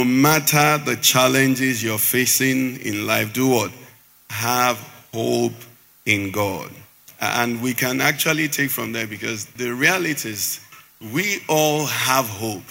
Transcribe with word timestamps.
No 0.00 0.06
matter 0.06 0.78
the 0.78 0.96
challenges 0.96 1.84
you're 1.84 1.98
facing 1.98 2.80
in 2.80 3.06
life, 3.06 3.34
do 3.34 3.48
what? 3.48 3.70
Have 4.30 4.78
hope 5.12 5.52
in 6.06 6.30
God. 6.30 6.70
And 7.20 7.60
we 7.60 7.74
can 7.74 8.00
actually 8.00 8.48
take 8.48 8.70
from 8.70 8.92
there 8.92 9.06
because 9.06 9.44
the 9.44 9.74
reality 9.74 10.30
is 10.30 10.58
we 11.12 11.42
all 11.50 11.84
have 11.84 12.26
hope. 12.26 12.62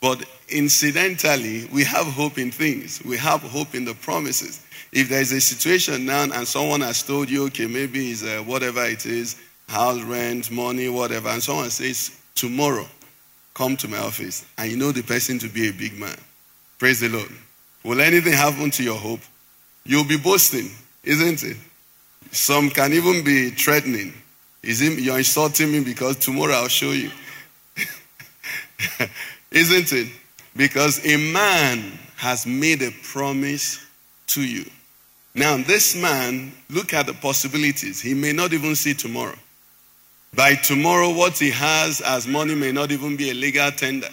But 0.00 0.24
incidentally, 0.48 1.68
we 1.72 1.84
have 1.84 2.06
hope 2.06 2.36
in 2.36 2.50
things. 2.50 3.00
We 3.04 3.16
have 3.16 3.42
hope 3.42 3.76
in 3.76 3.84
the 3.84 3.94
promises. 3.94 4.66
If 4.90 5.08
there's 5.08 5.30
a 5.30 5.40
situation 5.40 6.04
now 6.04 6.24
and 6.24 6.48
someone 6.48 6.80
has 6.80 7.04
told 7.04 7.30
you, 7.30 7.44
okay, 7.44 7.66
maybe 7.68 8.10
it's 8.10 8.24
uh, 8.24 8.42
whatever 8.44 8.84
it 8.86 9.06
is, 9.06 9.40
house 9.68 10.02
rent, 10.02 10.50
money, 10.50 10.88
whatever, 10.88 11.28
and 11.28 11.40
someone 11.40 11.70
says, 11.70 12.10
tomorrow, 12.34 12.88
come 13.54 13.76
to 13.76 13.86
my 13.86 13.98
office, 13.98 14.44
and 14.58 14.68
you 14.68 14.76
know 14.76 14.90
the 14.90 15.04
person 15.04 15.38
to 15.38 15.48
be 15.48 15.68
a 15.68 15.72
big 15.72 15.96
man. 15.96 16.18
Praise 16.82 16.98
the 16.98 17.08
Lord. 17.08 17.30
Will 17.84 18.00
anything 18.00 18.32
happen 18.32 18.68
to 18.72 18.82
your 18.82 18.98
hope? 18.98 19.20
You'll 19.84 20.02
be 20.02 20.16
boasting, 20.18 20.68
isn't 21.04 21.44
it? 21.44 21.56
Some 22.32 22.70
can 22.70 22.92
even 22.92 23.22
be 23.22 23.50
threatening. 23.50 24.12
You're 24.64 25.18
insulting 25.18 25.70
me 25.70 25.84
because 25.84 26.16
tomorrow 26.16 26.54
I'll 26.54 26.66
show 26.66 26.90
you. 26.90 27.12
isn't 29.52 29.92
it? 29.92 30.08
Because 30.56 31.06
a 31.06 31.16
man 31.32 31.96
has 32.16 32.46
made 32.46 32.82
a 32.82 32.90
promise 33.04 33.78
to 34.26 34.42
you. 34.42 34.68
Now, 35.36 35.58
this 35.58 35.94
man, 35.94 36.50
look 36.68 36.94
at 36.94 37.06
the 37.06 37.14
possibilities. 37.14 38.00
He 38.00 38.12
may 38.12 38.32
not 38.32 38.52
even 38.52 38.74
see 38.74 38.94
tomorrow. 38.94 39.38
By 40.34 40.56
tomorrow, 40.56 41.14
what 41.14 41.38
he 41.38 41.52
has 41.52 42.00
as 42.00 42.26
money 42.26 42.56
may 42.56 42.72
not 42.72 42.90
even 42.90 43.16
be 43.16 43.30
a 43.30 43.34
legal 43.34 43.70
tender. 43.70 44.08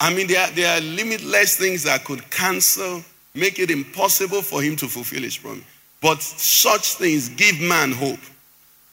I 0.00 0.12
mean, 0.14 0.26
there 0.26 0.40
are, 0.42 0.50
there 0.52 0.76
are 0.76 0.80
limitless 0.80 1.56
things 1.56 1.82
that 1.82 2.04
could 2.04 2.28
cancel, 2.30 3.02
make 3.34 3.58
it 3.58 3.70
impossible 3.70 4.40
for 4.40 4.62
him 4.62 4.74
to 4.76 4.88
fulfill 4.88 5.22
his 5.22 5.36
promise. 5.36 5.64
But 6.00 6.22
such 6.22 6.94
things 6.94 7.28
give 7.28 7.60
man 7.60 7.92
hope. 7.92 8.18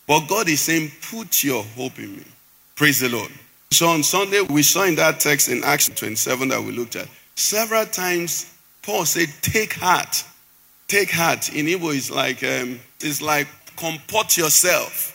But 0.06 0.28
God 0.28 0.50
is 0.50 0.62
saying, 0.62 0.92
put 1.10 1.44
your 1.44 1.64
hope 1.64 1.98
in 2.00 2.16
me. 2.18 2.24
Praise 2.76 3.00
the 3.00 3.10
Lord. 3.10 3.32
So 3.72 3.88
on 3.88 4.04
Sunday, 4.04 4.42
we 4.42 4.64
saw 4.64 4.84
in 4.84 4.96
that 4.96 5.20
text 5.20 5.50
in 5.50 5.64
Acts 5.64 5.90
27 5.90 6.50
that 6.50 6.62
we 6.62 6.72
looked 6.72 6.96
at, 6.96 7.08
several 7.36 7.86
times 7.86 8.54
Paul 8.82 9.06
said, 9.06 9.30
take 9.42 9.74
heart. 9.74 10.24
Take 10.88 11.12
heart. 11.12 11.54
In 11.54 11.66
Igbo, 11.66 11.96
it's 11.96 12.10
like, 12.10 12.44
um, 12.44 12.80
it's 13.02 13.22
like 13.22 13.48
comport 13.76 14.38
yourself. 14.38 15.14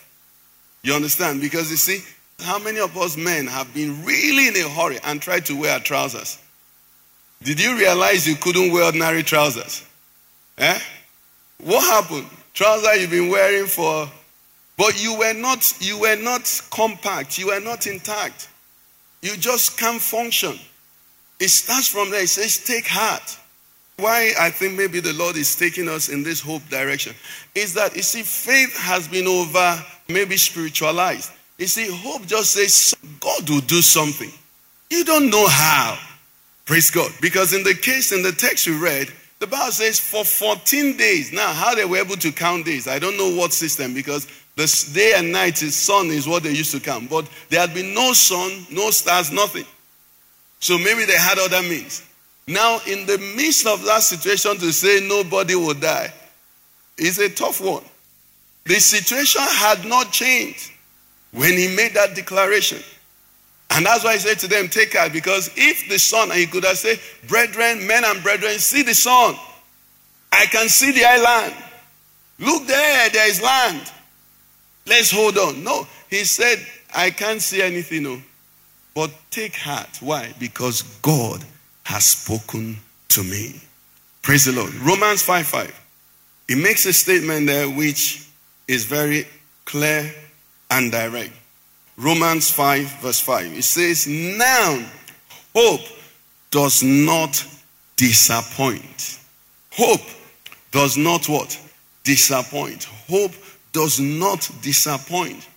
You 0.83 0.93
understand? 0.93 1.41
Because 1.41 1.71
you 1.71 1.77
see, 1.77 2.03
how 2.39 2.59
many 2.59 2.79
of 2.79 2.97
us 2.97 3.17
men 3.17 3.47
have 3.47 3.73
been 3.73 4.03
really 4.03 4.47
in 4.47 4.55
a 4.55 4.69
hurry 4.69 4.99
and 5.03 5.21
tried 5.21 5.45
to 5.45 5.59
wear 5.59 5.79
trousers? 5.79 6.39
Did 7.43 7.61
you 7.61 7.77
realize 7.77 8.27
you 8.27 8.35
couldn't 8.35 8.71
wear 8.71 8.85
ordinary 8.85 9.23
trousers? 9.23 9.85
Eh? 10.57 10.79
What 11.63 11.83
happened? 11.83 12.27
Trousers 12.53 13.01
you've 13.01 13.09
been 13.09 13.29
wearing 13.29 13.67
for, 13.67 14.09
but 14.77 15.01
you 15.01 15.17
were 15.17 15.33
not, 15.33 15.73
you 15.79 15.99
were 15.99 16.15
not 16.15 16.61
compact, 16.71 17.37
you 17.37 17.47
were 17.47 17.59
not 17.59 17.87
intact. 17.87 18.49
You 19.21 19.37
just 19.37 19.77
can't 19.77 20.01
function. 20.01 20.59
It 21.39 21.49
starts 21.49 21.87
from 21.87 22.11
there. 22.11 22.23
It 22.23 22.29
says, 22.29 22.63
take 22.63 22.87
heart. 22.87 23.39
Why 23.97 24.33
I 24.39 24.49
think 24.49 24.75
maybe 24.77 24.99
the 24.99 25.13
Lord 25.13 25.35
is 25.35 25.55
taking 25.55 25.87
us 25.87 26.09
in 26.09 26.23
this 26.23 26.41
hope 26.41 26.67
direction 26.69 27.13
is 27.53 27.73
that 27.75 27.95
you 27.95 28.01
see, 28.01 28.23
faith 28.23 28.75
has 28.77 29.07
been 29.07 29.27
over 29.27 29.83
maybe 30.09 30.35
spiritualized. 30.35 31.31
You 31.63 31.67
see, 31.67 31.87
hope 31.89 32.25
just 32.25 32.51
says 32.51 32.93
God 33.21 33.49
will 33.49 33.61
do 33.61 33.81
something. 33.81 34.29
You 34.89 35.05
don't 35.05 35.29
know 35.29 35.47
how. 35.47 35.97
Praise 36.65 36.91
God. 36.91 37.09
Because 37.21 37.53
in 37.53 37.63
the 37.63 37.73
case 37.73 38.11
in 38.11 38.21
the 38.21 38.33
text 38.33 38.67
you 38.67 38.83
read, 38.83 39.07
the 39.39 39.47
Bible 39.47 39.71
says 39.71 39.97
for 39.97 40.25
14 40.25 40.97
days. 40.97 41.31
Now, 41.31 41.53
how 41.53 41.73
they 41.73 41.85
were 41.85 41.99
able 41.99 42.17
to 42.17 42.33
count 42.33 42.65
days, 42.65 42.85
I 42.85 42.99
don't 42.99 43.17
know 43.17 43.33
what 43.33 43.53
system 43.53 43.93
because 43.93 44.27
the 44.57 44.91
day 44.93 45.13
and 45.15 45.31
night 45.31 45.63
is 45.63 45.73
sun 45.73 46.07
is 46.07 46.27
what 46.27 46.43
they 46.43 46.51
used 46.51 46.73
to 46.73 46.81
count. 46.81 47.09
But 47.09 47.29
there 47.47 47.61
had 47.61 47.73
been 47.73 47.93
no 47.93 48.11
sun, 48.11 48.65
no 48.69 48.91
stars, 48.91 49.31
nothing. 49.31 49.65
So 50.59 50.77
maybe 50.77 51.05
they 51.05 51.17
had 51.17 51.39
other 51.39 51.61
means. 51.61 52.03
Now, 52.45 52.81
in 52.85 53.05
the 53.05 53.19
midst 53.37 53.67
of 53.67 53.85
that 53.85 54.01
situation, 54.01 54.57
to 54.57 54.73
say 54.73 54.99
nobody 55.07 55.55
will 55.55 55.75
die 55.75 56.13
is 56.97 57.19
a 57.19 57.29
tough 57.29 57.61
one. 57.61 57.85
The 58.65 58.81
situation 58.81 59.43
had 59.43 59.85
not 59.85 60.11
changed 60.11 60.71
when 61.33 61.57
he 61.57 61.75
made 61.75 61.93
that 61.93 62.15
declaration. 62.15 62.79
And 63.71 63.85
that's 63.85 64.03
why 64.03 64.13
he 64.13 64.19
said 64.19 64.39
to 64.39 64.47
them, 64.47 64.67
Take 64.67 64.95
heart, 64.95 65.11
because 65.11 65.49
if 65.55 65.89
the 65.89 65.97
sun, 65.97 66.29
and 66.29 66.39
he 66.39 66.45
could 66.45 66.63
have 66.63 66.77
said, 66.77 66.99
Brethren, 67.27 67.85
men 67.87 68.05
and 68.05 68.21
brethren, 68.21 68.57
see 68.59 68.83
the 68.83 68.93
sun. 68.93 69.35
I 70.31 70.45
can 70.45 70.69
see 70.69 70.91
the 70.91 71.05
island. 71.05 71.55
Look 72.39 72.67
there, 72.67 73.09
there 73.09 73.29
is 73.29 73.41
land. 73.41 73.91
Let's 74.85 75.11
hold 75.11 75.37
on. 75.37 75.63
No, 75.63 75.87
he 76.09 76.23
said, 76.23 76.59
I 76.95 77.09
can't 77.09 77.41
see 77.41 77.61
anything, 77.61 78.03
no. 78.03 78.21
But 78.93 79.11
take 79.31 79.55
heart. 79.55 79.97
Why? 80.01 80.33
Because 80.39 80.83
God 81.01 81.43
has 81.83 82.05
spoken 82.05 82.77
to 83.09 83.23
me. 83.23 83.59
Praise 84.21 84.45
the 84.45 84.51
Lord. 84.51 84.73
Romans 84.75 85.23
5 85.23 85.47
5. 85.47 85.81
He 86.47 86.55
makes 86.55 86.85
a 86.85 86.93
statement 86.93 87.47
there 87.47 87.69
which 87.69 88.27
is 88.67 88.85
very 88.85 89.27
clear 89.65 90.13
and 90.73 90.91
direct. 90.91 91.31
Romans 91.97 92.49
5, 92.49 93.01
verse 93.01 93.19
5. 93.19 93.45
It 93.53 93.63
says, 93.63 94.07
Now 94.07 94.83
hope 95.55 95.81
does 96.49 96.81
not 96.81 97.45
disappoint. 97.95 99.19
Hope 99.71 100.01
does 100.71 100.97
not 100.97 101.29
what? 101.29 101.59
Disappoint. 102.03 102.85
Hope 103.07 103.33
does 103.71 103.99
not 103.99 104.49
disappoint. 104.61 105.47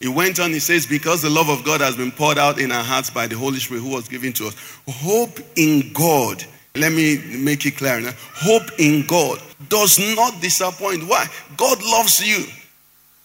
He 0.00 0.08
went 0.08 0.38
on, 0.38 0.50
he 0.50 0.60
says, 0.60 0.86
Because 0.86 1.22
the 1.22 1.30
love 1.30 1.48
of 1.48 1.64
God 1.64 1.80
has 1.80 1.96
been 1.96 2.12
poured 2.12 2.38
out 2.38 2.60
in 2.60 2.70
our 2.70 2.84
hearts 2.84 3.10
by 3.10 3.26
the 3.26 3.36
Holy 3.36 3.58
Spirit 3.58 3.80
who 3.80 3.90
was 3.90 4.06
given 4.06 4.32
to 4.34 4.48
us. 4.48 4.56
Hope 4.88 5.40
in 5.56 5.92
God. 5.94 6.44
Let 6.76 6.92
me 6.92 7.18
make 7.38 7.64
it 7.64 7.76
clear 7.78 8.00
now. 8.00 8.12
Hope 8.34 8.78
in 8.78 9.06
God 9.06 9.40
does 9.68 9.98
not 10.14 10.40
disappoint. 10.42 11.08
Why? 11.08 11.26
God 11.56 11.82
loves 11.82 12.20
you. 12.20 12.44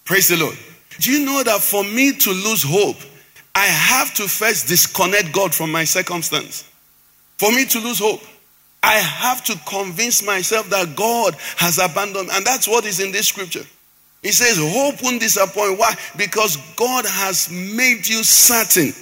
Praise 0.06 0.30
the 0.30 0.38
Lord. 0.38 0.58
Do 1.00 1.12
you 1.12 1.26
know 1.26 1.44
that 1.44 1.62
for 1.62 1.84
me 1.84 2.14
to 2.14 2.30
lose 2.30 2.64
hope, 2.64 2.98
I 3.56 3.66
have 3.66 4.14
to 4.16 4.28
first 4.28 4.68
disconnect 4.68 5.32
God 5.32 5.54
from 5.54 5.72
my 5.72 5.84
circumstance? 5.84 6.70
For 7.38 7.52
me 7.52 7.66
to 7.66 7.80
lose 7.80 8.00
hope, 8.00 8.22
I 8.82 8.96
have 8.96 9.44
to 9.46 9.58
convince 9.68 10.26
myself 10.26 10.70
that 10.70 10.96
God 10.96 11.36
has 11.58 11.80
abandoned. 11.80 12.30
And 12.32 12.46
that's 12.46 12.68
what 12.68 12.86
is 12.86 13.00
in 13.00 13.12
this 13.12 13.30
scripture. 13.30 13.64
He 14.22 14.32
says, 14.32 14.58
Hope 14.58 15.02
won't 15.04 15.22
disappoint. 15.22 15.78
Why? 15.78 15.96
Because 16.18 16.58
God 16.76 17.06
has 17.06 17.50
made 17.50 18.08
you 18.08 18.24
certain, 18.24 18.94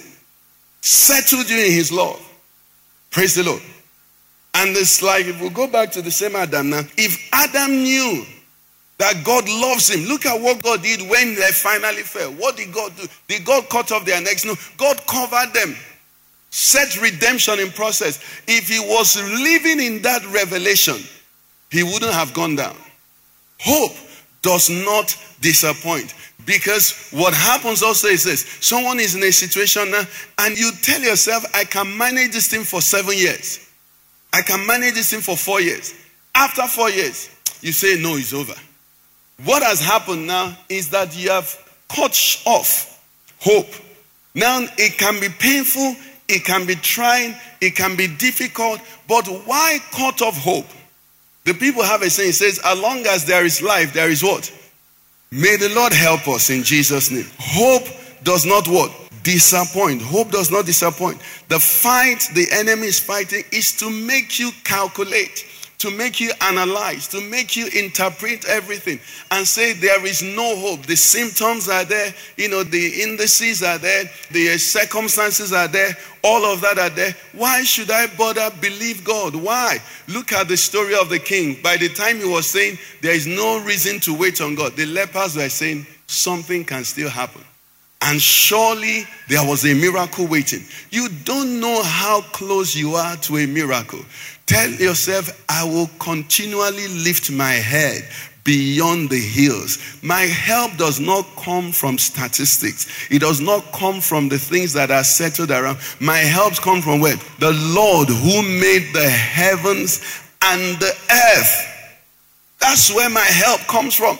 settled 0.80 1.48
you 1.48 1.58
in 1.58 1.72
His 1.72 1.92
love. 1.92 2.20
Praise 3.10 3.34
the 3.34 3.44
Lord. 3.44 3.62
And 4.54 4.76
it's 4.76 5.02
like 5.02 5.26
if 5.26 5.40
we 5.40 5.48
go 5.48 5.66
back 5.66 5.92
to 5.92 6.02
the 6.02 6.10
same 6.10 6.36
Adam 6.36 6.70
now, 6.70 6.82
if 6.96 7.28
Adam 7.32 7.82
knew 7.82 8.24
that 9.02 9.24
God 9.24 9.48
loves 9.48 9.90
him. 9.90 10.04
Look 10.04 10.26
at 10.26 10.40
what 10.40 10.62
God 10.62 10.80
did 10.80 11.00
when 11.10 11.34
they 11.34 11.50
finally 11.50 12.02
fell. 12.02 12.30
What 12.34 12.56
did 12.56 12.72
God 12.72 12.96
do? 12.96 13.08
Did 13.26 13.44
God 13.44 13.68
cut 13.68 13.90
off 13.90 14.04
their 14.04 14.20
necks? 14.20 14.44
No. 14.44 14.54
God 14.76 15.04
covered 15.08 15.52
them. 15.52 15.74
Set 16.50 17.02
redemption 17.02 17.58
in 17.58 17.70
process. 17.72 18.22
If 18.46 18.68
he 18.68 18.78
was 18.78 19.16
living 19.42 19.84
in 19.84 20.02
that 20.02 20.24
revelation, 20.32 20.98
he 21.72 21.82
wouldn't 21.82 22.12
have 22.12 22.32
gone 22.32 22.54
down. 22.54 22.76
Hope 23.58 23.96
does 24.40 24.70
not 24.70 25.16
disappoint. 25.40 26.14
Because 26.46 27.08
what 27.10 27.34
happens 27.34 27.82
also 27.82 28.06
is 28.06 28.22
this 28.22 28.46
someone 28.60 29.00
is 29.00 29.16
in 29.16 29.22
a 29.24 29.32
situation 29.32 29.90
now, 29.90 30.04
and 30.38 30.56
you 30.56 30.70
tell 30.80 31.00
yourself, 31.00 31.44
I 31.56 31.64
can 31.64 31.98
manage 31.98 32.30
this 32.30 32.46
thing 32.46 32.62
for 32.62 32.80
seven 32.80 33.18
years. 33.18 33.68
I 34.32 34.42
can 34.42 34.64
manage 34.64 34.94
this 34.94 35.10
thing 35.10 35.22
for 35.22 35.36
four 35.36 35.60
years. 35.60 35.92
After 36.36 36.68
four 36.68 36.90
years, 36.90 37.30
you 37.62 37.72
say, 37.72 38.00
No, 38.00 38.14
it's 38.14 38.32
over. 38.32 38.54
What 39.44 39.62
has 39.62 39.80
happened 39.80 40.26
now 40.26 40.56
is 40.68 40.90
that 40.90 41.16
you 41.16 41.30
have 41.30 41.58
cut 41.88 42.42
off 42.46 43.02
hope. 43.40 43.68
Now 44.34 44.64
it 44.78 44.98
can 44.98 45.20
be 45.20 45.28
painful, 45.28 45.96
it 46.28 46.44
can 46.44 46.66
be 46.66 46.76
trying, 46.76 47.34
it 47.60 47.74
can 47.74 47.96
be 47.96 48.06
difficult, 48.06 48.80
but 49.08 49.26
why 49.26 49.78
cut 49.90 50.22
off 50.22 50.38
hope? 50.38 50.66
The 51.44 51.54
people 51.54 51.82
have 51.82 52.02
a 52.02 52.10
saying, 52.10 52.30
it 52.30 52.34
says, 52.34 52.60
as 52.64 52.78
long 52.78 53.04
as 53.06 53.24
there 53.24 53.44
is 53.44 53.60
life, 53.60 53.92
there 53.92 54.08
is 54.08 54.22
what? 54.22 54.50
May 55.32 55.56
the 55.56 55.70
Lord 55.74 55.92
help 55.92 56.28
us 56.28 56.50
in 56.50 56.62
Jesus' 56.62 57.10
name. 57.10 57.26
Hope 57.38 57.88
does 58.22 58.46
not 58.46 58.68
what? 58.68 58.92
Disappoint. 59.24 60.02
Hope 60.02 60.30
does 60.30 60.50
not 60.50 60.66
disappoint. 60.66 61.20
The 61.48 61.58
fight 61.58 62.28
the 62.34 62.46
enemy 62.52 62.86
is 62.88 63.00
fighting 63.00 63.42
is 63.50 63.76
to 63.78 63.90
make 63.90 64.38
you 64.38 64.50
calculate 64.62 65.46
to 65.82 65.90
make 65.90 66.20
you 66.20 66.30
analyze, 66.40 67.08
to 67.08 67.20
make 67.20 67.56
you 67.56 67.66
interpret 67.74 68.44
everything 68.44 69.00
and 69.32 69.46
say 69.46 69.72
there 69.72 70.06
is 70.06 70.22
no 70.22 70.56
hope. 70.56 70.86
The 70.86 70.94
symptoms 70.94 71.68
are 71.68 71.84
there, 71.84 72.14
you 72.36 72.48
know, 72.48 72.62
the 72.62 73.02
indices 73.02 73.64
are 73.64 73.78
there, 73.78 74.04
the 74.30 74.50
uh, 74.50 74.58
circumstances 74.58 75.52
are 75.52 75.66
there, 75.66 75.96
all 76.22 76.44
of 76.44 76.60
that 76.60 76.78
are 76.78 76.88
there. 76.88 77.16
Why 77.32 77.64
should 77.64 77.90
I 77.90 78.06
bother 78.16 78.48
believe 78.60 79.02
God? 79.02 79.34
Why? 79.34 79.78
Look 80.06 80.32
at 80.32 80.46
the 80.46 80.56
story 80.56 80.94
of 80.94 81.08
the 81.08 81.18
king. 81.18 81.60
By 81.60 81.76
the 81.76 81.88
time 81.88 82.18
he 82.18 82.26
was 82.26 82.46
saying 82.46 82.78
there 83.00 83.14
is 83.14 83.26
no 83.26 83.60
reason 83.64 83.98
to 84.00 84.16
wait 84.16 84.40
on 84.40 84.54
God, 84.54 84.76
the 84.76 84.86
lepers 84.86 85.36
were 85.36 85.48
saying 85.48 85.84
something 86.06 86.64
can 86.64 86.84
still 86.84 87.10
happen. 87.10 87.42
And 88.04 88.20
surely 88.20 89.04
there 89.28 89.46
was 89.46 89.64
a 89.64 89.74
miracle 89.74 90.26
waiting. 90.26 90.64
You 90.90 91.08
don't 91.24 91.60
know 91.60 91.82
how 91.84 92.20
close 92.32 92.74
you 92.74 92.94
are 92.94 93.16
to 93.16 93.38
a 93.38 93.46
miracle. 93.46 94.00
Tell 94.46 94.70
yourself, 94.70 95.44
I 95.48 95.64
will 95.64 95.90
continually 95.98 96.88
lift 96.88 97.30
my 97.30 97.52
head 97.52 98.08
beyond 98.44 99.08
the 99.10 99.20
hills. 99.20 99.78
My 100.02 100.22
help 100.22 100.76
does 100.76 100.98
not 100.98 101.24
come 101.36 101.70
from 101.72 101.96
statistics. 101.98 103.10
It 103.10 103.20
does 103.20 103.40
not 103.40 103.72
come 103.72 104.00
from 104.00 104.28
the 104.28 104.38
things 104.38 104.72
that 104.72 104.90
are 104.90 105.04
settled 105.04 105.50
around. 105.50 105.78
My 106.00 106.18
help 106.18 106.54
comes 106.56 106.84
from 106.84 107.00
where? 107.00 107.16
The 107.38 107.52
Lord 107.52 108.08
who 108.08 108.42
made 108.42 108.92
the 108.92 109.08
heavens 109.08 110.00
and 110.42 110.78
the 110.78 110.92
earth. 111.10 111.68
That's 112.60 112.92
where 112.94 113.10
my 113.10 113.20
help 113.20 113.60
comes 113.62 113.94
from. 113.94 114.18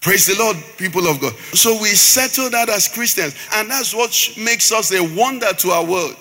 Praise 0.00 0.26
the 0.26 0.36
Lord, 0.38 0.56
people 0.76 1.06
of 1.06 1.20
God. 1.20 1.34
So 1.54 1.80
we 1.80 1.88
settle 1.88 2.50
that 2.50 2.68
as 2.68 2.88
Christians, 2.88 3.34
and 3.54 3.70
that's 3.70 3.94
what 3.94 4.10
makes 4.36 4.70
us 4.70 4.92
a 4.92 5.00
wonder 5.16 5.50
to 5.52 5.70
our 5.70 5.84
world. 5.84 6.14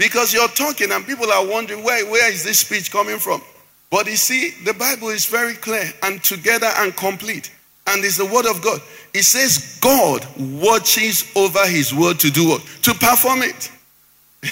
Because 0.00 0.32
you're 0.32 0.48
talking, 0.48 0.92
and 0.92 1.04
people 1.04 1.30
are 1.30 1.46
wondering, 1.46 1.84
where, 1.84 2.10
where 2.10 2.32
is 2.32 2.42
this 2.42 2.60
speech 2.60 2.90
coming 2.90 3.18
from? 3.18 3.42
But 3.90 4.06
you 4.06 4.16
see, 4.16 4.52
the 4.64 4.72
Bible 4.72 5.08
is 5.08 5.26
very 5.26 5.52
clear 5.52 5.92
and 6.02 6.24
together 6.24 6.70
and 6.78 6.96
complete. 6.96 7.50
And 7.86 8.02
it's 8.02 8.16
the 8.16 8.24
word 8.24 8.46
of 8.46 8.62
God. 8.62 8.80
It 9.12 9.24
says 9.24 9.78
God 9.82 10.26
watches 10.38 11.30
over 11.36 11.66
his 11.66 11.92
word 11.92 12.18
to 12.20 12.30
do 12.30 12.48
what? 12.48 12.62
To 12.84 12.94
perform 12.94 13.42
it. 13.42 13.70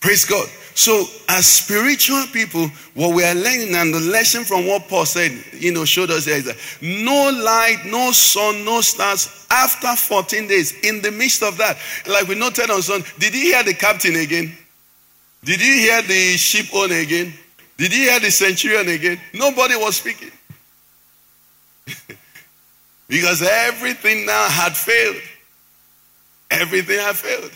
Praise 0.00 0.24
God. 0.24 0.48
So, 0.74 1.04
as 1.28 1.46
spiritual 1.46 2.24
people, 2.32 2.68
what 2.94 3.14
we 3.14 3.24
are 3.24 3.34
learning 3.34 3.74
and 3.74 3.92
the 3.92 4.00
lesson 4.00 4.44
from 4.44 4.66
what 4.66 4.88
Paul 4.88 5.04
said, 5.04 5.32
you 5.52 5.72
know, 5.72 5.84
showed 5.84 6.10
us 6.10 6.26
is 6.26 6.44
that 6.44 6.56
no 6.80 7.30
light, 7.30 7.82
no 7.86 8.12
sun, 8.12 8.64
no 8.64 8.80
stars 8.80 9.46
after 9.50 9.94
14 9.96 10.46
days. 10.46 10.72
In 10.80 11.02
the 11.02 11.10
midst 11.10 11.42
of 11.42 11.56
that, 11.58 11.76
like 12.08 12.28
we 12.28 12.34
noted 12.34 12.70
on 12.70 12.82
sun, 12.82 13.02
did 13.18 13.34
you 13.34 13.40
hear 13.40 13.62
the 13.62 13.74
captain 13.74 14.16
again? 14.16 14.56
Did 15.44 15.60
you 15.60 15.72
hear 15.72 16.02
the 16.02 16.36
ship 16.36 16.66
owner 16.74 16.96
again? 16.96 17.34
Did 17.76 17.94
you 17.94 18.10
hear 18.10 18.20
the 18.20 18.30
centurion 18.30 18.88
again? 18.88 19.20
Nobody 19.34 19.74
was 19.74 19.96
speaking. 19.96 20.30
because 23.08 23.42
everything 23.42 24.24
now 24.26 24.48
had 24.48 24.76
failed. 24.76 25.16
Everything 26.50 26.98
had 26.98 27.16
failed. 27.16 27.50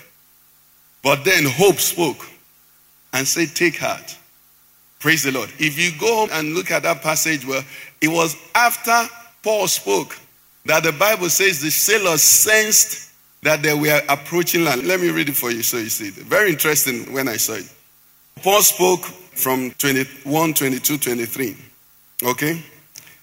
But 1.02 1.24
then 1.24 1.44
hope 1.44 1.76
spoke 1.76 2.26
and 3.14 3.26
say, 3.26 3.46
Take 3.46 3.78
heart. 3.78 4.18
Praise 4.98 5.22
the 5.22 5.32
Lord. 5.32 5.50
If 5.58 5.78
you 5.78 5.98
go 5.98 6.28
and 6.32 6.54
look 6.54 6.70
at 6.70 6.82
that 6.82 7.02
passage 7.02 7.46
where 7.46 7.62
it 8.00 8.08
was 8.08 8.36
after 8.54 9.08
Paul 9.42 9.68
spoke 9.68 10.18
that 10.66 10.82
the 10.82 10.92
Bible 10.92 11.28
says 11.28 11.60
the 11.60 11.70
sailors 11.70 12.22
sensed 12.22 13.12
that 13.42 13.62
they 13.62 13.74
were 13.74 14.00
approaching 14.08 14.64
land. 14.64 14.84
Let 14.84 15.00
me 15.00 15.10
read 15.10 15.28
it 15.28 15.36
for 15.36 15.50
you 15.50 15.62
so 15.62 15.76
you 15.76 15.90
see 15.90 16.08
it. 16.08 16.14
Very 16.14 16.50
interesting 16.50 17.12
when 17.12 17.28
I 17.28 17.36
saw 17.36 17.54
it. 17.54 17.70
Paul 18.42 18.62
spoke 18.62 19.02
from 19.02 19.72
21, 19.72 20.54
22, 20.54 20.98
23. 20.98 21.56
Okay? 22.24 22.62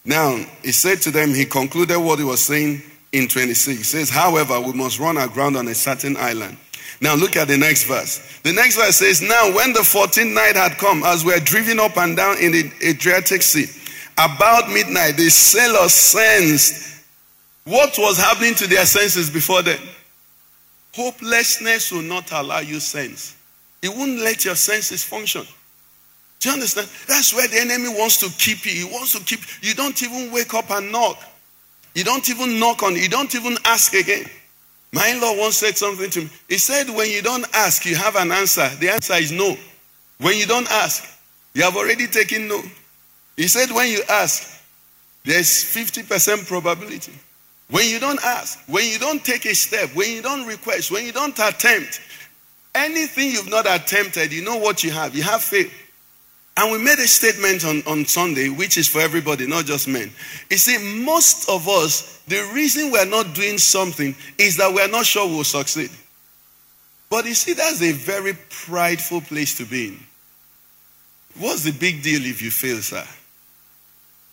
Now, 0.05 0.37
he 0.61 0.71
said 0.71 1.01
to 1.01 1.11
them, 1.11 1.29
he 1.29 1.45
concluded 1.45 1.97
what 1.97 2.19
he 2.19 2.25
was 2.25 2.43
saying 2.43 2.83
in 3.11 3.27
26. 3.27 3.77
He 3.77 3.83
says, 3.83 4.09
However, 4.11 4.61
we 4.61 4.73
must 4.73 4.99
run 4.99 5.17
aground 5.17 5.57
on 5.57 5.67
a 5.67 5.75
certain 5.75 6.15
island 6.17 6.57
now 7.01 7.15
look 7.15 7.35
at 7.35 7.47
the 7.47 7.57
next 7.57 7.85
verse. 7.85 8.39
The 8.43 8.53
next 8.53 8.75
verse 8.75 8.97
says, 8.97 9.21
Now 9.21 9.53
when 9.53 9.73
the 9.73 9.79
14th 9.79 10.33
night 10.33 10.55
had 10.55 10.77
come, 10.77 11.03
as 11.03 11.25
we 11.25 11.33
were 11.33 11.39
driven 11.39 11.79
up 11.79 11.97
and 11.97 12.15
down 12.15 12.37
in 12.37 12.51
the 12.51 12.71
Adriatic 12.85 13.41
Sea, 13.41 13.65
about 14.17 14.69
midnight, 14.69 15.17
the 15.17 15.29
sailors 15.29 15.93
sensed 15.93 17.03
what 17.63 17.95
was 17.97 18.19
happening 18.19 18.53
to 18.55 18.67
their 18.67 18.85
senses 18.85 19.29
before 19.29 19.63
then. 19.63 19.79
Hopelessness 20.93 21.91
will 21.91 22.01
not 22.01 22.31
allow 22.31 22.59
you 22.59 22.79
sense. 22.79 23.35
It 23.81 23.89
won't 23.89 24.19
let 24.19 24.45
your 24.45 24.55
senses 24.55 25.03
function. 25.03 25.43
Do 26.39 26.49
you 26.49 26.53
understand? 26.53 26.87
That's 27.07 27.33
where 27.33 27.47
the 27.47 27.61
enemy 27.61 27.89
wants 27.89 28.19
to 28.19 28.29
keep 28.37 28.65
you. 28.65 28.87
He 28.87 28.93
wants 28.93 29.13
to 29.13 29.23
keep 29.23 29.39
you 29.61 29.73
don't 29.73 30.01
even 30.03 30.31
wake 30.31 30.53
up 30.53 30.69
and 30.69 30.91
knock. 30.91 31.17
You 31.95 32.03
don't 32.03 32.27
even 32.29 32.59
knock 32.59 32.83
on, 32.83 32.95
you 32.95 33.09
don't 33.09 33.33
even 33.33 33.57
ask 33.65 33.93
again. 33.93 34.25
My 34.93 35.07
in 35.07 35.21
law 35.21 35.37
once 35.37 35.57
said 35.57 35.77
something 35.77 36.09
to 36.09 36.21
me. 36.21 36.29
He 36.49 36.57
said, 36.57 36.89
When 36.89 37.09
you 37.09 37.21
don't 37.21 37.45
ask, 37.53 37.85
you 37.85 37.95
have 37.95 38.15
an 38.15 38.31
answer. 38.31 38.67
The 38.79 38.89
answer 38.89 39.13
is 39.13 39.31
no. 39.31 39.55
When 40.19 40.37
you 40.37 40.45
don't 40.45 40.69
ask, 40.69 41.03
you 41.53 41.63
have 41.63 41.77
already 41.77 42.07
taken 42.07 42.47
no. 42.47 42.61
He 43.37 43.47
said, 43.47 43.71
When 43.71 43.89
you 43.89 44.01
ask, 44.09 44.61
there's 45.23 45.63
50% 45.63 46.47
probability. 46.47 47.13
When 47.69 47.87
you 47.87 47.99
don't 47.99 48.21
ask, 48.23 48.59
when 48.67 48.85
you 48.85 48.99
don't 48.99 49.23
take 49.23 49.45
a 49.45 49.55
step, 49.55 49.95
when 49.95 50.11
you 50.11 50.21
don't 50.21 50.45
request, 50.45 50.91
when 50.91 51.05
you 51.05 51.13
don't 51.13 51.37
attempt, 51.39 52.01
anything 52.75 53.31
you've 53.31 53.49
not 53.49 53.65
attempted, 53.65 54.33
you 54.33 54.43
know 54.43 54.57
what 54.57 54.83
you 54.83 54.91
have. 54.91 55.15
You 55.15 55.23
have 55.23 55.41
faith. 55.41 55.73
And 56.57 56.71
we 56.71 56.77
made 56.77 56.99
a 56.99 57.07
statement 57.07 57.65
on, 57.65 57.81
on 57.87 58.05
Sunday, 58.05 58.49
which 58.49 58.77
is 58.77 58.87
for 58.87 58.99
everybody, 58.99 59.47
not 59.47 59.65
just 59.65 59.87
men. 59.87 60.11
You 60.49 60.57
see, 60.57 60.77
most 61.03 61.49
of 61.49 61.67
us, 61.67 62.21
the 62.27 62.49
reason 62.53 62.91
we're 62.91 63.05
not 63.05 63.33
doing 63.33 63.57
something 63.57 64.15
is 64.37 64.57
that 64.57 64.73
we're 64.73 64.89
not 64.89 65.05
sure 65.05 65.25
we'll 65.27 65.43
succeed. 65.43 65.89
But 67.09 67.25
you 67.25 67.33
see, 67.33 67.53
that's 67.53 67.81
a 67.81 67.93
very 67.93 68.37
prideful 68.49 69.21
place 69.21 69.57
to 69.57 69.65
be 69.65 69.89
in. 69.89 69.99
What's 71.39 71.63
the 71.63 71.71
big 71.71 72.03
deal 72.03 72.25
if 72.25 72.41
you 72.41 72.51
fail, 72.51 72.77
sir? 72.81 73.05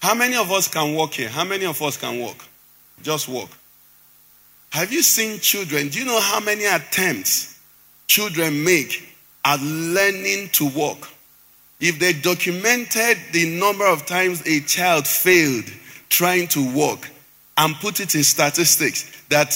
How 0.01 0.15
many 0.15 0.37
of 0.37 0.51
us 0.51 0.69
can 0.69 0.95
walk 0.95 1.15
here? 1.15 1.29
How 1.29 1.45
many 1.45 1.65
of 1.65 1.81
us 1.83 1.97
can 1.97 2.19
walk? 2.19 2.45
Just 3.03 3.29
walk. 3.29 3.51
Have 4.71 4.93
you 4.93 5.03
seen 5.03 5.41
children? 5.41 5.89
Do 5.89 5.99
you 5.99 6.05
know 6.05 6.21
how 6.21 6.41
many 6.41 6.67
attempts 6.67 7.61
children 8.07 8.65
make 8.65 9.15
at 9.45 9.61
learning 9.61 10.51
to 10.51 10.69
walk? 10.69 11.09
If 11.81 11.99
they 11.99 12.13
documented 12.13 13.19
the 13.33 13.59
number 13.59 13.87
of 13.87 14.05
times 14.05 14.43
a 14.47 14.61
child 14.61 15.07
failed 15.07 15.65
trying 16.09 16.49
to 16.49 16.73
walk 16.75 17.09
and 17.57 17.75
put 17.77 18.01
it 18.01 18.15
in 18.15 18.25
statistics, 18.25 19.11
that 19.29 19.55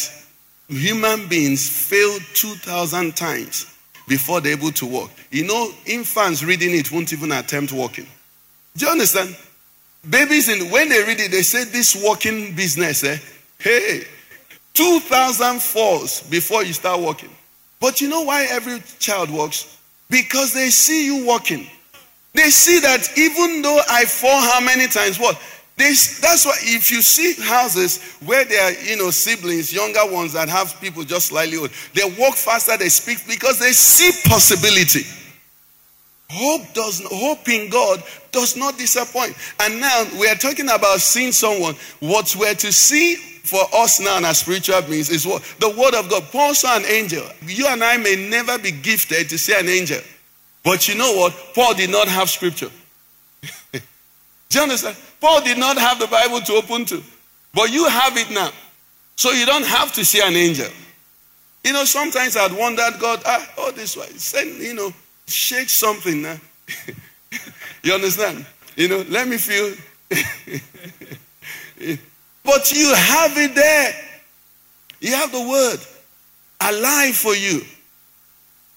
human 0.69 1.29
beings 1.29 1.69
fail 1.69 2.19
2,000 2.35 3.17
times 3.17 3.67
before 4.07 4.41
they're 4.41 4.53
able 4.53 4.73
to 4.73 4.87
walk. 4.87 5.11
You 5.31 5.47
know, 5.47 5.71
infants 5.87 6.43
reading 6.43 6.75
it 6.75 6.93
won't 6.93 7.13
even 7.13 7.33
attempt 7.33 7.73
walking. 7.73 8.07
Do 8.77 8.87
you 8.87 8.93
understand? 8.93 9.37
Babies, 10.09 10.49
in, 10.49 10.71
when 10.71 10.89
they 10.89 11.03
read 11.03 11.21
it, 11.21 11.31
they 11.31 11.43
say 11.43 11.65
this 11.65 11.97
walking 12.03 12.55
business, 12.55 13.05
eh? 13.05 13.19
Hey, 13.59 14.05
2,000 14.75 15.61
falls 15.61 16.23
before 16.23 16.65
you 16.65 16.73
start 16.73 17.01
walking. 17.01 17.31
But 17.81 18.01
you 18.01 18.09
know 18.09 18.23
why 18.23 18.47
every 18.51 18.81
child 18.99 19.31
walks? 19.31 19.79
Because 20.09 20.53
they 20.53 20.71
see 20.71 21.07
you 21.07 21.27
walking. 21.27 21.67
They 22.35 22.49
see 22.51 22.81
that 22.81 23.19
even 23.19 23.63
though 23.63 23.81
I 23.91 24.05
fall 24.05 24.41
how 24.41 24.61
many 24.61 24.89
times, 24.89 25.19
what? 25.19 25.41
They, 25.77 25.89
that's 26.21 26.45
why 26.45 26.57
if 26.61 26.91
you 26.91 27.03
see 27.03 27.35
houses 27.43 28.03
where 28.25 28.45
there 28.45 28.63
are, 28.65 28.73
you 28.83 28.97
know, 28.97 29.11
siblings, 29.11 29.73
younger 29.73 30.01
ones 30.13 30.33
that 30.35 30.49
have 30.49 30.79
people 30.81 31.03
just 31.03 31.27
slightly 31.29 31.57
old, 31.57 31.71
they 31.95 32.05
walk 32.19 32.35
faster, 32.35 32.77
they 32.77 32.89
speak 32.89 33.19
because 33.27 33.59
they 33.59 33.73
see 33.73 34.13
possibility. 34.29 35.03
Hope 36.31 36.73
does 36.73 37.03
hope 37.11 37.47
in 37.49 37.69
God 37.69 38.03
does 38.31 38.57
not 38.57 38.79
disappoint. 38.79 39.35
And 39.61 39.81
now 39.81 40.05
we 40.19 40.29
are 40.29 40.35
talking 40.35 40.71
about 40.71 41.01
seeing 41.01 41.33
someone. 41.33 41.75
What 42.01 42.35
we're 42.39 42.55
to 42.55 42.73
see 42.73 43.17
for 43.17 43.61
us 43.75 44.01
now 44.01 44.19
as 44.19 44.39
spiritual 44.39 44.81
beings 44.83 45.11
is 45.11 45.27
what 45.27 45.43
the 45.59 45.69
word 45.69 45.95
of 45.95 46.09
God. 46.09 46.23
Paul 46.33 46.55
saw 46.55 46.77
an 46.77 46.87
angel. 46.87 47.25
You 47.47 47.67
and 47.69 47.85
I 47.85 47.99
may 47.99 48.29
never 48.31 48.59
be 48.59 48.71
gifted 48.71 49.29
to 49.29 49.37
see 49.37 49.55
an 49.55 49.69
angel. 49.69 50.01
But 50.65 50.89
you 50.89 50.95
know 50.95 51.13
what? 51.17 51.35
Paul 51.55 51.75
did 51.75 51.91
not 51.91 52.09
have 52.09 52.31
scripture. 52.31 52.71
Do 53.73 53.81
you 54.53 54.63
understand? 54.63 54.97
Paul 55.21 55.41
did 55.43 55.59
not 55.59 55.79
have 55.79 55.99
the 55.99 56.07
Bible 56.07 56.41
to 56.41 56.53
open 56.55 56.85
to. 56.87 57.03
But 57.55 57.73
you 57.73 57.89
have 57.89 58.17
it 58.17 58.31
now. 58.31 58.51
So 59.17 59.31
you 59.31 59.47
don't 59.47 59.67
have 59.67 59.93
to 59.95 60.05
see 60.05 60.21
an 60.21 60.35
angel. 60.35 60.69
You 61.65 61.73
know, 61.73 61.85
sometimes 61.85 62.37
I'd 62.37 62.53
wondered, 62.53 62.95
God, 62.99 63.23
ah, 63.25 63.49
oh, 63.59 63.71
this 63.73 63.97
way. 63.97 64.07
Send, 64.17 64.61
you 64.61 64.75
know, 64.75 64.93
shake 65.27 65.69
something 65.69 66.23
now. 66.23 66.37
you 67.83 67.95
understand? 67.95 68.45
You 68.77 68.89
know, 68.89 69.05
let 69.09 69.29
me 69.29 69.37
feel. 69.37 69.75
but 72.45 72.73
you 72.73 72.95
have 72.95 73.37
it 73.37 73.55
there. 73.55 73.95
You 75.01 75.15
have 75.15 75.33
the 75.33 75.49
word 75.49 75.79
alive 76.61 77.17
for 77.17 77.35
you. 77.35 77.63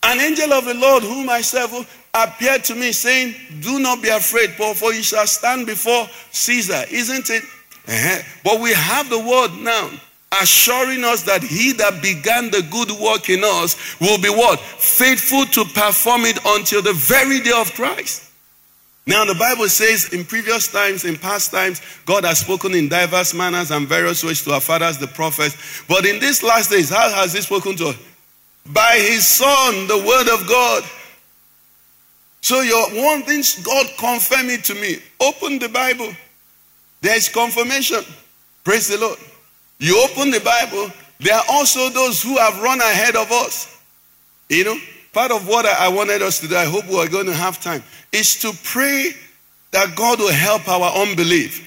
An 0.06 0.20
angel 0.20 0.54
of 0.54 0.66
the 0.66 0.76
Lord, 0.76 1.04
whom 1.04 1.30
I 1.30 1.42
serve, 1.42 1.74
appeared 2.14 2.64
to 2.66 2.76
me, 2.76 2.92
saying, 2.92 3.34
Do 3.62 3.80
not 3.80 4.02
be 4.02 4.10
afraid, 4.10 4.52
Paul, 4.56 4.76
for 4.76 4.94
you 4.94 5.02
shall 5.02 5.26
stand 5.26 5.66
before 5.66 6.08
Caesar. 6.32 6.84
Isn't 6.92 7.30
it? 7.30 7.44
Uh-huh. 7.88 8.22
But 8.44 8.62
we 8.62 8.72
have 8.74 9.10
the 9.10 9.20
word 9.20 9.52
now 9.60 9.90
assuring 10.42 11.04
us 11.04 11.24
that 11.24 11.44
he 11.44 11.72
that 11.74 12.02
began 12.02 12.52
the 12.52 12.62
good 12.72 12.92
work 13.00 13.30
in 13.30 13.42
us 13.44 14.00
will 14.00 14.20
be 14.20 14.30
what? 14.30 14.60
Faithful 14.60 15.46
to 15.46 15.64
perform 15.74 16.26
it 16.26 16.38
until 16.46 16.82
the 16.82 16.94
very 16.94 17.40
day 17.40 17.54
of 17.56 17.72
Christ. 17.74 18.32
Now, 19.08 19.24
the 19.24 19.36
Bible 19.36 19.70
says 19.70 20.14
in 20.14 20.26
previous 20.26 20.68
times, 20.68 21.06
in 21.06 21.16
past 21.16 21.52
times, 21.52 21.80
God 22.06 22.24
has 22.24 22.40
spoken 22.40 22.74
in 22.74 22.90
diverse 22.90 23.36
manners 23.36 23.70
and 23.70 23.88
various 23.88 24.24
ways 24.24 24.44
to 24.44 24.54
our 24.54 24.60
fathers, 24.60 24.98
the 24.98 25.08
prophets. 25.08 25.84
But 25.88 26.06
in 26.06 26.20
these 26.20 26.42
last 26.42 26.72
days, 26.72 26.90
how 26.90 27.10
has 27.12 27.34
He 27.34 27.42
spoken 27.42 27.76
to 27.78 27.90
us? 27.90 27.98
By 28.72 28.96
His 28.98 29.28
Son, 29.28 29.88
the 29.88 29.98
Word 29.98 30.34
of 30.34 30.48
God. 30.48 30.84
So, 32.42 32.62
your 32.62 32.90
one 33.04 33.24
thing, 33.24 33.44
God 33.64 33.88
confirm 33.98 34.50
it 34.50 34.64
to 34.66 34.76
me. 34.76 34.98
Open 35.20 35.60
the 35.60 35.70
Bible. 35.70 36.14
There 37.02 37.16
is 37.16 37.30
confirmation. 37.30 38.02
Praise 38.64 38.88
the 38.88 38.98
Lord. 38.98 39.18
You 39.80 40.04
open 40.04 40.32
the 40.32 40.40
Bible, 40.40 40.92
there 41.20 41.36
are 41.36 41.44
also 41.50 41.90
those 41.90 42.22
who 42.22 42.38
have 42.38 42.62
run 42.62 42.80
ahead 42.82 43.16
of 43.16 43.32
us. 43.32 43.80
You 44.50 44.64
know, 44.64 44.78
part 45.14 45.32
of 45.32 45.48
what 45.48 45.66
I 45.66 45.88
wanted 45.88 46.22
us 46.22 46.40
to 46.40 46.48
do, 46.48 46.56
I 46.56 46.66
hope 46.66 46.88
we're 46.88 47.10
going 47.10 47.26
to 47.26 47.34
have 47.34 47.62
time, 47.62 47.84
is 48.12 48.40
to 48.40 48.52
pray 48.64 49.12
that 49.72 49.96
God 49.96 50.20
will 50.20 50.32
help 50.32 50.68
our 50.68 51.02
unbelief. 51.02 51.62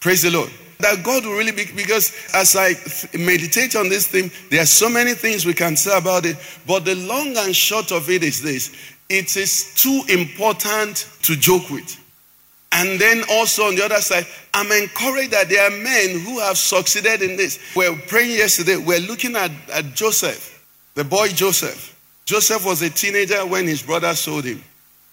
Praise 0.00 0.22
the 0.22 0.30
Lord. 0.30 0.50
That 0.80 1.02
God 1.02 1.24
will 1.24 1.36
really 1.36 1.52
be, 1.52 1.64
because 1.74 2.12
as 2.34 2.54
I 2.54 2.74
meditate 3.18 3.74
on 3.74 3.88
this 3.88 4.06
thing, 4.06 4.30
there 4.50 4.62
are 4.62 4.66
so 4.66 4.88
many 4.88 5.14
things 5.14 5.44
we 5.44 5.54
can 5.54 5.76
say 5.76 5.96
about 5.96 6.24
it. 6.24 6.36
But 6.66 6.84
the 6.84 6.94
long 6.94 7.36
and 7.36 7.54
short 7.54 7.90
of 7.90 8.08
it 8.08 8.22
is 8.22 8.42
this 8.42 8.74
it 9.08 9.36
is 9.36 9.72
too 9.74 10.02
important 10.08 11.08
to 11.22 11.34
joke 11.34 11.70
with. 11.70 11.98
And 12.70 13.00
then 13.00 13.24
also 13.30 13.64
on 13.64 13.76
the 13.76 13.84
other 13.84 13.96
side, 13.96 14.26
I'm 14.52 14.70
encouraged 14.70 15.30
that 15.30 15.48
there 15.48 15.66
are 15.66 15.70
men 15.70 16.20
who 16.20 16.38
have 16.40 16.58
succeeded 16.58 17.22
in 17.22 17.36
this. 17.36 17.58
We 17.74 17.88
we're 17.88 17.98
praying 18.02 18.32
yesterday, 18.32 18.76
we 18.76 18.84
we're 18.84 19.08
looking 19.08 19.36
at, 19.36 19.50
at 19.72 19.94
Joseph, 19.94 20.64
the 20.94 21.04
boy 21.04 21.28
Joseph. 21.28 21.96
Joseph 22.26 22.66
was 22.66 22.82
a 22.82 22.90
teenager 22.90 23.46
when 23.46 23.66
his 23.66 23.82
brother 23.82 24.14
sold 24.14 24.44
him. 24.44 24.62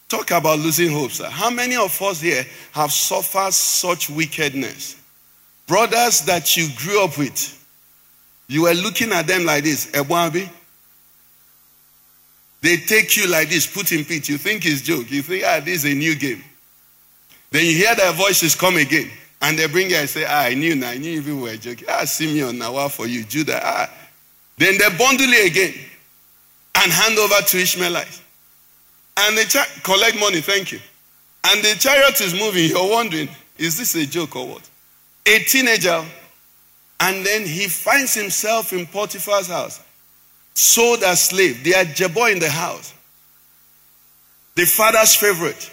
Talk 0.10 0.32
about 0.32 0.60
losing 0.60 0.92
hope, 0.92 1.12
sir. 1.12 1.30
How 1.30 1.50
many 1.50 1.78
of 1.78 2.00
us 2.02 2.20
here 2.20 2.46
have 2.74 2.92
suffered 2.92 3.54
such 3.54 4.10
wickedness? 4.10 4.98
Brothers 5.68 6.22
that 6.22 6.56
you 6.56 6.68
grew 6.76 7.04
up 7.04 7.18
with, 7.18 7.52
you 8.48 8.64
were 8.64 8.74
looking 8.74 9.12
at 9.12 9.26
them 9.28 9.46
like 9.46 9.64
this, 9.64 9.88
Ebwabi. 9.92 10.50
They 12.62 12.78
take 12.78 13.16
you 13.18 13.28
like 13.28 13.50
this, 13.50 13.68
put 13.68 13.92
in 13.92 14.06
pit. 14.06 14.28
You 14.30 14.38
think 14.38 14.66
it's 14.66 14.82
joke. 14.82 15.10
You 15.12 15.22
think, 15.22 15.44
ah, 15.46 15.60
this 15.64 15.84
is 15.84 15.92
a 15.92 15.96
new 15.96 16.16
game. 16.16 16.44
Then 17.52 17.66
you 17.66 17.74
hear 17.74 17.96
their 17.96 18.12
voices 18.12 18.56
come 18.56 18.78
again. 18.78 19.10
And 19.42 19.58
they 19.58 19.68
bring 19.68 19.90
you 19.90 19.98
and 19.98 20.10
say, 20.10 20.26
ah, 20.28 20.44
I 20.44 20.56
knew. 20.56 20.84
I 20.84 20.98
knew 20.98 21.22
you 21.22 21.38
were 21.38 21.56
joking. 21.58 21.88
Ah, 21.90 22.06
Simeon, 22.06 22.58
now 22.58 22.88
for 22.88 23.06
you, 23.08 23.24
Judah. 23.24 23.60
Ah. 23.64 23.90
Then 24.58 24.78
they 24.80 24.90
bundle 24.98 25.28
you 25.28 25.46
again 25.46 25.74
and 26.76 26.92
hand 26.92 27.18
over 27.18 27.42
to 27.42 27.58
Ishmaelites. 27.58 28.22
And 29.18 29.38
they 29.38 29.46
cha- 29.46 29.68
collect 29.84 30.20
money, 30.20 30.42
thank 30.42 30.72
you. 30.72 30.80
And 31.46 31.64
the 31.64 31.76
chariot 31.80 32.20
is 32.22 32.34
moving. 32.34 32.70
You're 32.70 32.90
wondering, 32.90 33.30
is 33.58 33.78
this 33.78 33.96
a 33.96 34.06
joke 34.06 34.36
or 34.36 34.48
what? 34.48 34.70
A 35.26 35.40
teenager. 35.40 36.04
And 37.00 37.26
then 37.26 37.42
he 37.46 37.68
finds 37.68 38.14
himself 38.14 38.72
in 38.72 38.86
Potiphar's 38.86 39.48
house, 39.48 39.82
sold 40.54 41.04
as 41.04 41.24
slave. 41.24 41.64
They 41.64 41.74
are 41.74 41.84
Jebo 41.84 42.32
in 42.32 42.40
the 42.40 42.50
house. 42.50 42.94
The 44.56 44.66
father's 44.66 45.14
favorite 45.14 45.72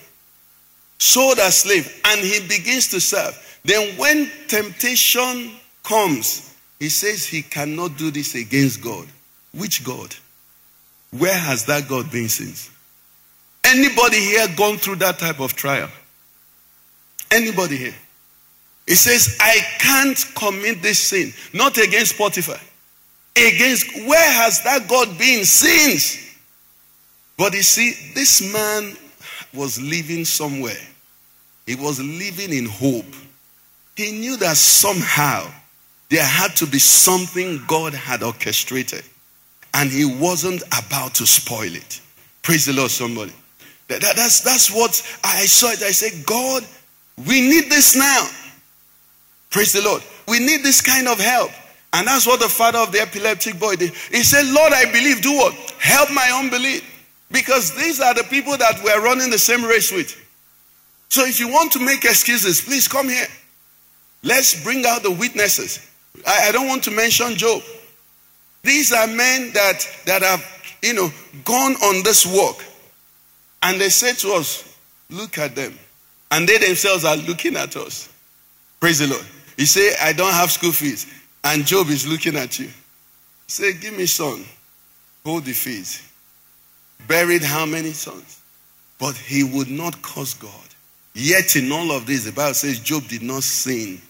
sold 0.99 1.39
as 1.39 1.59
slave, 1.59 2.01
and 2.07 2.21
he 2.21 2.41
begins 2.47 2.89
to 2.89 3.01
serve. 3.01 3.39
Then, 3.65 3.97
when 3.97 4.31
temptation 4.49 5.53
comes, 5.83 6.55
he 6.79 6.89
says 6.89 7.25
he 7.25 7.43
cannot 7.43 7.97
do 7.97 8.11
this 8.11 8.35
against 8.35 8.83
God. 8.83 9.07
Which 9.55 9.85
God? 9.85 10.15
Where 11.11 11.37
has 11.37 11.67
that 11.67 11.89
God 11.89 12.11
been 12.11 12.29
since? 12.29 12.71
Anybody 13.65 14.19
here 14.19 14.49
gone 14.57 14.79
through 14.79 14.97
that 14.97 15.19
type 15.19 15.41
of 15.41 15.55
trial? 15.55 15.89
Anybody 17.31 17.77
here? 17.77 17.95
He 18.87 18.95
says, 18.95 19.37
I 19.41 19.59
can't 19.79 20.25
commit 20.35 20.83
this 20.83 20.99
sin, 20.99 21.33
not 21.53 21.79
against 21.79 22.17
Potiphar. 22.17 22.59
Against 23.37 23.87
where 24.07 24.33
has 24.33 24.63
that 24.65 24.89
God 24.89 25.17
been 25.19 25.45
since? 25.45 26.37
But 27.39 27.55
you 27.55 27.63
see, 27.63 28.13
this 28.15 28.53
man 28.53 28.97
was 29.55 29.81
living 29.81 30.25
somewhere. 30.25 30.81
He 31.67 31.77
was 31.77 32.01
living 32.01 32.53
in 32.53 32.67
hope. 32.67 33.07
He 33.97 34.13
knew 34.13 34.37
that 34.39 34.57
somehow 34.57 35.51
there 36.09 36.25
had 36.25 36.55
to 36.57 36.67
be 36.67 36.79
something 36.79 37.63
God 37.67 37.95
had 37.95 38.23
orchestrated, 38.23 39.03
and 39.75 39.91
he 39.91 40.05
wasn't 40.05 40.63
about 40.67 41.15
to 41.15 41.27
spoil 41.27 41.75
it. 41.75 42.01
Praise 42.43 42.67
the 42.67 42.73
Lord, 42.73 42.91
somebody. 42.91 43.33
That, 43.89 44.01
that, 44.03 44.17
that's, 44.17 44.41
that's 44.41 44.71
what 44.71 44.91
I 45.25 45.47
saw 45.47 45.71
it. 45.71 45.83
I 45.83 45.93
said, 45.93 46.27
God, 46.27 46.65
we 47.27 47.41
need 47.41 47.71
this 47.71 47.97
now. 47.97 48.29
Praise 49.53 49.73
the 49.73 49.83
Lord. 49.83 50.03
We 50.27 50.41
need 50.41 50.63
this 50.63 50.81
kind 50.81 51.07
of 51.07 51.21
help. 51.21 51.51
And 51.93 52.07
that's 52.07 52.27
what 52.27 52.41
the 52.41 52.49
father 52.49 52.79
of 52.79 52.91
the 52.91 53.01
epileptic 53.01 53.61
boy 53.61 53.77
did. 53.77 53.93
He 54.11 54.25
said, 54.25 54.47
Lord, 54.47 54.73
I 54.73 54.91
believe. 54.91 55.21
Do 55.21 55.33
what? 55.37 55.53
Help 55.79 56.11
my 56.11 56.31
unbelief. 56.43 56.89
Because 57.31 57.75
these 57.77 58.01
are 58.01 58.15
the 58.15 58.25
people 58.25 58.57
that 58.57 58.83
we're 58.83 59.05
running 59.05 59.31
the 59.31 59.39
same 59.39 59.63
race 59.63 59.93
with. 59.93 60.19
So 61.11 61.25
if 61.27 61.39
you 61.39 61.49
want 61.49 61.71
to 61.73 61.85
make 61.85 62.05
excuses, 62.05 62.63
please 62.63 62.89
come 62.89 63.09
here. 63.09 63.27
Let's 64.23 64.63
bring 64.65 64.87
out 64.87 65.03
the 65.03 65.11
witnesses. 65.11 65.87
I, 66.27 66.49
I 66.49 66.53
don't 66.53 66.67
want 66.67 66.83
to 66.85 66.91
mention 66.91 67.37
Job. 67.37 67.63
These 68.63 68.93
are 68.93 69.07
men 69.07 69.53
that, 69.53 69.87
that 70.07 70.23
have, 70.23 70.45
you 70.83 70.95
know, 70.95 71.11
gone 71.45 71.75
on 71.75 72.03
this 72.05 72.25
walk. 72.25 72.65
And 73.63 73.79
they 73.79 73.91
say 73.91 74.15
to 74.15 74.33
us, 74.35 74.79
look 75.11 75.37
at 75.37 75.55
them. 75.55 75.79
And 76.31 76.49
they 76.49 76.57
themselves 76.57 77.05
are 77.05 77.17
looking 77.17 77.57
at 77.57 77.77
us. 77.77 78.09
Praise 78.81 79.01
the 79.01 79.09
Lord. 79.09 79.27
You 79.57 79.67
say, 79.67 79.95
I 80.01 80.13
don't 80.13 80.33
have 80.33 80.51
school 80.51 80.73
fees. 80.73 81.07
And 81.45 81.67
Job 81.67 81.89
is 81.89 82.07
looking 82.07 82.37
at 82.37 82.59
you. 82.59 82.69
Say, 83.47 83.75
give 83.75 83.97
me 83.97 84.07
son. 84.07 84.45
Hold 85.25 85.45
the 85.45 85.53
fees. 85.53 86.09
Buried 87.07 87.43
how 87.43 87.67
many 87.67 87.93
sons? 87.93 88.41
But 88.99 89.17
he 89.17 89.43
would 89.45 89.69
not 89.69 90.01
curse 90.03 90.35
God. 90.35 90.51
Yet 91.15 91.57
in 91.57 91.71
all 91.73 91.93
of 91.93 92.07
this, 92.07 92.25
the 92.25 92.33
Bible 92.33 92.55
says 92.55 92.79
Job 92.79 93.07
did 93.09 93.23
not 93.23 93.43
sin 93.43 94.01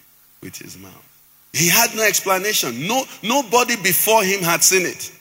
with 0.43 0.57
his 0.57 0.79
mouth. 0.79 1.09
He 1.53 1.69
had 1.69 1.95
no 1.95 2.05
explanation. 2.05 2.87
No, 2.87 3.05
nobody 3.23 3.77
before 3.77 4.25
him 4.25 4.41
had 4.41 4.63
seen 4.63 4.87
it. 4.87 5.13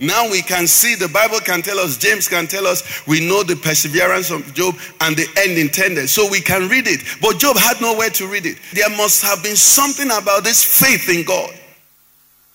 Now 0.00 0.30
we 0.30 0.42
can 0.42 0.68
see, 0.68 0.94
the 0.94 1.08
Bible 1.08 1.40
can 1.40 1.60
tell 1.60 1.78
us, 1.78 1.98
James 1.98 2.28
can 2.28 2.46
tell 2.46 2.66
us, 2.66 3.04
we 3.08 3.26
know 3.26 3.42
the 3.42 3.56
perseverance 3.56 4.30
of 4.30 4.54
Job 4.54 4.76
and 5.00 5.16
the 5.16 5.26
end 5.36 5.58
intended. 5.58 6.08
So 6.08 6.30
we 6.30 6.40
can 6.40 6.68
read 6.68 6.86
it. 6.86 7.00
But 7.20 7.38
Job 7.38 7.56
had 7.56 7.80
nowhere 7.80 8.10
to 8.10 8.26
read 8.28 8.46
it. 8.46 8.58
There 8.72 8.88
must 8.90 9.24
have 9.24 9.42
been 9.42 9.56
something 9.56 10.06
about 10.06 10.44
this 10.44 10.62
faith 10.62 11.08
in 11.08 11.24
God 11.24 11.50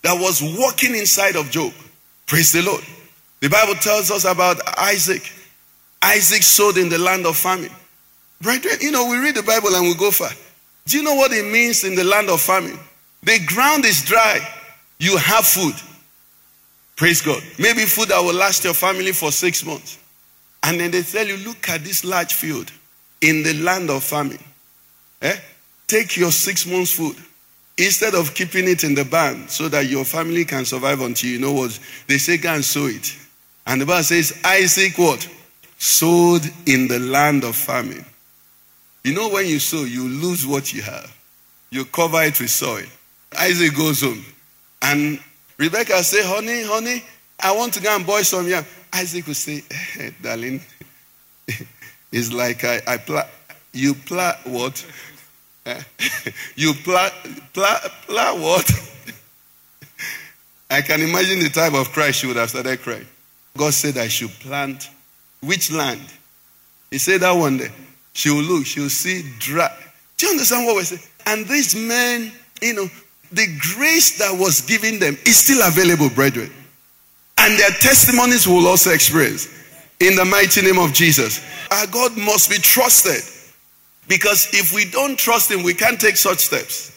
that 0.02 0.14
was 0.14 0.42
working 0.58 0.94
inside 0.94 1.36
of 1.36 1.50
Job. 1.50 1.72
Praise 2.26 2.52
the 2.52 2.62
Lord. 2.62 2.82
The 3.40 3.50
Bible 3.50 3.74
tells 3.74 4.10
us 4.10 4.24
about 4.24 4.56
Isaac. 4.78 5.30
Isaac 6.02 6.42
sowed 6.42 6.78
in 6.78 6.88
the 6.88 6.98
land 6.98 7.26
of 7.26 7.36
famine. 7.36 7.70
Brethren, 8.40 8.76
you 8.80 8.90
know, 8.90 9.06
we 9.08 9.18
read 9.18 9.34
the 9.34 9.42
Bible 9.42 9.74
and 9.74 9.86
we 9.86 9.94
go 9.94 10.10
far. 10.10 10.30
Do 10.86 10.96
you 10.96 11.02
know 11.02 11.14
what 11.14 11.32
it 11.32 11.50
means 11.50 11.84
in 11.84 11.94
the 11.94 12.04
land 12.04 12.30
of 12.30 12.40
famine? 12.40 12.78
The 13.22 13.38
ground 13.46 13.84
is 13.84 14.02
dry. 14.02 14.40
You 14.98 15.18
have 15.18 15.44
food. 15.44 15.74
Praise 16.96 17.20
God. 17.20 17.42
Maybe 17.58 17.82
food 17.82 18.08
that 18.08 18.20
will 18.20 18.34
last 18.34 18.64
your 18.64 18.74
family 18.74 19.12
for 19.12 19.32
six 19.32 19.64
months. 19.64 19.98
And 20.62 20.80
then 20.80 20.90
they 20.90 21.02
tell 21.02 21.26
you, 21.26 21.36
look 21.38 21.68
at 21.68 21.82
this 21.84 22.04
large 22.04 22.34
field 22.34 22.70
in 23.20 23.42
the 23.42 23.54
land 23.54 23.90
of 23.90 24.02
famine. 24.04 24.42
Eh? 25.20 25.36
Take 25.86 26.16
your 26.16 26.30
six 26.30 26.66
months' 26.66 26.92
food. 26.96 27.16
Instead 27.76 28.14
of 28.14 28.34
keeping 28.34 28.68
it 28.68 28.84
in 28.84 28.94
the 28.94 29.04
barn 29.04 29.48
so 29.48 29.68
that 29.68 29.86
your 29.86 30.04
family 30.04 30.44
can 30.44 30.64
survive 30.64 31.00
until 31.00 31.28
you 31.28 31.40
know 31.40 31.52
what, 31.52 31.78
they 32.06 32.18
say, 32.18 32.36
go 32.36 32.54
and 32.54 32.64
sow 32.64 32.86
it. 32.86 33.16
And 33.66 33.80
the 33.80 33.86
Bible 33.86 34.04
says, 34.04 34.40
Isaac 34.44 34.96
what? 34.96 35.28
Sowed 35.78 36.42
in 36.66 36.86
the 36.86 37.00
land 37.00 37.42
of 37.42 37.56
famine. 37.56 38.04
You 39.02 39.14
know, 39.14 39.28
when 39.28 39.46
you 39.46 39.58
sow, 39.58 39.82
you 39.84 40.08
lose 40.08 40.46
what 40.46 40.72
you 40.72 40.82
have. 40.82 41.14
You 41.70 41.84
cover 41.84 42.22
it 42.22 42.40
with 42.40 42.50
soil. 42.50 42.86
Isaac 43.36 43.74
goes 43.74 44.02
home. 44.02 44.24
And 44.80 45.18
Rebecca 45.58 46.02
say, 46.02 46.24
honey, 46.24 46.62
honey, 46.64 47.02
I 47.40 47.52
want 47.52 47.74
to 47.74 47.82
go 47.82 47.94
and 47.94 48.06
boil 48.06 48.24
some 48.24 48.48
yam. 48.48 48.64
Isaac 48.92 49.26
would 49.26 49.36
say, 49.36 49.62
hey, 49.70 50.14
darling, 50.22 50.60
it's 52.12 52.32
like 52.32 52.64
I, 52.64 52.80
I 52.86 52.96
pla- 52.96 53.28
You 53.72 53.94
plant 53.94 54.38
what? 54.46 54.84
Eh? 55.66 55.82
you 56.56 56.74
plant, 56.74 57.12
plant, 57.52 57.82
plant 58.06 58.40
what? 58.40 58.70
I 60.70 60.82
can 60.82 61.00
imagine 61.00 61.40
the 61.40 61.50
type 61.50 61.74
of 61.74 61.90
cry 61.92 62.10
she 62.10 62.26
would 62.26 62.36
have 62.36 62.50
started 62.50 62.80
crying. 62.80 63.06
God 63.56 63.74
said 63.74 63.98
I 63.98 64.08
should 64.08 64.30
plant 64.30 64.90
which 65.40 65.70
land? 65.70 66.00
He 66.90 66.98
said 66.98 67.20
that 67.20 67.32
one 67.32 67.58
day. 67.58 67.70
She 68.12 68.30
will 68.30 68.42
look, 68.42 68.66
she 68.66 68.80
will 68.80 68.88
see 68.88 69.24
dry. 69.38 69.70
Do 70.16 70.26
you 70.26 70.32
understand 70.32 70.66
what 70.66 70.76
we're 70.76 70.84
saying? 70.84 71.02
And 71.26 71.46
these 71.46 71.74
men, 71.74 72.32
you 72.62 72.74
know, 72.74 72.88
the 73.34 73.46
grace 73.74 74.18
that 74.18 74.38
was 74.38 74.60
given 74.62 74.98
them 74.98 75.16
is 75.26 75.38
still 75.38 75.66
available, 75.66 76.10
brethren. 76.10 76.50
And 77.38 77.58
their 77.58 77.70
testimonies 77.70 78.46
will 78.46 78.66
also 78.66 78.90
experience 78.90 79.48
in 80.00 80.16
the 80.16 80.24
mighty 80.24 80.62
name 80.62 80.78
of 80.78 80.92
Jesus. 80.92 81.44
Our 81.70 81.86
God 81.86 82.16
must 82.16 82.48
be 82.48 82.56
trusted 82.56 83.22
because 84.08 84.48
if 84.52 84.74
we 84.74 84.90
don't 84.90 85.18
trust 85.18 85.50
Him, 85.50 85.62
we 85.62 85.74
can't 85.74 86.00
take 86.00 86.16
such 86.16 86.38
steps. 86.38 86.90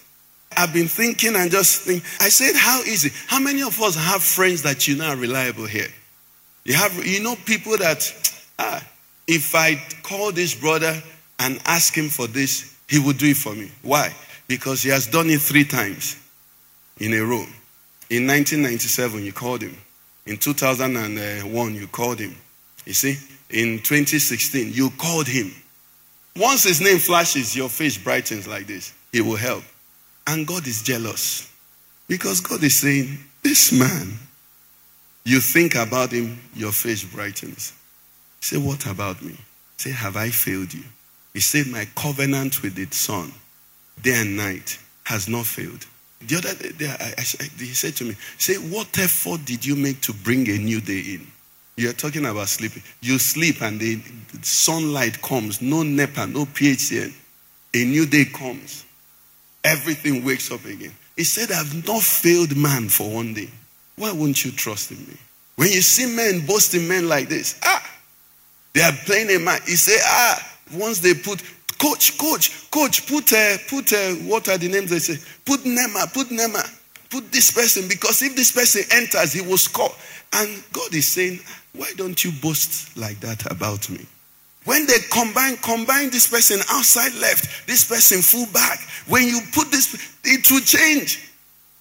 I've 0.55 0.73
been 0.73 0.87
thinking 0.87 1.35
and 1.35 1.51
just 1.51 1.81
think. 1.81 2.03
I 2.19 2.29
said, 2.29 2.55
How 2.55 2.81
easy? 2.81 3.11
How 3.27 3.39
many 3.39 3.61
of 3.61 3.79
us 3.81 3.95
have 3.95 4.23
friends 4.23 4.63
that 4.63 4.87
you 4.87 4.95
know 4.95 5.07
are 5.09 5.15
reliable 5.15 5.65
here? 5.65 5.87
You 6.63 6.73
have, 6.75 7.05
you 7.05 7.23
know, 7.23 7.35
people 7.45 7.77
that, 7.77 8.11
ah, 8.59 8.83
if 9.27 9.55
I 9.55 9.81
call 10.03 10.31
this 10.31 10.55
brother 10.55 11.01
and 11.39 11.59
ask 11.65 11.93
him 11.93 12.09
for 12.09 12.27
this, 12.27 12.75
he 12.87 12.99
will 12.99 13.13
do 13.13 13.27
it 13.27 13.37
for 13.37 13.53
me. 13.53 13.71
Why? 13.81 14.13
Because 14.47 14.81
he 14.81 14.89
has 14.89 15.07
done 15.07 15.29
it 15.29 15.41
three 15.41 15.65
times 15.65 16.15
in 16.99 17.13
a 17.13 17.21
row. 17.21 17.45
In 18.09 18.25
1997, 18.25 19.23
you 19.23 19.33
called 19.33 19.61
him. 19.61 19.77
In 20.25 20.37
2001, 20.37 21.75
you 21.75 21.87
called 21.87 22.19
him. 22.19 22.35
You 22.85 22.93
see, 22.93 23.17
in 23.49 23.79
2016, 23.79 24.73
you 24.73 24.89
called 24.91 25.27
him. 25.27 25.51
Once 26.35 26.63
his 26.63 26.81
name 26.81 26.99
flashes, 26.99 27.55
your 27.55 27.69
face 27.69 27.97
brightens 27.97 28.47
like 28.47 28.67
this. 28.67 28.93
He 29.11 29.21
will 29.21 29.35
help. 29.35 29.63
And 30.25 30.45
God 30.45 30.67
is 30.67 30.83
jealous. 30.83 31.51
Because 32.07 32.41
God 32.41 32.63
is 32.63 32.75
saying, 32.75 33.17
This 33.41 33.71
man, 33.71 34.13
you 35.23 35.39
think 35.39 35.75
about 35.75 36.11
him, 36.11 36.39
your 36.55 36.71
face 36.71 37.03
brightens. 37.03 37.73
Say, 38.39 38.57
What 38.57 38.85
about 38.85 39.21
me? 39.21 39.35
Say, 39.77 39.91
Have 39.91 40.15
I 40.15 40.29
failed 40.29 40.73
you? 40.73 40.83
He 41.33 41.39
said, 41.39 41.67
My 41.67 41.85
covenant 41.95 42.61
with 42.61 42.75
the 42.75 42.85
Son, 42.95 43.31
day 44.01 44.21
and 44.21 44.37
night, 44.37 44.79
has 45.03 45.27
not 45.27 45.45
failed. 45.45 45.85
The 46.21 46.37
other 46.37 46.55
day, 46.73 46.87
I, 46.87 47.13
I, 47.17 47.21
he 47.21 47.73
said 47.73 47.95
to 47.97 48.05
me, 48.05 48.15
Say, 48.37 48.55
what 48.55 48.97
effort 48.97 49.45
did 49.45 49.65
you 49.65 49.75
make 49.75 50.01
to 50.01 50.13
bring 50.13 50.49
a 50.49 50.57
new 50.57 50.81
day 50.81 50.99
in? 50.99 51.27
You're 51.75 51.93
talking 51.93 52.25
about 52.25 52.49
sleeping. 52.49 52.81
You 53.01 53.19
sleep 53.19 53.61
and 53.61 53.79
the 53.79 54.01
sunlight 54.41 55.21
comes, 55.21 55.61
no 55.61 55.83
NEPA, 55.83 56.27
no 56.27 56.45
PHCN. 56.45 57.13
A 57.75 57.85
new 57.85 58.07
day 58.07 58.25
comes. 58.25 58.83
Everything 59.63 60.25
wakes 60.25 60.51
up 60.51 60.65
again. 60.65 60.93
He 61.15 61.23
said, 61.23 61.51
I've 61.51 61.85
not 61.85 62.01
failed 62.01 62.57
man 62.57 62.89
for 62.89 63.09
one 63.09 63.33
day. 63.33 63.49
Why 63.95 64.11
won't 64.11 64.43
you 64.43 64.51
trust 64.51 64.91
in 64.91 64.97
me? 64.99 65.17
When 65.55 65.69
you 65.69 65.81
see 65.81 66.15
men 66.15 66.45
boasting 66.45 66.87
men 66.87 67.07
like 67.07 67.29
this, 67.29 67.59
ah, 67.63 67.83
they 68.73 68.81
are 68.81 68.93
playing 69.05 69.29
a 69.29 69.39
man. 69.39 69.59
He 69.65 69.75
said, 69.75 69.99
ah, 70.03 70.57
once 70.73 70.99
they 70.99 71.13
put 71.13 71.43
coach, 71.77 72.17
coach, 72.17 72.69
coach, 72.71 73.07
put 73.07 73.31
uh, 73.33 73.57
put 73.67 73.93
uh, 73.93 74.13
what 74.27 74.47
are 74.49 74.57
the 74.57 74.67
names 74.67 74.89
they 74.89 74.99
say? 74.99 75.17
Put 75.45 75.61
Nema, 75.61 76.11
put 76.13 76.27
Nema, 76.27 76.63
put 77.09 77.31
this 77.31 77.51
person 77.51 77.87
because 77.87 78.21
if 78.21 78.35
this 78.35 78.51
person 78.51 78.83
enters, 78.91 79.33
he 79.33 79.41
will 79.41 79.57
score. 79.57 79.91
And 80.33 80.63
God 80.73 80.93
is 80.93 81.07
saying, 81.07 81.39
why 81.73 81.91
don't 81.95 82.23
you 82.23 82.31
boast 82.41 82.97
like 82.97 83.19
that 83.21 83.49
about 83.51 83.89
me? 83.89 84.05
When 84.65 84.85
they 84.85 84.97
combine, 85.11 85.55
combine 85.57 86.09
this 86.09 86.27
person 86.27 86.59
outside 86.69 87.13
left, 87.21 87.67
this 87.67 87.87
person 87.87 88.21
full 88.21 88.47
back. 88.47 88.79
When 89.07 89.23
you 89.23 89.39
put 89.53 89.71
this, 89.71 89.95
it 90.25 90.51
will 90.51 90.59
change. 90.59 91.31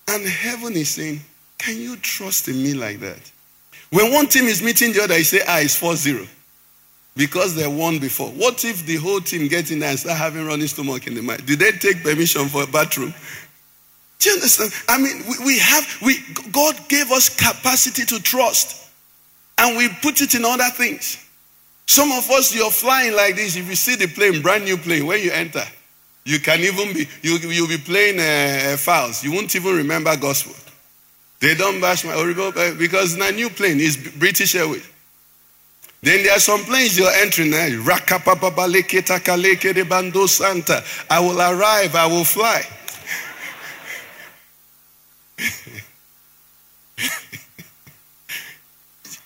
And 0.09 0.25
heaven 0.25 0.75
is 0.75 0.91
saying, 0.91 1.21
can 1.59 1.77
you 1.79 1.97
trust 1.97 2.47
in 2.47 2.63
me 2.63 2.75
like 2.75 3.01
that? 3.01 3.19
When 3.91 4.13
one 4.13 4.29
team 4.29 4.45
is 4.45 4.63
meeting 4.63 4.93
the 4.93 5.03
other, 5.03 5.19
you 5.19 5.25
say, 5.25 5.41
ah, 5.49 5.59
it's 5.59 5.77
4 5.77 5.97
0 5.97 6.27
because 7.17 7.55
they 7.55 7.67
won 7.67 7.99
before. 7.99 8.29
What 8.29 8.65
if 8.65 8.85
the 8.85 8.97
whole 8.97 9.21
team 9.21 9.49
get 9.49 9.71
in 9.71 9.79
there 9.79 9.91
and 9.91 9.99
start 9.99 10.19
having 10.19 10.47
running 10.47 10.67
stomach 10.67 11.07
in 11.07 11.15
the 11.15 11.23
mind? 11.23 11.47
Did 11.47 11.59
they 11.59 11.73
take 11.73 12.03
permission 12.03 12.47
for 12.47 12.63
a 12.63 12.67
bathroom? 12.67 13.15
Do 14.19 14.31
you 14.31 14.37
understand? 14.37 14.73
I 14.89 14.99
mean, 14.99 15.25
we, 15.29 15.45
we 15.45 15.59
have, 15.59 15.99
we, 16.03 16.19
God 16.53 16.77
gave 16.89 17.11
us 17.11 17.29
capacity 17.29 18.05
to 18.05 18.23
trust, 18.23 18.91
and 19.59 19.77
we 19.77 19.89
put 20.03 20.21
it 20.21 20.35
in 20.35 20.45
other 20.45 20.69
things. 20.71 21.23
Some 21.87 22.11
of 22.13 22.31
us, 22.31 22.55
you're 22.55 22.71
flying 22.71 23.15
like 23.15 23.37
this. 23.37 23.57
If 23.57 23.69
you 23.69 23.77
see 23.77 23.97
the 23.97 24.09
plane, 24.09 24.43
brand 24.43 24.65
new 24.65 24.77
plane, 24.77 25.07
when 25.07 25.23
you 25.23 25.31
enter, 25.31 25.65
you 26.25 26.41
can 26.41 26.61
even 26.61 26.93
be, 26.93 27.09
you, 27.23 27.37
you'll 27.37 27.69
be 27.69 27.79
playing 27.79 28.19
uh, 28.19 28.73
uh 28.73 28.77
files. 28.77 29.23
You 29.23 29.33
won't 29.33 29.55
even 29.55 29.77
remember 29.77 30.17
gospel. 30.17 30.55
They 31.41 31.55
don't 31.55 31.81
bash 31.81 32.05
my, 32.05 32.15
because 32.79 33.15
it's 33.15 33.23
a 33.23 33.33
new 33.33 33.49
plane, 33.51 33.79
it's 33.79 33.97
British 33.97 34.55
Airways. 34.55 34.87
Then 36.07 36.23
there 36.23 36.37
are 36.37 36.39
some 36.39 36.63
planes 36.63 36.97
you're 36.97 37.11
entering 37.11 37.51
now. 37.51 37.67
Eh? 37.67 37.83
Santa. 40.29 40.85
I 41.11 41.19
will 41.19 41.41
arrive, 41.41 41.97
I 41.97 42.07
will 42.07 42.23
fly. 42.23 42.63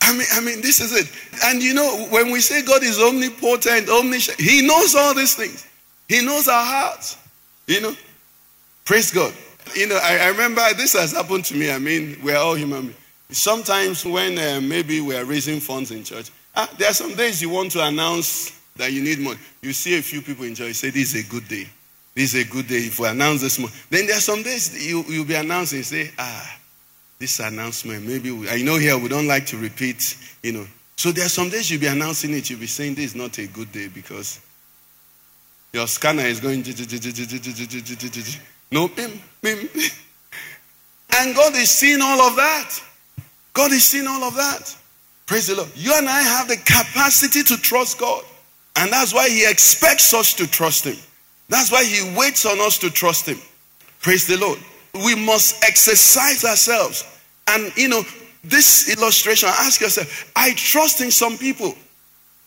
I 0.00 0.12
mean, 0.16 0.26
I 0.32 0.40
mean, 0.40 0.62
this 0.62 0.80
is 0.80 0.94
it. 0.96 1.12
And 1.44 1.62
you 1.62 1.74
know, 1.74 2.06
when 2.08 2.30
we 2.30 2.40
say 2.40 2.62
God 2.62 2.82
is 2.82 2.98
omnipotent, 2.98 3.90
omniscient, 3.90 4.40
He 4.40 4.66
knows 4.66 4.94
all 4.94 5.14
these 5.14 5.34
things. 5.34 5.66
He 6.08 6.24
knows 6.24 6.48
our 6.48 6.64
hearts. 6.64 7.18
You 7.66 7.82
know, 7.82 7.94
praise 8.86 9.10
God. 9.10 9.34
You 9.76 9.86
know, 9.86 9.98
I, 10.02 10.16
I 10.16 10.28
remember 10.28 10.62
this 10.78 10.94
has 10.94 11.12
happened 11.12 11.44
to 11.44 11.54
me. 11.54 11.70
I 11.70 11.78
mean, 11.78 12.16
we're 12.22 12.38
all 12.38 12.54
human 12.54 12.86
beings. 12.86 12.96
Sometimes 13.32 14.06
when 14.06 14.38
uh, 14.38 14.62
maybe 14.62 15.02
we 15.02 15.14
are 15.14 15.26
raising 15.26 15.60
funds 15.60 15.90
in 15.90 16.04
church, 16.04 16.30
Ah, 16.60 16.68
there 16.76 16.90
are 16.90 16.94
some 16.94 17.14
days 17.14 17.40
you 17.40 17.48
want 17.48 17.72
to 17.72 17.82
announce 17.82 18.52
that 18.76 18.92
you 18.92 19.02
need 19.02 19.18
money. 19.18 19.38
You 19.62 19.72
see 19.72 19.96
a 19.96 20.02
few 20.02 20.20
people 20.20 20.44
enjoy. 20.44 20.66
You 20.66 20.74
say, 20.74 20.90
This 20.90 21.14
is 21.14 21.24
a 21.24 21.28
good 21.30 21.48
day. 21.48 21.66
This 22.14 22.34
is 22.34 22.46
a 22.46 22.50
good 22.50 22.68
day. 22.68 22.86
If 22.86 22.98
we 22.98 23.08
announce 23.08 23.40
this 23.40 23.58
money. 23.58 23.72
Then 23.88 24.06
there 24.06 24.18
are 24.18 24.20
some 24.20 24.42
days 24.42 24.86
you, 24.86 25.02
you'll 25.08 25.24
be 25.24 25.36
announcing, 25.36 25.82
say, 25.82 26.10
Ah, 26.18 26.58
this 27.18 27.40
announcement, 27.40 28.06
maybe 28.06 28.30
we, 28.30 28.50
I 28.50 28.60
know 28.60 28.76
here 28.76 28.98
we 28.98 29.08
don't 29.08 29.26
like 29.26 29.46
to 29.46 29.56
repeat, 29.56 30.18
you 30.42 30.52
know. 30.52 30.66
So 30.96 31.12
there 31.12 31.24
are 31.24 31.30
some 31.30 31.48
days 31.48 31.70
you'll 31.70 31.80
be 31.80 31.86
announcing 31.86 32.34
it, 32.34 32.50
you'll 32.50 32.60
be 32.60 32.66
saying 32.66 32.94
this 32.94 33.06
is 33.06 33.14
not 33.14 33.38
a 33.38 33.46
good 33.46 33.72
day 33.72 33.88
because 33.88 34.38
your 35.72 35.86
scanner 35.86 36.24
is 36.24 36.40
going 36.40 36.62
no 38.70 38.88
pim, 38.88 39.12
pim. 39.40 39.68
And 41.12 41.34
God 41.34 41.54
is 41.54 41.70
seeing 41.70 42.02
all 42.02 42.20
of 42.20 42.36
that. 42.36 42.82
God 43.54 43.72
is 43.72 43.86
seeing 43.86 44.06
all 44.06 44.24
of 44.24 44.34
that. 44.34 44.76
Praise 45.30 45.46
the 45.46 45.54
Lord. 45.54 45.68
You 45.76 45.94
and 45.94 46.08
I 46.08 46.22
have 46.22 46.48
the 46.48 46.56
capacity 46.56 47.44
to 47.44 47.56
trust 47.56 48.00
God. 48.00 48.24
And 48.74 48.90
that's 48.92 49.14
why 49.14 49.28
He 49.28 49.48
expects 49.48 50.12
us 50.12 50.34
to 50.34 50.44
trust 50.48 50.84
Him. 50.84 50.96
That's 51.48 51.70
why 51.70 51.84
He 51.84 52.16
waits 52.18 52.44
on 52.46 52.60
us 52.60 52.78
to 52.78 52.90
trust 52.90 53.28
Him. 53.28 53.38
Praise 54.00 54.26
the 54.26 54.36
Lord. 54.38 54.58
We 54.92 55.14
must 55.14 55.62
exercise 55.62 56.44
ourselves. 56.44 57.04
And, 57.46 57.70
you 57.76 57.86
know, 57.86 58.02
this 58.42 58.92
illustration, 58.98 59.48
ask 59.50 59.80
yourself 59.80 60.32
I 60.34 60.50
trust 60.54 61.00
in 61.00 61.12
some 61.12 61.38
people, 61.38 61.76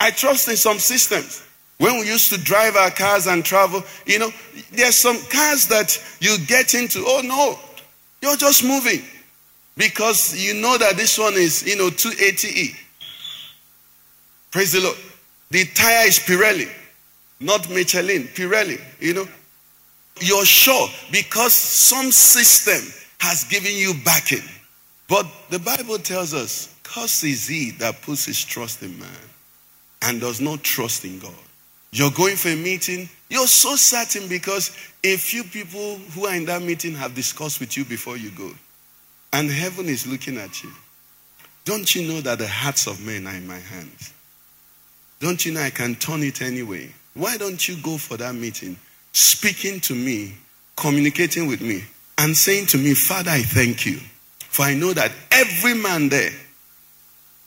I 0.01 0.11
trust 0.11 0.49
in 0.49 0.57
some 0.57 0.77
systems. 0.77 1.41
When 1.77 2.01
we 2.01 2.07
used 2.07 2.33
to 2.33 2.37
drive 2.37 2.75
our 2.75 2.91
cars 2.91 3.27
and 3.27 3.45
travel, 3.45 3.81
you 4.05 4.19
know, 4.19 4.31
there's 4.73 4.95
some 4.95 5.21
cars 5.31 5.67
that 5.67 5.97
you 6.19 6.37
get 6.47 6.73
into, 6.73 7.01
oh 7.07 7.21
no, 7.23 7.57
you're 8.21 8.35
just 8.35 8.61
moving 8.61 9.03
because 9.75 10.35
you 10.35 10.53
know 10.53 10.77
that 10.77 10.95
this 10.97 11.17
one 11.17 11.33
is, 11.33 11.65
you 11.67 11.75
know, 11.75 11.89
280E. 11.89 12.75
Praise 14.51 14.73
the 14.73 14.81
Lord. 14.81 14.97
The 15.49 15.65
tire 15.65 16.07
is 16.07 16.19
Pirelli, 16.19 16.69
not 17.39 17.69
Michelin, 17.69 18.23
Pirelli, 18.23 18.79
you 18.99 19.13
know. 19.13 19.27
You're 20.19 20.45
sure 20.45 20.87
because 21.11 21.53
some 21.53 22.11
system 22.11 22.93
has 23.19 23.43
given 23.45 23.73
you 23.73 23.93
backing. 24.05 24.43
But 25.07 25.25
the 25.49 25.59
Bible 25.59 25.97
tells 25.97 26.33
us, 26.33 26.75
Curse 26.83 27.23
is 27.23 27.47
he 27.47 27.71
that 27.71 28.01
puts 28.01 28.25
his 28.25 28.43
trust 28.43 28.83
in 28.83 28.97
man 28.99 29.09
and 30.03 30.21
does 30.21 30.39
not 30.39 30.63
trust 30.63 31.05
in 31.05 31.19
God. 31.19 31.33
You're 31.91 32.11
going 32.11 32.35
for 32.35 32.49
a 32.49 32.55
meeting, 32.55 33.09
you're 33.29 33.47
so 33.47 33.75
certain 33.75 34.27
because 34.27 34.75
a 35.03 35.17
few 35.17 35.43
people 35.43 35.95
who 36.13 36.25
are 36.25 36.35
in 36.35 36.45
that 36.45 36.61
meeting 36.61 36.93
have 36.95 37.15
discussed 37.15 37.59
with 37.59 37.77
you 37.77 37.85
before 37.85 38.17
you 38.17 38.31
go. 38.31 38.51
And 39.33 39.49
heaven 39.49 39.87
is 39.87 40.07
looking 40.07 40.37
at 40.37 40.63
you. 40.63 40.71
Don't 41.65 41.95
you 41.95 42.07
know 42.07 42.21
that 42.21 42.37
the 42.37 42.47
hearts 42.47 42.87
of 42.87 43.05
men 43.05 43.25
are 43.25 43.35
in 43.35 43.47
my 43.47 43.57
hands? 43.57 44.13
Don't 45.19 45.45
you 45.45 45.53
know 45.53 45.61
I 45.61 45.69
can 45.71 45.95
turn 45.95 46.21
it 46.21 46.41
anyway? 46.41 46.89
Why 47.15 47.37
don't 47.37 47.67
you 47.67 47.77
go 47.81 47.97
for 47.97 48.17
that 48.17 48.35
meeting, 48.35 48.77
speaking 49.11 49.79
to 49.81 49.95
me, 49.95 50.33
communicating 50.75 51.47
with 51.47 51.61
me, 51.61 51.83
and 52.17 52.35
saying 52.35 52.67
to 52.67 52.77
me, 52.77 52.93
Father, 52.93 53.31
I 53.31 53.41
thank 53.41 53.85
you. 53.85 53.99
For 54.39 54.63
I 54.63 54.75
know 54.75 54.93
that 54.93 55.11
every 55.31 55.73
man 55.73 56.09
there 56.09 56.31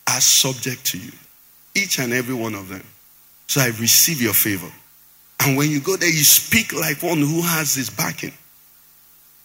are 0.08 0.20
subject 0.20 0.84
to 0.86 0.98
you, 0.98 1.12
each 1.74 1.98
and 1.98 2.12
every 2.12 2.34
one 2.34 2.54
of 2.54 2.68
them. 2.68 2.82
So 3.46 3.60
I 3.60 3.66
receive 3.66 4.20
your 4.20 4.34
favor. 4.34 4.70
And 5.40 5.56
when 5.56 5.70
you 5.70 5.80
go 5.80 5.96
there, 5.96 6.08
you 6.08 6.24
speak 6.24 6.72
like 6.72 7.02
one 7.02 7.18
who 7.18 7.42
has 7.42 7.74
his 7.74 7.90
backing. 7.90 8.32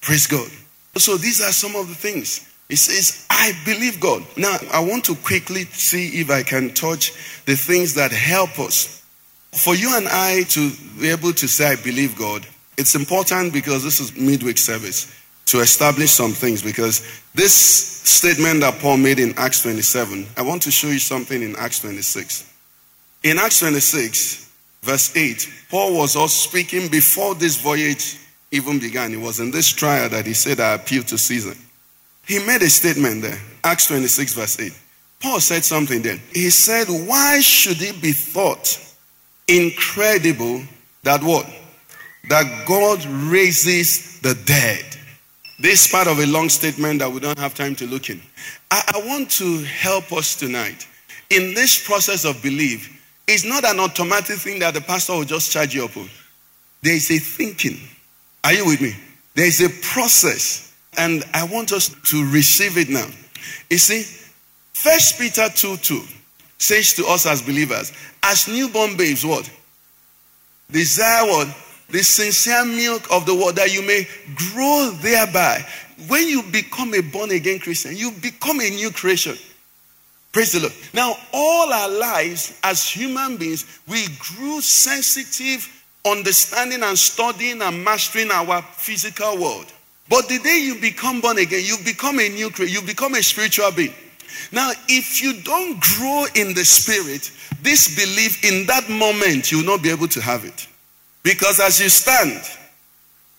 Praise 0.02 0.26
God. 0.26 0.50
So 0.98 1.18
these 1.18 1.42
are 1.42 1.52
some 1.52 1.76
of 1.76 1.88
the 1.88 1.96
things. 1.96 2.48
He 2.68 2.76
says, 2.76 3.26
I 3.30 3.54
believe 3.66 4.00
God. 4.00 4.24
Now, 4.38 4.58
I 4.72 4.80
want 4.80 5.04
to 5.06 5.16
quickly 5.16 5.66
see 5.66 6.22
if 6.22 6.30
I 6.30 6.44
can 6.44 6.74
touch 6.74 7.12
the 7.46 7.56
things 7.56 7.96
that 7.96 8.12
help 8.12 8.60
us. 8.60 9.04
For 9.52 9.76
you 9.76 9.98
and 9.98 10.08
I 10.08 10.44
to 10.44 10.72
be 11.00 11.10
able 11.10 11.34
to 11.34 11.48
say, 11.48 11.72
I 11.72 11.76
believe 11.76 12.18
God, 12.18 12.48
it's 12.78 12.96
important 12.96 13.52
because 13.52 13.84
this 13.84 14.00
is 14.00 14.16
midweek 14.16 14.58
service 14.58 15.14
to 15.48 15.60
establish 15.60 16.12
some 16.12 16.32
things. 16.32 16.64
Because 16.64 17.06
this 17.36 17.54
statement 17.54 18.62
that 18.62 18.80
Paul 18.80 18.98
made 18.98 19.20
in 19.20 19.34
Acts 19.38 19.64
27, 19.64 20.26
I 20.38 20.42
want 20.42 20.62
to 20.62 20.72
show 20.72 20.88
you 20.88 21.00
something 21.00 21.42
in 21.42 21.58
Acts 21.58 21.82
26. 21.82 22.50
In 23.24 23.38
Acts 23.38 23.60
26, 23.60 24.50
verse 24.82 25.14
8, 25.16 25.50
Paul 25.70 25.98
was 25.98 26.16
also 26.16 26.50
speaking 26.50 26.88
before 26.90 27.36
this 27.36 27.58
voyage 27.58 28.18
even 28.52 28.80
began. 28.80 29.14
It 29.14 29.20
was 29.20 29.40
in 29.40 29.52
this 29.52 29.70
trial 29.70 30.10
that 30.10 30.26
he 30.26 30.34
said, 30.34 30.60
I 30.60 30.74
appeal 30.74 31.04
to 31.04 31.18
Caesar. 31.18 31.54
He 32.28 32.40
made 32.46 32.62
a 32.62 32.70
statement 32.70 33.24
there, 33.24 33.40
Acts 33.64 33.88
26, 33.88 34.34
verse 34.34 34.60
8. 34.60 34.74
Paul 35.22 35.40
said 35.40 35.64
something 35.64 36.02
there. 36.02 36.20
He 36.34 36.50
said, 36.50 36.88
Why 36.88 37.40
should 37.42 37.82
it 37.82 38.02
be 38.02 38.12
thought 38.12 38.78
incredible 39.48 40.64
that 41.04 41.24
what? 41.24 41.46
That 42.30 42.66
God 42.68 43.04
raises 43.06 44.20
the 44.22 44.36
dead. 44.46 44.86
This 45.60 45.92
part 45.92 46.08
of 46.08 46.20
a 46.20 46.26
long 46.26 46.50
statement 46.50 47.00
that 47.00 47.12
we 47.12 47.20
don't 47.20 47.38
have 47.38 47.54
time 47.54 47.76
to 47.76 47.88
look 47.88 48.10
in. 48.10 48.22
I, 48.72 48.82
I 48.96 49.08
want 49.08 49.30
to 49.32 49.64
help 49.64 50.12
us 50.12 50.36
tonight. 50.36 50.88
In 51.30 51.54
this 51.54 51.86
process 51.86 52.26
of 52.26 52.42
belief, 52.42 53.00
it's 53.28 53.46
not 53.46 53.64
an 53.64 53.80
automatic 53.80 54.38
thing 54.38 54.60
that 54.60 54.74
the 54.74 54.82
pastor 54.82 55.14
will 55.14 55.24
just 55.24 55.52
charge 55.52 55.76
you 55.76 55.86
up 55.86 55.96
on. 55.96 56.10
There 56.82 56.94
is 56.94 57.12
a 57.12 57.20
thinking. 57.20 57.80
Are 58.44 58.54
you 58.54 58.66
with 58.66 58.82
me? 58.82 58.96
There 59.36 59.46
is 59.46 59.62
a 59.62 59.70
process 59.70 60.74
and 60.98 61.24
I 61.34 61.46
want 61.46 61.72
us 61.72 61.90
to 61.90 62.32
receive 62.32 62.78
it 62.78 62.90
now. 62.90 63.08
You 63.70 63.78
see, 63.78 64.04
First 64.74 65.20
Peter 65.20 65.48
2 65.50 65.78
2 65.78 66.02
says 66.58 66.94
to 66.94 67.06
us 67.08 67.26
as 67.26 67.42
believers, 67.42 67.92
as 68.24 68.48
newborn 68.48 68.98
babes, 68.98 69.26
what? 69.26 69.50
Desire 70.72 71.26
what? 71.26 71.48
The 71.90 72.04
sincere 72.04 72.66
milk 72.66 73.12
of 73.12 73.26
the 73.26 73.36
word 73.36 73.56
that 73.56 73.74
you 73.74 73.82
may 73.82 74.08
grow 74.36 74.92
thereby. 75.02 75.66
When 76.08 76.28
you 76.28 76.44
become 76.44 76.94
a 76.94 77.02
born 77.02 77.32
again 77.32 77.60
Christian, 77.60 77.96
you 77.96 78.12
become 78.12 78.60
a 78.60 78.70
new 78.70 78.92
creation. 78.92 79.38
Praise 80.32 80.54
the 80.54 80.62
Lord. 80.62 80.74
Now, 80.94 81.16
all 81.34 81.72
our 81.74 81.90
lives 81.90 82.58
as 82.64 82.88
human 82.88 83.38
beings, 83.38 83.66
we 83.88 84.08
grew 84.18 84.62
sensitive, 84.62 85.81
understanding 86.06 86.84
and 86.84 86.98
studying 86.98 87.62
and 87.62 87.84
mastering 87.84 88.32
our 88.32 88.62
physical 88.62 89.38
world. 89.38 89.66
But 90.10 90.28
the 90.28 90.40
day 90.40 90.60
you 90.60 90.80
become 90.80 91.22
born 91.22 91.38
again, 91.38 91.62
you 91.64 91.78
become 91.86 92.20
a 92.20 92.30
new 92.30 92.50
creature, 92.50 92.72
you 92.72 92.82
become 92.82 93.16
a 93.16 93.24
spiritual 93.24 93.72
being. 93.72 93.94
Now, 94.52 94.72
if 94.90 95.22
you 95.22 95.42
don't 95.42 95.80
grow 95.80 96.26
in 96.36 96.54
the 96.54 96.66
spirit, 96.66 97.32
this 97.62 97.96
belief 97.96 98.44
in 98.44 98.66
that 98.68 98.90
moment, 98.90 99.52
you 99.52 99.60
will 99.60 99.66
not 99.66 99.84
be 99.84 99.90
able 99.90 100.08
to 100.10 100.22
have 100.22 100.46
it. 100.46 100.68
Because 101.24 101.60
as 101.60 101.80
you 101.80 101.90
stand, 101.90 102.42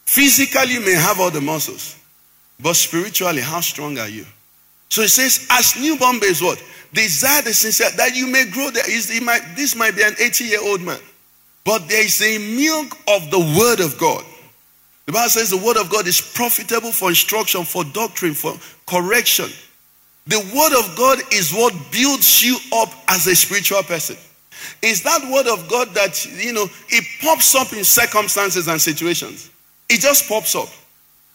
physically 0.04 0.74
you 0.74 0.80
may 0.80 0.94
have 0.94 1.20
all 1.20 1.30
the 1.30 1.40
muscles, 1.40 1.96
but 2.60 2.74
spiritually, 2.74 3.40
how 3.40 3.60
strong 3.60 3.98
are 3.98 4.08
you? 4.08 4.24
So 4.88 5.02
it 5.02 5.08
says, 5.08 5.46
as 5.50 5.74
newborn 5.80 6.20
babes, 6.20 6.42
what? 6.42 6.62
Desire 6.92 7.42
the 7.42 7.54
sincere, 7.54 7.90
that 7.96 8.14
you 8.14 8.26
may 8.26 8.44
grow. 8.50 8.70
There 8.70 8.88
is, 8.90 9.20
might, 9.22 9.40
this 9.56 9.74
might 9.74 9.96
be 9.96 10.02
an 10.02 10.14
80 10.18 10.44
year 10.44 10.62
old 10.62 10.82
man, 10.82 10.98
but 11.64 11.88
there 11.88 12.04
is 12.04 12.20
a 12.22 12.38
milk 12.38 12.96
of 13.08 13.30
the 13.30 13.38
word 13.58 13.80
of 13.80 13.98
God 13.98 14.24
the 15.06 15.12
Bible 15.12 15.30
says 15.30 15.50
the 15.50 15.56
word 15.56 15.76
of 15.76 15.90
God 15.90 16.06
is 16.06 16.20
profitable 16.20 16.92
for 16.92 17.08
instruction, 17.08 17.64
for 17.64 17.84
doctrine, 17.84 18.34
for 18.34 18.54
correction. 18.86 19.50
The 20.26 20.38
word 20.38 20.78
of 20.78 20.96
God 20.96 21.18
is 21.32 21.52
what 21.52 21.74
builds 21.90 22.42
you 22.42 22.56
up 22.72 22.88
as 23.08 23.26
a 23.26 23.34
spiritual 23.34 23.82
person. 23.82 24.16
Is 24.80 25.02
that 25.02 25.28
word 25.32 25.48
of 25.48 25.68
God 25.68 25.88
that, 25.94 26.24
you 26.24 26.52
know, 26.52 26.66
it 26.88 27.04
pops 27.20 27.54
up 27.56 27.72
in 27.72 27.82
circumstances 27.82 28.68
and 28.68 28.80
situations. 28.80 29.50
It 29.88 30.00
just 30.00 30.28
pops 30.28 30.54
up. 30.54 30.68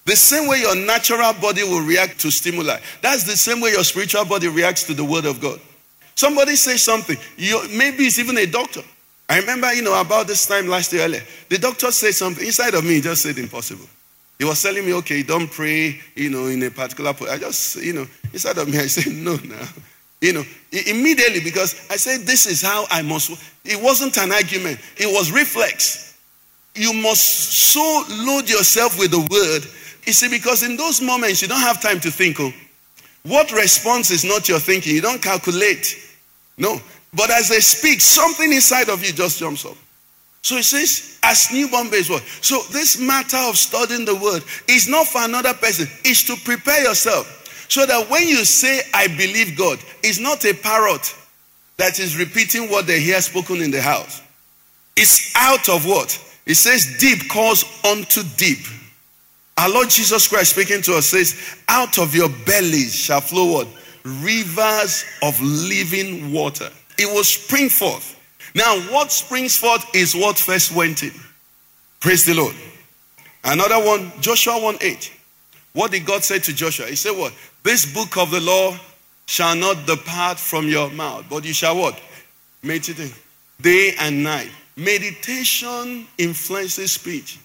The 0.05 0.15
same 0.15 0.47
way 0.47 0.61
your 0.61 0.75
natural 0.75 1.33
body 1.33 1.63
will 1.63 1.85
react 1.85 2.19
to 2.21 2.31
stimuli, 2.31 2.79
that's 3.01 3.25
the 3.25 3.35
same 3.35 3.59
way 3.59 3.71
your 3.71 3.83
spiritual 3.83 4.23
body 4.23 4.47
reacts 4.47 4.83
to 4.85 4.93
the 4.93 5.03
word 5.03 5.25
of 5.25 5.41
God. 5.41 5.59
Somebody 6.15 6.55
says 6.55 6.81
something, 6.81 7.17
you, 7.35 7.61
maybe 7.77 8.05
it's 8.05 8.17
even 8.17 8.37
a 8.37 8.45
doctor. 8.45 8.81
I 9.29 9.39
remember, 9.39 9.73
you 9.73 9.81
know, 9.81 9.99
about 9.99 10.27
this 10.27 10.45
time 10.45 10.67
last 10.67 10.93
year 10.93 11.07
the 11.49 11.57
doctor 11.57 11.91
said 11.91 12.13
something 12.13 12.45
inside 12.45 12.73
of 12.73 12.83
me, 12.83 12.95
he 12.95 13.01
just 13.01 13.23
said 13.23 13.37
impossible. 13.37 13.87
He 14.37 14.45
was 14.45 14.61
telling 14.61 14.85
me, 14.85 14.93
okay, 14.93 15.23
don't 15.23 15.51
pray, 15.51 15.99
you 16.15 16.29
know, 16.29 16.45
in 16.45 16.61
a 16.63 16.69
particular 16.69 17.13
point. 17.13 17.31
I 17.31 17.37
just, 17.37 17.77
you 17.77 17.93
know, 17.93 18.07
inside 18.31 18.57
of 18.57 18.69
me, 18.69 18.77
I 18.79 18.87
said, 18.87 19.11
no, 19.13 19.35
no. 19.35 19.57
You 20.21 20.33
know, 20.33 20.43
immediately 20.71 21.41
because 21.41 21.87
I 21.91 21.95
said, 21.95 22.21
this 22.21 22.47
is 22.47 22.61
how 22.61 22.85
I 22.89 23.01
must. 23.01 23.31
It 23.63 23.81
wasn't 23.81 24.17
an 24.17 24.31
argument, 24.31 24.79
it 24.97 25.07
was 25.07 25.31
reflex. 25.31 26.17
You 26.73 26.93
must 26.93 27.23
so 27.23 28.03
load 28.09 28.49
yourself 28.49 28.99
with 28.99 29.11
the 29.11 29.19
word. 29.19 29.65
You 30.05 30.13
see, 30.13 30.29
because 30.29 30.63
in 30.63 30.77
those 30.77 31.01
moments, 31.01 31.41
you 31.41 31.47
don't 31.47 31.59
have 31.59 31.81
time 31.81 31.99
to 32.01 32.11
think. 32.11 32.39
Oh, 32.39 32.53
what 33.23 33.51
response 33.51 34.11
is 34.11 34.23
not 34.23 34.47
your 34.47 34.59
thinking? 34.59 34.95
You 34.95 35.01
don't 35.01 35.21
calculate. 35.21 35.97
No, 36.57 36.79
but 37.17 37.31
as 37.31 37.49
they 37.49 37.59
speak, 37.59 37.99
something 37.99 38.53
inside 38.53 38.89
of 38.89 39.03
you 39.03 39.11
just 39.11 39.39
jumps 39.39 39.65
up. 39.65 39.75
So 40.43 40.55
it 40.55 40.63
says, 40.63 41.19
as 41.23 41.51
newborn 41.51 41.89
babes, 41.89 42.09
what? 42.09 42.21
So 42.41 42.61
this 42.71 42.99
matter 43.01 43.37
of 43.37 43.57
studying 43.57 44.05
the 44.05 44.15
word 44.15 44.43
is 44.69 44.87
not 44.87 45.07
for 45.07 45.23
another 45.23 45.53
person, 45.55 45.87
it's 46.05 46.23
to 46.27 46.35
prepare 46.45 46.83
yourself. 46.83 47.65
So 47.69 47.85
that 47.85 48.09
when 48.09 48.27
you 48.27 48.45
say, 48.45 48.81
I 48.93 49.07
believe 49.07 49.57
God, 49.57 49.79
it's 50.03 50.19
not 50.19 50.45
a 50.45 50.53
parrot 50.53 51.13
that 51.75 51.99
is 51.99 52.17
repeating 52.17 52.69
what 52.69 52.87
they 52.87 53.01
hear 53.01 53.19
spoken 53.19 53.61
in 53.61 53.71
the 53.71 53.81
house. 53.81 54.21
It's 54.95 55.35
out 55.35 55.67
of 55.69 55.85
what? 55.85 56.17
It 56.45 56.55
says, 56.55 56.97
deep 56.99 57.29
calls 57.29 57.65
unto 57.83 58.21
deep. 58.37 58.59
Our 59.57 59.69
Lord 59.69 59.89
Jesus 59.89 60.27
Christ 60.27 60.51
speaking 60.51 60.81
to 60.83 60.93
us 60.93 61.07
says, 61.07 61.57
out 61.67 61.97
of 61.97 62.15
your 62.15 62.29
bellies 62.45 62.95
shall 62.95 63.21
flow 63.21 63.53
what? 63.53 63.67
Rivers 64.05 65.03
of 65.23 65.41
living 65.41 66.31
water. 66.31 66.69
It 66.97 67.05
will 67.05 67.23
spring 67.23 67.69
forth. 67.69 68.15
Now, 68.55 68.79
what 68.91 69.11
springs 69.11 69.57
forth 69.57 69.85
is 69.95 70.15
what 70.15 70.37
first 70.37 70.73
went 70.73 71.03
in. 71.03 71.11
Praise 71.99 72.25
the 72.25 72.33
Lord. 72.33 72.55
Another 73.43 73.85
one, 73.85 74.11
Joshua 74.19 74.61
1 74.61 74.77
8. 74.81 75.13
What 75.73 75.91
did 75.91 76.05
God 76.05 76.23
say 76.23 76.39
to 76.39 76.53
Joshua? 76.53 76.87
He 76.87 76.95
said, 76.95 77.11
What? 77.17 77.33
This 77.63 77.91
book 77.91 78.17
of 78.17 78.31
the 78.31 78.39
law 78.39 78.77
shall 79.25 79.55
not 79.55 79.85
depart 79.85 80.39
from 80.39 80.67
your 80.67 80.89
mouth, 80.89 81.25
but 81.29 81.45
you 81.45 81.53
shall 81.53 81.77
what? 81.77 81.99
Meditate 82.63 83.13
day 83.61 83.93
and 83.99 84.23
night. 84.23 84.49
Meditation 84.75 86.07
influences 86.17 86.91
speech. 86.91 87.39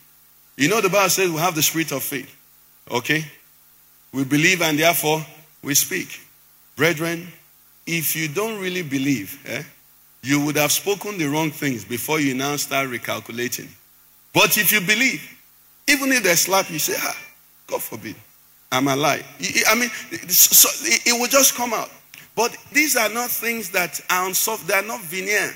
You 0.57 0.69
know, 0.69 0.81
the 0.81 0.89
Bible 0.89 1.09
says 1.11 1.31
we 1.31 1.39
have 1.39 1.55
the 1.55 1.63
spirit 1.63 1.93
of 1.93 2.03
faith. 2.03 2.35
Okay? 2.91 3.25
We 4.13 4.25
believe 4.25 4.61
and 4.61 4.79
therefore 4.79 5.25
we 5.63 5.75
speak. 5.75 6.21
Brethren, 6.77 7.29
if 7.87 8.15
you 8.15 8.29
don't 8.29 8.61
really 8.61 8.83
believe, 8.83 9.43
eh, 9.47 9.63
you 10.23 10.45
would 10.45 10.57
have 10.57 10.73
spoken 10.73 11.19
the 11.19 11.27
wrong 11.27 11.51
things 11.51 11.85
before 11.85 12.21
you 12.21 12.35
now 12.35 12.57
start 12.57 12.89
recalculating. 12.89 13.69
But 14.33 14.57
if 14.57 14.73
you 14.73 14.81
believe, 14.81 15.23
even 15.89 16.13
if 16.13 16.23
they 16.23 16.35
slap 16.35 16.71
you, 16.71 16.79
say, 16.79 16.95
ah, 16.99 17.17
God 17.67 17.83
forbid, 17.83 18.17
I'm 18.71 18.89
alive. 18.89 19.27
I 19.69 19.75
mean, 19.75 19.91
so 20.29 20.69
it 20.85 21.21
will 21.21 21.29
just 21.29 21.55
come 21.55 21.75
out. 21.75 21.91
But 22.35 22.57
these 22.73 22.97
are 22.97 23.11
not 23.11 23.31
things 23.31 23.71
that 23.71 24.01
are 24.09 24.29
unsoft, 24.29 24.67
they 24.67 24.75
are 24.75 24.83
not 24.83 25.01
veneer. 25.03 25.53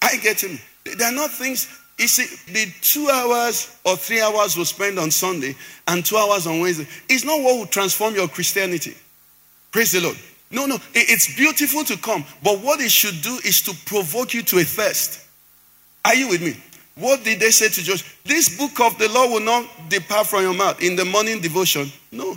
I 0.00 0.16
get 0.16 0.42
him. 0.42 0.58
They 0.84 1.04
are 1.04 1.12
not 1.12 1.30
things, 1.30 1.68
you 1.98 2.08
see, 2.08 2.24
the 2.52 2.72
two 2.80 3.10
hours 3.10 3.76
or 3.84 3.96
three 3.96 4.22
hours 4.22 4.56
we 4.56 4.64
spend 4.64 4.98
on 4.98 5.10
Sunday 5.10 5.54
and 5.86 6.04
two 6.04 6.16
hours 6.16 6.46
on 6.46 6.60
Wednesday 6.60 6.86
is 7.08 7.24
not 7.24 7.42
what 7.42 7.58
will 7.58 7.66
transform 7.66 8.14
your 8.14 8.28
Christianity. 8.28 8.94
Praise 9.70 9.92
the 9.92 10.00
Lord. 10.00 10.16
No, 10.50 10.66
no, 10.66 10.78
it's 10.94 11.36
beautiful 11.36 11.84
to 11.84 11.96
come, 11.96 12.24
but 12.42 12.60
what 12.60 12.80
it 12.80 12.90
should 12.90 13.22
do 13.22 13.38
is 13.44 13.62
to 13.62 13.74
provoke 13.86 14.34
you 14.34 14.42
to 14.42 14.58
a 14.58 14.64
thirst. 14.64 15.26
Are 16.04 16.14
you 16.14 16.28
with 16.28 16.42
me? 16.42 16.56
What 16.96 17.22
did 17.22 17.38
they 17.40 17.50
say 17.50 17.68
to 17.68 17.82
Joshua? 17.82 18.08
This 18.24 18.58
book 18.58 18.80
of 18.80 18.98
the 18.98 19.08
law 19.08 19.26
will 19.28 19.40
not 19.40 19.64
depart 19.88 20.26
from 20.26 20.42
your 20.42 20.54
mouth 20.54 20.82
in 20.82 20.96
the 20.96 21.04
morning 21.04 21.40
devotion. 21.40 21.90
No. 22.10 22.36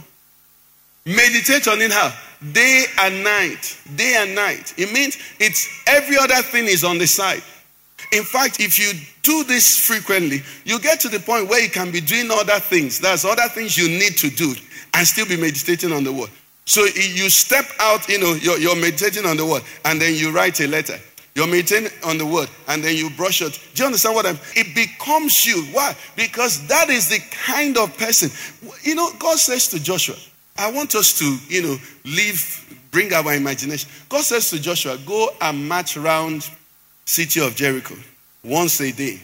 Meditate 1.06 1.68
on 1.68 1.82
it 1.82 1.92
how? 1.92 2.14
Day 2.52 2.86
and 3.00 3.24
night. 3.24 3.78
Day 3.96 4.16
and 4.20 4.36
night. 4.36 4.74
It 4.78 4.94
means 4.94 5.18
it's 5.40 5.68
every 5.88 6.18
other 6.18 6.42
thing 6.44 6.66
is 6.66 6.84
on 6.84 6.98
the 6.98 7.08
side. 7.08 7.42
In 8.12 8.24
fact, 8.24 8.60
if 8.60 8.78
you 8.78 8.94
do 9.24 9.44
this 9.44 9.86
frequently, 9.86 10.44
you 10.66 10.80
get 10.80 11.00
to 11.02 11.10
the 11.10 11.20
point 11.20 11.50
where 11.50 11.62
you 11.62 11.70
can 11.70 11.92
be 11.92 12.00
doing 12.00 12.30
other 12.32 12.60
things. 12.60 13.00
There's 13.00 13.26
other 13.26 13.50
things 13.50 13.78
you 13.78 13.90
need 13.90 14.18
to 14.18 14.30
do 14.30 14.54
and 14.94 15.08
still 15.08 15.26
be 15.26 15.36
meditating 15.36 15.92
on 15.92 16.04
the 16.04 16.14
word. 16.14 16.30
So 16.66 16.86
you 16.86 17.30
step 17.30 17.66
out, 17.80 18.08
you 18.08 18.20
know, 18.20 18.34
you're, 18.34 18.58
you're, 18.58 18.76
meditating 18.76 19.26
on 19.26 19.36
the 19.36 19.46
word, 19.46 19.64
and 19.84 20.02
then 20.02 20.16
you 20.16 20.32
write 20.32 20.62
a 20.62 20.68
letter. 20.68 20.98
You're 21.36 21.48
meditating 21.48 21.92
on 22.04 22.18
the 22.18 22.26
word 22.26 22.48
and 22.68 22.84
then 22.84 22.96
you 22.96 23.10
brush 23.10 23.42
it. 23.42 23.60
Do 23.74 23.82
you 23.82 23.88
understand 23.88 24.16
what 24.16 24.26
I'm 24.26 24.38
It 24.56 24.76
becomes 24.76 25.46
you. 25.46 25.64
Why? 25.72 25.96
Because 26.16 26.68
that 26.68 26.90
is 26.90 27.10
the 27.10 27.20
kind 27.32 27.78
of 27.78 27.98
person. 27.98 28.30
You 28.84 28.96
know, 28.96 29.10
God 29.18 29.40
says 29.40 29.68
to 29.70 29.82
Joshua, 29.82 30.16
I 30.58 30.72
want 30.72 30.94
us 30.94 31.18
to, 31.20 31.38
you 31.48 31.64
know, 31.64 31.78
leave, 32.06 32.88
bring 32.92 33.12
our 33.14 33.34
imagination. 33.34 33.90
God 34.10 34.24
says 34.24 34.52
to 34.52 34.62
Joshua, 34.62 35.00
go 35.06 35.30
and 35.42 35.68
march 35.68 35.98
around 35.98 36.48
city 37.06 37.42
of 37.42 37.56
Jericho 37.56 37.96
once 38.44 38.80
a 38.82 38.92
day. 38.92 39.20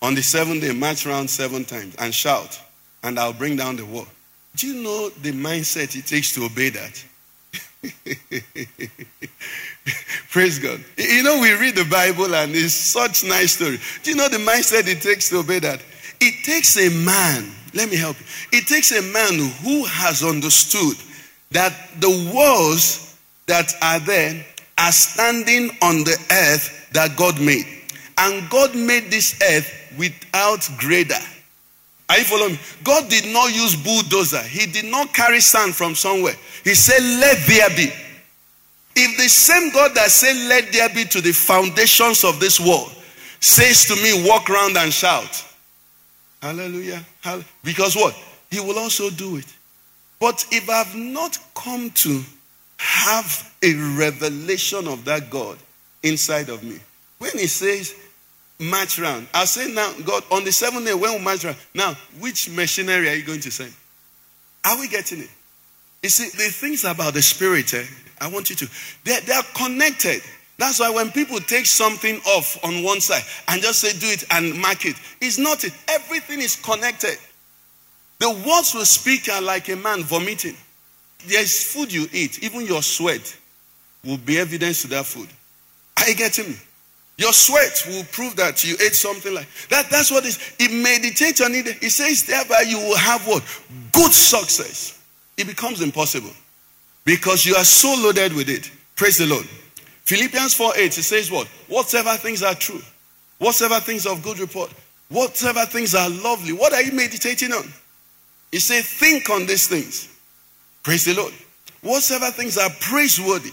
On 0.00 0.16
the 0.16 0.22
seventh 0.22 0.62
day, 0.62 0.72
march 0.72 1.06
around 1.06 1.30
seven 1.30 1.64
times 1.64 1.94
and 2.00 2.12
shout, 2.12 2.60
and 3.04 3.20
I'll 3.20 3.32
bring 3.32 3.54
down 3.54 3.76
the 3.76 3.86
wall. 3.86 4.08
Do 4.56 4.66
you 4.66 4.82
know 4.82 5.08
the 5.08 5.32
mindset 5.32 5.96
it 5.96 6.06
takes 6.06 6.34
to 6.34 6.44
obey 6.44 6.70
that? 6.70 7.04
Praise 10.30 10.58
God. 10.58 10.80
You 10.96 11.22
know, 11.22 11.40
we 11.40 11.52
read 11.52 11.74
the 11.74 11.86
Bible 11.90 12.34
and 12.34 12.54
it's 12.54 12.74
such 12.74 13.24
nice 13.24 13.52
story. 13.52 13.78
Do 14.02 14.10
you 14.10 14.16
know 14.16 14.28
the 14.28 14.38
mindset 14.38 14.86
it 14.88 15.00
takes 15.00 15.30
to 15.30 15.38
obey 15.38 15.58
that? 15.60 15.82
It 16.20 16.44
takes 16.44 16.76
a 16.76 16.88
man, 17.04 17.50
let 17.74 17.90
me 17.90 17.96
help 17.96 18.18
you. 18.20 18.26
It 18.52 18.66
takes 18.66 18.92
a 18.92 19.02
man 19.02 19.50
who 19.62 19.84
has 19.84 20.22
understood 20.22 20.96
that 21.50 21.72
the 22.00 22.30
walls 22.32 23.18
that 23.46 23.72
are 23.82 24.00
there 24.00 24.44
are 24.78 24.92
standing 24.92 25.70
on 25.82 26.04
the 26.04 26.16
earth 26.30 26.90
that 26.92 27.16
God 27.16 27.40
made. 27.40 27.66
And 28.18 28.48
God 28.50 28.74
made 28.74 29.10
this 29.10 29.40
earth 29.42 29.94
without 29.98 30.68
grader. 30.78 31.18
Are 32.12 32.18
you 32.18 32.24
following 32.24 32.52
me? 32.52 32.58
God 32.84 33.08
did 33.08 33.32
not 33.32 33.54
use 33.54 33.74
bulldozer. 33.74 34.42
He 34.42 34.66
did 34.66 34.84
not 34.84 35.14
carry 35.14 35.40
sand 35.40 35.74
from 35.74 35.94
somewhere. 35.94 36.34
He 36.62 36.74
said, 36.74 37.00
Let 37.00 37.38
there 37.46 37.70
be. 37.70 37.90
If 38.94 39.16
the 39.16 39.30
same 39.30 39.72
God 39.72 39.94
that 39.94 40.10
said, 40.10 40.36
Let 40.46 40.70
there 40.74 40.90
be 40.90 41.06
to 41.06 41.22
the 41.22 41.32
foundations 41.32 42.22
of 42.22 42.38
this 42.38 42.60
world 42.60 42.92
says 43.40 43.86
to 43.86 43.96
me, 43.96 44.28
Walk 44.28 44.50
around 44.50 44.76
and 44.76 44.92
shout, 44.92 45.42
Hallelujah. 46.42 47.02
Because 47.64 47.96
what? 47.96 48.14
He 48.50 48.60
will 48.60 48.78
also 48.78 49.08
do 49.08 49.36
it. 49.36 49.46
But 50.20 50.44
if 50.50 50.68
I've 50.68 50.94
not 50.94 51.38
come 51.54 51.88
to 51.92 52.22
have 52.76 53.54
a 53.62 53.72
revelation 53.96 54.86
of 54.86 55.06
that 55.06 55.30
God 55.30 55.56
inside 56.02 56.50
of 56.50 56.62
me, 56.62 56.78
when 57.16 57.32
he 57.38 57.46
says, 57.46 57.94
march 58.62 58.98
round, 58.98 59.26
I'll 59.34 59.46
say 59.46 59.72
now, 59.72 59.92
God, 60.04 60.22
on 60.30 60.44
the 60.44 60.52
seventh 60.52 60.86
day, 60.86 60.94
when 60.94 61.12
we 61.12 61.24
march 61.24 61.44
round, 61.44 61.56
now, 61.74 61.94
which 62.20 62.48
machinery 62.50 63.08
are 63.08 63.14
you 63.14 63.24
going 63.24 63.40
to 63.40 63.50
send? 63.50 63.72
Are 64.64 64.78
we 64.78 64.88
getting 64.88 65.20
it? 65.20 65.30
You 66.02 66.08
see, 66.08 66.24
the 66.36 66.50
things 66.50 66.84
about 66.84 67.14
the 67.14 67.22
spirit, 67.22 67.72
eh, 67.74 67.84
I 68.20 68.28
want 68.28 68.50
you 68.50 68.56
to, 68.56 68.68
they're, 69.04 69.20
they're 69.20 69.42
connected. 69.54 70.22
That's 70.58 70.80
why 70.80 70.90
when 70.90 71.10
people 71.10 71.38
take 71.38 71.66
something 71.66 72.16
off 72.26 72.62
on 72.64 72.84
one 72.84 73.00
side 73.00 73.22
and 73.48 73.60
just 73.60 73.80
say, 73.80 73.98
do 73.98 74.06
it 74.06 74.24
and 74.30 74.60
mark 74.60 74.84
it, 74.86 74.96
it's 75.20 75.38
not 75.38 75.64
it. 75.64 75.72
Everything 75.88 76.40
is 76.40 76.56
connected. 76.56 77.16
The 78.20 78.30
words 78.30 78.74
we 78.74 78.84
speak 78.84 79.28
are 79.28 79.42
like 79.42 79.68
a 79.68 79.76
man 79.76 80.04
vomiting. 80.04 80.56
There's 81.26 81.64
food 81.64 81.92
you 81.92 82.06
eat, 82.12 82.42
even 82.42 82.66
your 82.66 82.82
sweat 82.82 83.36
will 84.04 84.18
be 84.18 84.38
evidence 84.38 84.82
to 84.82 84.88
that 84.88 85.06
food. 85.06 85.28
Are 85.96 86.08
you 86.08 86.14
getting 86.14 86.50
me? 86.50 86.56
Your 87.18 87.32
sweat 87.32 87.84
will 87.88 88.04
prove 88.12 88.36
that 88.36 88.64
you 88.64 88.74
ate 88.84 88.94
something 88.94 89.34
like 89.34 89.46
that. 89.68 89.90
That's 89.90 90.10
what 90.10 90.24
it 90.24 90.28
is. 90.28 90.54
It 90.58 90.72
meditates 90.72 91.40
on 91.40 91.54
it. 91.54 91.66
It 91.82 91.90
says, 91.90 92.24
thereby 92.24 92.64
you 92.66 92.78
will 92.78 92.96
have 92.96 93.26
what? 93.26 93.42
Good 93.92 94.12
success 94.12 94.98
it 95.36 95.46
becomes 95.46 95.80
impossible 95.80 96.30
because 97.04 97.44
you 97.44 97.54
are 97.54 97.64
so 97.64 97.94
loaded 98.02 98.32
with 98.32 98.48
it. 98.48 98.70
Praise 98.96 99.18
the 99.18 99.26
Lord. 99.26 99.46
Philippians 100.04 100.54
4 100.54 100.72
8, 100.76 100.98
it 100.98 101.02
says 101.02 101.30
what? 101.30 101.46
Whatever 101.68 102.16
things 102.16 102.42
are 102.42 102.54
true, 102.54 102.80
whatever 103.38 103.80
things 103.80 104.06
of 104.06 104.22
good 104.22 104.38
report, 104.38 104.70
whatever 105.08 105.64
things 105.66 105.94
are 105.94 106.08
lovely, 106.08 106.52
what 106.52 106.72
are 106.72 106.82
you 106.82 106.92
meditating 106.92 107.52
on? 107.52 107.72
It 108.50 108.60
says, 108.60 108.86
think 108.86 109.30
on 109.30 109.46
these 109.46 109.66
things. 109.66 110.08
Praise 110.82 111.04
the 111.04 111.14
Lord. 111.14 111.32
Whatever 111.80 112.30
things 112.30 112.58
are 112.58 112.70
praiseworthy, 112.80 113.52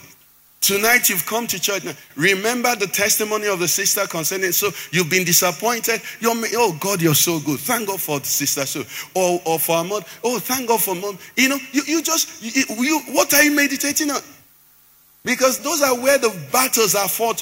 Tonight 0.62 1.10
you've 1.10 1.26
come 1.26 1.48
to 1.48 1.60
church. 1.60 1.86
Now, 1.86 1.93
remember 2.15 2.76
the 2.76 2.88
testimony 2.88 3.48
of 3.48 3.60
the 3.60 3.67
sister 3.67 4.06
concerning. 4.08 4.52
So 4.52 4.69
you've 4.91 5.10
been 5.10 5.24
disappointed. 5.24 6.02
You're, 6.19 6.34
oh 6.56 6.78
God, 6.80 7.02
you're 7.02 7.15
so 7.15 7.39
good. 7.39 7.60
Thank 7.60 7.88
God 7.88 8.02
for 8.02 8.19
the 8.19 8.26
sister. 8.26 8.65
So 8.65 8.84
or, 9.15 9.41
or 9.45 9.60
for 9.60 9.78
our 9.78 9.84
mom. 9.84 10.04
Oh, 10.24 10.38
thank 10.38 10.67
God 10.67 10.82
for 10.82 10.95
mom. 10.95 11.17
You 11.38 11.50
know, 11.50 11.58
you, 11.72 11.84
you 11.88 12.02
just 12.04 12.43
you, 12.43 12.63
you, 12.78 13.00
what 13.13 13.34
are 13.34 13.41
you 13.41 13.56
meditating 13.56 14.12
on? 14.12 14.22
Because 15.24 15.60
those 15.60 15.82
are 15.82 15.95
where 15.95 16.17
the 16.17 16.36
battles 16.52 16.93
are 16.93 17.08
fought. 17.08 17.41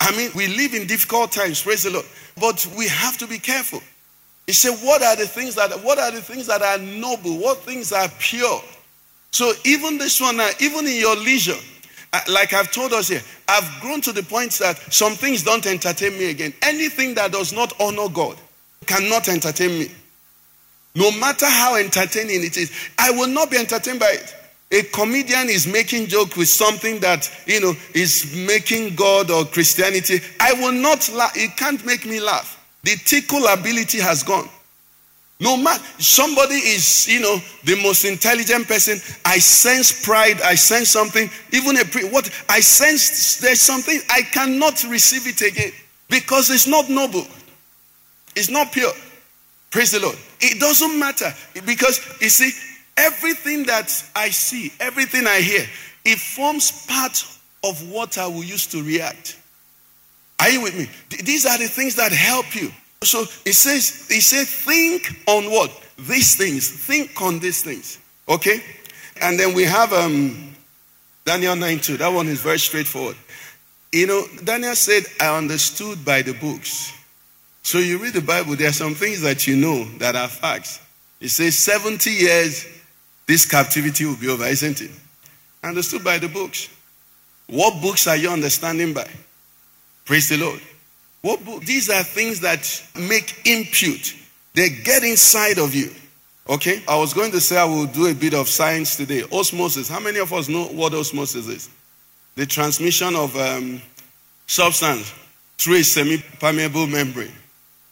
I 0.00 0.16
mean, 0.16 0.30
we 0.34 0.48
live 0.48 0.74
in 0.74 0.86
difficult 0.86 1.30
times, 1.30 1.62
praise 1.62 1.84
the 1.84 1.90
Lord. 1.90 2.06
But 2.40 2.66
we 2.76 2.88
have 2.88 3.18
to 3.18 3.26
be 3.26 3.38
careful. 3.38 3.80
He 4.46 4.52
said, 4.52 4.76
What 4.84 5.02
are 5.02 5.14
the 5.14 5.26
things 5.26 5.54
that 5.54 5.70
what 5.84 5.98
are 5.98 6.10
the 6.10 6.20
things 6.20 6.48
that 6.48 6.60
are 6.60 6.78
noble? 6.78 7.38
What 7.38 7.58
things 7.58 7.92
are 7.92 8.08
pure? 8.18 8.60
So 9.30 9.52
even 9.64 9.96
this 9.96 10.20
one 10.20 10.36
now, 10.36 10.50
even 10.60 10.86
in 10.86 10.96
your 10.96 11.16
leisure, 11.16 11.58
like 12.28 12.52
I've 12.52 12.70
told 12.70 12.92
us 12.92 13.08
here, 13.08 13.22
I've 13.48 13.80
grown 13.80 14.00
to 14.02 14.12
the 14.12 14.22
point 14.22 14.52
that 14.58 14.78
some 14.92 15.14
things 15.14 15.42
don't 15.42 15.66
entertain 15.66 16.12
me 16.18 16.30
again. 16.30 16.52
Anything 16.62 17.14
that 17.14 17.32
does 17.32 17.52
not 17.52 17.72
honor 17.80 18.08
God 18.08 18.36
cannot 18.86 19.28
entertain 19.28 19.78
me. 19.78 19.88
No 20.94 21.10
matter 21.12 21.46
how 21.46 21.76
entertaining 21.76 22.44
it 22.44 22.56
is, 22.56 22.70
I 22.98 23.10
will 23.12 23.28
not 23.28 23.50
be 23.50 23.56
entertained 23.56 24.00
by 24.00 24.10
it. 24.10 24.34
A 24.72 24.82
comedian 24.84 25.48
is 25.48 25.66
making 25.66 26.06
joke 26.06 26.36
with 26.36 26.48
something 26.48 26.98
that, 27.00 27.30
you 27.46 27.60
know, 27.60 27.74
is 27.94 28.34
making 28.46 28.94
God 28.94 29.30
or 29.30 29.44
Christianity. 29.44 30.20
I 30.40 30.52
will 30.54 30.72
not 30.72 31.10
laugh. 31.10 31.32
It 31.36 31.56
can't 31.56 31.84
make 31.84 32.06
me 32.06 32.20
laugh. 32.20 32.58
The 32.82 32.96
tickle 33.04 33.46
ability 33.46 34.00
has 34.00 34.22
gone. 34.22 34.48
No 35.42 35.56
matter 35.56 35.82
somebody 35.98 36.54
is, 36.54 37.08
you 37.08 37.18
know, 37.18 37.36
the 37.64 37.74
most 37.82 38.04
intelligent 38.04 38.68
person. 38.68 39.00
I 39.24 39.40
sense 39.40 40.04
pride. 40.06 40.40
I 40.40 40.54
sense 40.54 40.90
something. 40.90 41.28
Even 41.50 41.76
a 41.78 41.84
pre- 41.84 42.08
what 42.08 42.30
I 42.48 42.60
sense 42.60 43.38
there's 43.38 43.60
something 43.60 43.98
I 44.08 44.22
cannot 44.22 44.84
receive 44.84 45.26
it 45.26 45.40
again 45.40 45.72
because 46.08 46.48
it's 46.48 46.68
not 46.68 46.88
noble. 46.88 47.26
It's 48.36 48.50
not 48.50 48.70
pure. 48.70 48.92
Praise 49.72 49.90
the 49.90 49.98
Lord. 49.98 50.16
It 50.40 50.60
doesn't 50.60 50.96
matter 50.96 51.34
because 51.66 51.98
you 52.20 52.28
see 52.28 52.52
everything 52.96 53.64
that 53.64 53.90
I 54.14 54.30
see, 54.30 54.72
everything 54.78 55.26
I 55.26 55.40
hear, 55.40 55.66
it 56.04 56.18
forms 56.20 56.86
part 56.86 57.26
of 57.64 57.90
what 57.90 58.16
I 58.16 58.28
will 58.28 58.44
use 58.44 58.68
to 58.68 58.82
react. 58.84 59.36
Are 60.38 60.50
you 60.50 60.62
with 60.62 60.78
me? 60.78 60.88
These 61.24 61.46
are 61.46 61.58
the 61.58 61.66
things 61.66 61.96
that 61.96 62.12
help 62.12 62.54
you. 62.54 62.70
So 63.04 63.22
it 63.44 63.54
says, 63.54 64.06
he 64.08 64.20
said, 64.20 64.46
think 64.46 65.22
on 65.26 65.50
what? 65.50 65.70
These 65.98 66.36
things. 66.36 66.70
Think 66.70 67.20
on 67.20 67.38
these 67.38 67.62
things. 67.62 67.98
Okay? 68.28 68.62
And 69.20 69.38
then 69.38 69.54
we 69.54 69.64
have 69.64 69.92
um, 69.92 70.54
Daniel 71.24 71.56
9 71.56 71.78
2. 71.78 71.96
That 71.98 72.08
one 72.08 72.28
is 72.28 72.40
very 72.40 72.58
straightforward. 72.58 73.16
You 73.92 74.06
know, 74.06 74.24
Daniel 74.42 74.74
said, 74.74 75.04
I 75.20 75.36
understood 75.36 76.04
by 76.04 76.22
the 76.22 76.32
books. 76.32 76.92
So 77.62 77.78
you 77.78 77.98
read 77.98 78.14
the 78.14 78.20
Bible, 78.20 78.56
there 78.56 78.68
are 78.68 78.72
some 78.72 78.94
things 78.94 79.20
that 79.20 79.46
you 79.46 79.56
know 79.56 79.84
that 79.98 80.16
are 80.16 80.28
facts. 80.28 80.80
It 81.20 81.28
says 81.28 81.56
70 81.58 82.10
years, 82.10 82.66
this 83.26 83.46
captivity 83.46 84.04
will 84.04 84.16
be 84.16 84.28
over, 84.28 84.44
isn't 84.44 84.80
it? 84.80 84.90
Understood 85.62 86.02
by 86.02 86.18
the 86.18 86.28
books. 86.28 86.68
What 87.46 87.80
books 87.80 88.06
are 88.08 88.16
you 88.16 88.30
understanding 88.30 88.92
by? 88.92 89.08
Praise 90.04 90.28
the 90.28 90.38
Lord. 90.38 90.60
What? 91.22 91.40
These 91.62 91.88
are 91.88 92.02
things 92.02 92.40
that 92.40 92.82
make 92.98 93.46
impute. 93.46 94.16
They 94.54 94.68
get 94.68 95.04
inside 95.04 95.58
of 95.58 95.74
you. 95.74 95.90
Okay? 96.48 96.82
I 96.86 96.96
was 96.96 97.14
going 97.14 97.30
to 97.30 97.40
say 97.40 97.56
I 97.56 97.64
will 97.64 97.86
do 97.86 98.06
a 98.06 98.14
bit 98.14 98.34
of 98.34 98.48
science 98.48 98.96
today. 98.96 99.22
Osmosis. 99.32 99.88
How 99.88 100.00
many 100.00 100.18
of 100.18 100.32
us 100.32 100.48
know 100.48 100.64
what 100.64 100.94
osmosis 100.94 101.46
is? 101.46 101.70
The 102.34 102.46
transmission 102.46 103.14
of 103.14 103.36
um, 103.36 103.80
substance 104.46 105.12
through 105.58 105.76
a 105.76 105.84
semi 105.84 106.18
permeable 106.40 106.86
membrane 106.86 107.32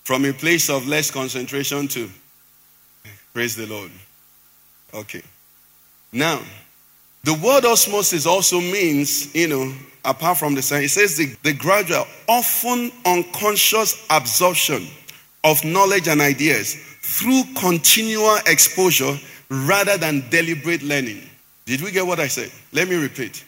from 0.02 0.24
a 0.24 0.32
place 0.32 0.68
of 0.68 0.86
less 0.88 1.10
concentration 1.10 1.86
to. 1.88 2.10
Praise 3.32 3.54
the 3.54 3.66
Lord. 3.66 3.92
Okay. 4.92 5.22
Now, 6.12 6.40
the 7.22 7.34
word 7.34 7.64
osmosis 7.64 8.26
also 8.26 8.60
means, 8.60 9.32
you 9.34 9.46
know, 9.46 9.72
apart 10.04 10.38
from 10.38 10.54
the 10.54 10.62
sign, 10.62 10.84
it 10.84 10.90
says 10.90 11.16
the, 11.16 11.26
the 11.42 11.52
gradual, 11.52 12.06
often 12.28 12.92
unconscious 13.04 14.06
absorption 14.10 14.86
of 15.44 15.64
knowledge 15.64 16.08
and 16.08 16.20
ideas 16.20 16.74
through 17.00 17.42
continual 17.56 18.36
exposure 18.46 19.16
rather 19.48 19.96
than 19.96 20.28
deliberate 20.30 20.82
learning. 20.82 21.22
Did 21.66 21.82
we 21.82 21.90
get 21.90 22.06
what 22.06 22.20
I 22.20 22.28
said? 22.28 22.50
Let 22.72 22.88
me 22.88 22.96
repeat. 22.96 23.44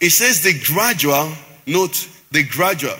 It 0.00 0.10
says 0.10 0.42
the 0.42 0.58
gradual, 0.64 1.32
note 1.66 2.08
the 2.30 2.44
gradual, 2.44 2.96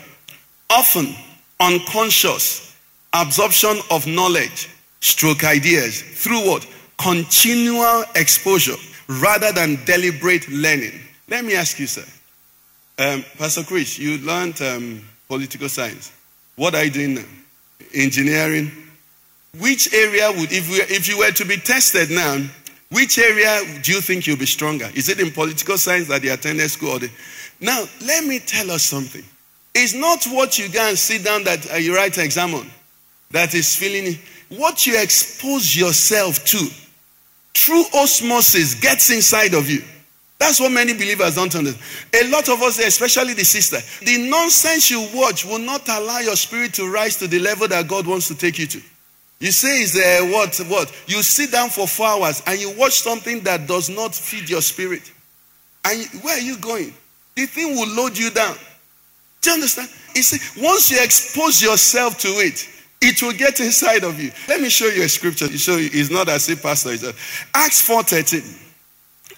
often 0.69 1.15
unconscious 1.59 2.75
absorption 3.13 3.77
of 3.89 4.07
knowledge, 4.07 4.69
stroke 4.99 5.43
ideas 5.43 6.01
through 6.01 6.47
what? 6.47 6.67
Continual 6.97 8.03
exposure 8.15 8.75
rather 9.07 9.51
than 9.51 9.83
deliberate 9.85 10.47
learning. 10.49 10.99
Let 11.31 11.45
me 11.45 11.55
ask 11.55 11.79
you, 11.79 11.87
sir. 11.87 12.03
Um, 12.99 13.23
Pastor 13.37 13.63
Chris, 13.63 13.97
you 13.97 14.17
learned 14.17 14.61
um, 14.61 15.01
political 15.29 15.69
science. 15.69 16.11
What 16.57 16.75
are 16.75 16.83
you 16.83 16.91
doing 16.91 17.15
now? 17.15 17.25
Engineering. 17.93 18.69
Which 19.57 19.93
area 19.93 20.29
would, 20.29 20.51
if, 20.51 20.69
we, 20.69 20.75
if 20.93 21.07
you 21.07 21.19
were 21.19 21.31
to 21.31 21.45
be 21.45 21.55
tested 21.55 22.11
now, 22.11 22.37
which 22.91 23.17
area 23.17 23.61
do 23.81 23.93
you 23.93 24.01
think 24.01 24.27
you'll 24.27 24.35
be 24.35 24.45
stronger? 24.45 24.89
Is 24.93 25.07
it 25.07 25.21
in 25.21 25.31
political 25.31 25.77
science 25.77 26.09
that 26.09 26.21
you 26.21 26.33
attended 26.33 26.69
school? 26.69 26.89
Or 26.89 26.99
the... 26.99 27.09
Now, 27.61 27.85
let 28.05 28.25
me 28.25 28.39
tell 28.39 28.69
us 28.69 28.83
something. 28.83 29.23
It's 29.73 29.93
not 29.93 30.25
what 30.25 30.59
you 30.59 30.67
go 30.67 30.81
and 30.81 30.97
sit 30.97 31.23
down 31.23 31.45
that 31.45 31.71
uh, 31.71 31.75
you 31.77 31.95
write 31.95 32.17
an 32.17 32.25
exam 32.25 32.53
on 32.53 32.69
that 33.31 33.55
is 33.55 33.73
feeling 33.73 34.19
what 34.49 34.85
you 34.85 35.01
expose 35.01 35.77
yourself 35.77 36.43
to 36.43 36.67
through 37.53 37.85
osmosis 37.95 38.75
gets 38.75 39.09
inside 39.11 39.53
of 39.53 39.69
you. 39.69 39.81
That's 40.41 40.59
what 40.59 40.71
many 40.71 40.93
believers 40.93 41.35
don't 41.35 41.53
understand. 41.53 41.77
A 42.15 42.27
lot 42.31 42.49
of 42.49 42.63
us, 42.63 42.79
especially 42.79 43.35
the 43.35 43.45
sister, 43.45 43.77
the 44.03 44.27
nonsense 44.27 44.89
you 44.89 45.07
watch 45.13 45.45
will 45.45 45.59
not 45.59 45.87
allow 45.87 46.17
your 46.17 46.35
spirit 46.35 46.73
to 46.73 46.91
rise 46.91 47.15
to 47.17 47.27
the 47.27 47.37
level 47.37 47.67
that 47.67 47.87
God 47.87 48.07
wants 48.07 48.27
to 48.29 48.35
take 48.35 48.57
you 48.57 48.65
to. 48.65 48.81
You 49.39 49.51
say, 49.51 49.83
is 49.83 49.95
uh, 49.95 50.25
what? 50.33 50.57
What? 50.67 50.91
You 51.05 51.21
sit 51.21 51.51
down 51.51 51.69
for 51.69 51.87
four 51.87 52.07
hours 52.07 52.41
and 52.47 52.59
you 52.59 52.71
watch 52.75 53.01
something 53.01 53.41
that 53.41 53.67
does 53.67 53.87
not 53.87 54.15
feed 54.15 54.49
your 54.49 54.63
spirit. 54.63 55.11
And 55.85 56.07
where 56.23 56.35
are 56.35 56.41
you 56.41 56.57
going? 56.57 56.91
The 57.35 57.45
thing 57.45 57.75
will 57.75 57.89
load 57.89 58.17
you 58.17 58.31
down. 58.31 58.55
Do 59.41 59.51
you 59.51 59.53
understand? 59.53 59.89
You 60.15 60.23
see, 60.23 60.59
once 60.59 60.89
you 60.89 60.97
expose 61.03 61.61
yourself 61.61 62.17
to 62.17 62.27
it, 62.29 62.67
it 62.99 63.21
will 63.21 63.33
get 63.33 63.59
inside 63.59 64.03
of 64.03 64.19
you. 64.19 64.31
Let 64.47 64.59
me 64.59 64.69
show 64.69 64.87
you 64.87 65.03
a 65.03 65.09
scripture 65.09 65.45
you 65.45 65.89
it's 65.93 66.09
not 66.09 66.29
as 66.29 66.49
if 66.49 66.63
pastor 66.63 66.89
is. 66.89 67.03
Acts 67.53 67.87
4:13. 67.87 68.70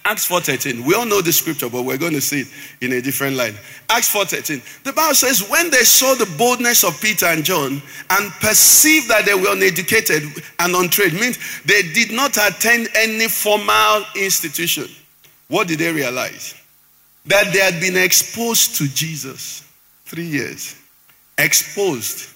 Acts 0.06 0.28
4:13. 0.28 0.84
We 0.84 0.94
all 0.94 1.06
know 1.06 1.22
the 1.22 1.32
scripture, 1.32 1.70
but 1.70 1.82
we're 1.82 1.96
going 1.96 2.12
to 2.12 2.20
see 2.20 2.40
it 2.40 2.48
in 2.82 2.92
a 2.92 3.00
different 3.00 3.36
light. 3.36 3.54
Acts 3.88 4.12
4:13. 4.12 4.60
The 4.84 4.92
Bible 4.92 5.14
says, 5.14 5.48
when 5.48 5.70
they 5.70 5.82
saw 5.84 6.14
the 6.14 6.26
boldness 6.36 6.84
of 6.84 7.00
Peter 7.00 7.26
and 7.26 7.42
John 7.42 7.80
and 8.10 8.32
perceived 8.32 9.08
that 9.08 9.24
they 9.24 9.34
were 9.34 9.52
uneducated 9.52 10.24
and 10.58 10.74
untrained, 10.74 11.14
means 11.14 11.38
they 11.64 11.82
did 11.82 12.12
not 12.12 12.36
attend 12.36 12.88
any 12.94 13.28
formal 13.28 14.04
institution. 14.14 14.88
What 15.48 15.68
did 15.68 15.78
they 15.78 15.92
realize? 15.92 16.54
That 17.26 17.52
they 17.54 17.60
had 17.60 17.80
been 17.80 17.96
exposed 17.96 18.76
to 18.76 18.88
Jesus 18.88 19.64
three 20.04 20.26
years. 20.26 20.76
Exposed. 21.38 22.28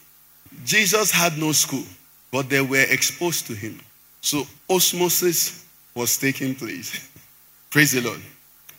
Jesus 0.65 1.11
had 1.11 1.37
no 1.37 1.53
school, 1.53 1.85
but 2.33 2.49
they 2.49 2.63
were 2.63 2.87
exposed 2.89 3.47
to 3.49 3.55
him. 3.55 3.79
So 4.23 4.47
osmosis 4.71 5.67
was 5.95 6.17
taking 6.17 6.55
place. 6.55 7.08
Praise 7.71 7.93
the 7.93 8.01
Lord. 8.01 8.21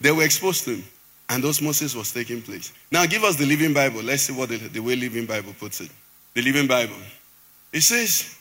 They 0.02 0.12
were 0.12 0.24
exposed 0.24 0.64
to 0.66 0.76
him, 0.76 0.84
and 1.30 1.44
osmosis 1.46 1.96
was 1.96 2.12
taking 2.12 2.42
place. 2.42 2.74
Now, 2.92 3.06
give 3.06 3.24
us 3.24 3.36
the 3.36 3.46
Living 3.46 3.74
Bible. 3.74 4.02
Let's 4.02 4.24
see 4.24 4.34
what 4.34 4.50
the, 4.50 4.58
the 4.58 4.80
way 4.80 4.96
Living 4.96 5.26
Bible 5.26 5.54
puts 5.60 5.82
it. 5.82 5.90
The 6.34 6.42
Living 6.42 6.68
Bible. 6.68 6.96
It 7.72 7.82
says, 7.82 8.36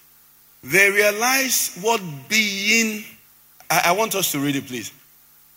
they 0.63 0.91
realized 0.91 1.83
what 1.83 2.01
being. 2.29 3.05
I, 3.71 3.83
I 3.87 3.93
want 3.93 4.15
us 4.15 4.33
to 4.33 4.39
read 4.39 4.57
it, 4.57 4.67
please. 4.67 4.93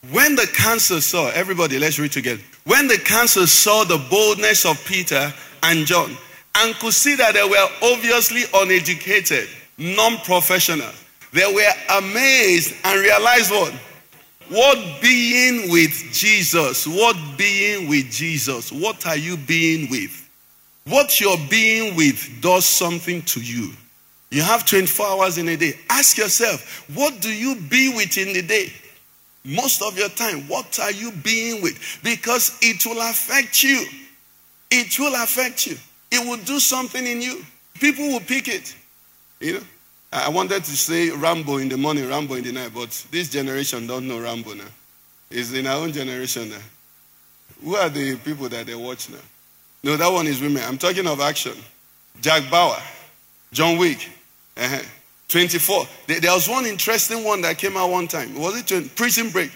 When 0.10 0.36
the 0.36 0.48
council 0.48 1.00
saw, 1.00 1.30
everybody, 1.30 1.78
let's 1.78 2.00
read 2.00 2.12
together. 2.12 2.42
When 2.66 2.88
the 2.88 2.98
council 2.98 3.46
saw 3.46 3.84
the 3.84 4.04
boldness 4.10 4.66
of 4.66 4.84
Peter 4.86 5.32
and 5.64 5.86
John 5.86 6.18
and 6.58 6.76
could 6.76 6.94
see 6.94 7.16
that 7.16 7.36
they 7.36 7.44
were 7.44 7.94
obviously 7.94 8.44
uneducated, 8.54 9.48
non 9.78 10.18
professional, 10.18 10.90
they 11.34 11.46
were 11.54 11.98
amazed 12.00 12.76
and 12.84 13.00
realized 13.00 13.52
what? 13.52 13.74
What 14.52 15.02
being 15.02 15.72
with 15.72 15.94
Jesus? 16.12 16.86
What 16.86 17.16
being 17.38 17.88
with 17.88 18.12
Jesus? 18.12 18.70
What 18.70 19.08
are 19.08 19.16
you 19.16 19.38
being 19.38 19.90
with? 19.90 20.30
What 20.88 21.22
you're 21.22 21.38
being 21.50 21.96
with 21.96 22.42
does 22.42 22.66
something 22.66 23.22
to 23.22 23.40
you. 23.40 23.72
You 24.30 24.42
have 24.42 24.66
24 24.66 25.06
hours 25.06 25.38
in 25.38 25.48
a 25.48 25.56
day. 25.56 25.80
Ask 25.90 26.18
yourself, 26.18 26.86
what 26.94 27.22
do 27.22 27.30
you 27.30 27.56
be 27.70 27.94
with 27.96 28.18
in 28.18 28.34
the 28.34 28.42
day? 28.42 28.74
Most 29.46 29.82
of 29.82 29.98
your 29.98 30.10
time, 30.10 30.50
what 30.50 30.80
are 30.80 30.92
you 30.92 31.14
being 31.24 31.62
with? 31.62 32.02
Because 32.04 32.58
it 32.62 32.86
will 32.86 33.02
affect 33.10 33.64
you. 33.64 33.86
It 34.70 35.00
will 35.00 35.16
affect 35.24 35.66
you. 35.66 35.78
It 36.12 36.28
will 36.28 36.44
do 36.44 36.60
something 36.60 37.08
in 37.08 37.22
you. 37.22 37.46
People 37.80 38.06
will 38.10 38.20
pick 38.20 38.50
it. 38.50 38.76
You 39.40 39.54
know, 39.54 39.64
I 40.14 40.30
wanted 40.30 40.64
to 40.66 40.72
say 40.72 41.10
Rambo 41.10 41.58
in 41.58 41.70
the 41.70 41.78
morning, 41.78 42.08
Rambo 42.08 42.36
in 42.36 42.44
the 42.44 42.52
night, 42.52 42.72
but 42.74 42.90
this 43.12 43.30
generation 43.30 43.88
don't 43.88 44.08
know 44.08 44.20
Rambo 44.20 44.54
now. 44.54 44.66
It's 45.30 45.54
in 45.54 45.66
our 45.68 45.78
own 45.78 45.94
generation 45.94 46.50
now. 46.50 46.58
Who 47.64 47.76
are 47.76 47.88
the 47.88 48.18
people 48.18 48.50
that 48.50 48.66
they 48.66 48.76
watch 48.76 49.10
now? 49.10 49.18
No, 49.84 49.96
that 49.96 50.12
one 50.12 50.28
is 50.28 50.42
women. 50.42 50.64
I'm 50.66 50.78
talking 50.78 51.08
of 51.08 51.22
action. 51.22 51.54
Jack 52.20 52.52
Bauer, 52.52 52.82
John 53.54 53.78
Wick, 53.78 54.10
uh-huh. 54.58 54.82
24. 55.30 55.86
There 56.08 56.34
was 56.34 56.50
one 56.50 56.66
interesting 56.66 57.24
one 57.24 57.42
that 57.42 57.58
came 57.58 57.78
out 57.78 57.90
one 57.90 58.08
time. 58.08 58.38
Was 58.38 58.70
it 58.70 58.96
Prison 58.96 59.30
Break? 59.30 59.52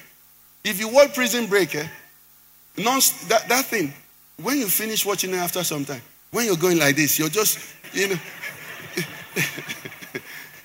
If 0.63 0.79
you 0.79 0.87
watch 0.87 1.13
Prison 1.13 1.47
Break, 1.47 1.75
eh, 1.75 1.85
non, 2.77 2.99
that, 3.27 3.45
that 3.49 3.65
thing, 3.65 3.93
when 4.41 4.57
you 4.57 4.67
finish 4.67 5.05
watching 5.05 5.31
it 5.31 5.37
after 5.37 5.63
some 5.63 5.83
time, 5.83 6.01
when 6.31 6.45
you're 6.45 6.55
going 6.55 6.79
like 6.79 6.95
this, 6.95 7.19
you're 7.19 7.29
just, 7.29 7.59
you 7.93 8.07
know. 8.07 8.19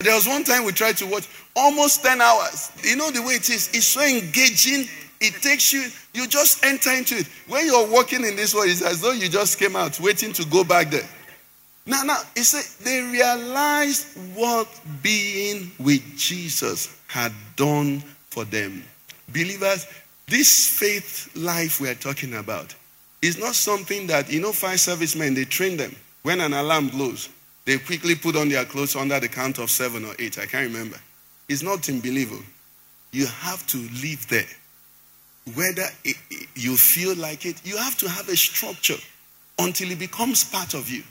There 0.01 0.15
was 0.15 0.27
one 0.27 0.45
time 0.45 0.65
we 0.65 0.73
tried 0.73 0.97
to 0.99 1.07
watch 1.07 1.29
almost 1.55 2.03
10 2.03 2.21
hours. 2.23 2.73
You 2.83 2.97
know 2.97 3.11
the 3.11 3.21
way 3.21 3.35
it 3.35 3.51
is? 3.51 3.69
It's 3.75 3.85
so 3.85 4.03
engaging. 4.03 4.87
It 5.21 5.35
takes 5.43 5.75
you, 5.75 5.89
you 6.15 6.27
just 6.27 6.65
enter 6.65 6.91
into 6.91 7.17
it. 7.17 7.29
When 7.47 7.67
you're 7.67 7.87
walking 7.87 8.25
in 8.25 8.35
this 8.35 8.55
world, 8.55 8.71
it's 8.71 8.81
as 8.81 9.03
though 9.03 9.13
you 9.13 9.29
just 9.29 9.59
came 9.59 9.77
out 9.77 10.01
waiting 10.01 10.33
to 10.33 10.47
go 10.47 10.65
back 10.65 10.91
there. 10.91 11.07
Now, 11.85 12.03
now, 12.03 12.21
it 12.35 12.45
said 12.45 12.65
they 12.83 13.03
realized 13.03 14.17
what 14.35 14.69
being 15.03 15.71
with 15.79 16.03
Jesus 16.17 16.99
had 17.07 17.33
done 17.57 18.01
for 18.31 18.45
them. 18.45 18.83
Believers, 19.29 19.87
this 20.27 20.79
faith 20.79 21.31
life 21.37 21.79
we 21.79 21.91
are 21.91 21.95
talking 21.95 22.37
about 22.37 22.75
is 23.21 23.39
not 23.39 23.55
something 23.55 24.07
that, 24.07 24.33
you 24.33 24.41
know, 24.41 24.53
fire 24.53 24.79
servicemen, 24.79 25.35
they 25.35 25.45
train 25.45 25.77
them. 25.77 25.95
When 26.23 26.41
an 26.41 26.55
alarm 26.55 26.89
blows, 26.89 27.29
they 27.71 27.79
quickly 27.79 28.17
put 28.17 28.35
on 28.35 28.49
their 28.49 28.65
clothes 28.65 28.97
under 28.97 29.21
the 29.21 29.29
count 29.29 29.59
of 29.59 29.71
seven 29.71 30.05
or 30.05 30.13
eight. 30.19 30.39
I 30.41 30.47
can't 30.47 30.67
remember. 30.67 30.97
It's 31.49 31.63
not 31.63 31.89
unbelievable. 31.89 32.43
You 33.13 33.27
have 33.27 33.65
to 33.69 33.79
live 33.79 34.27
there. 34.29 34.49
Whether 35.55 35.87
it, 36.05 36.17
it, 36.33 36.49
you 36.57 36.77
feel 36.77 37.15
like 37.15 37.47
it, 37.47 37.65
you 37.65 37.77
have 37.77 37.97
to 37.99 38.09
have 38.09 38.29
a 38.29 38.37
structure 38.37 38.97
until 39.61 39.89
it 39.93 40.01
becomes 40.01 40.43
part 40.43 40.75
of 40.75 40.91
you. 40.91 41.05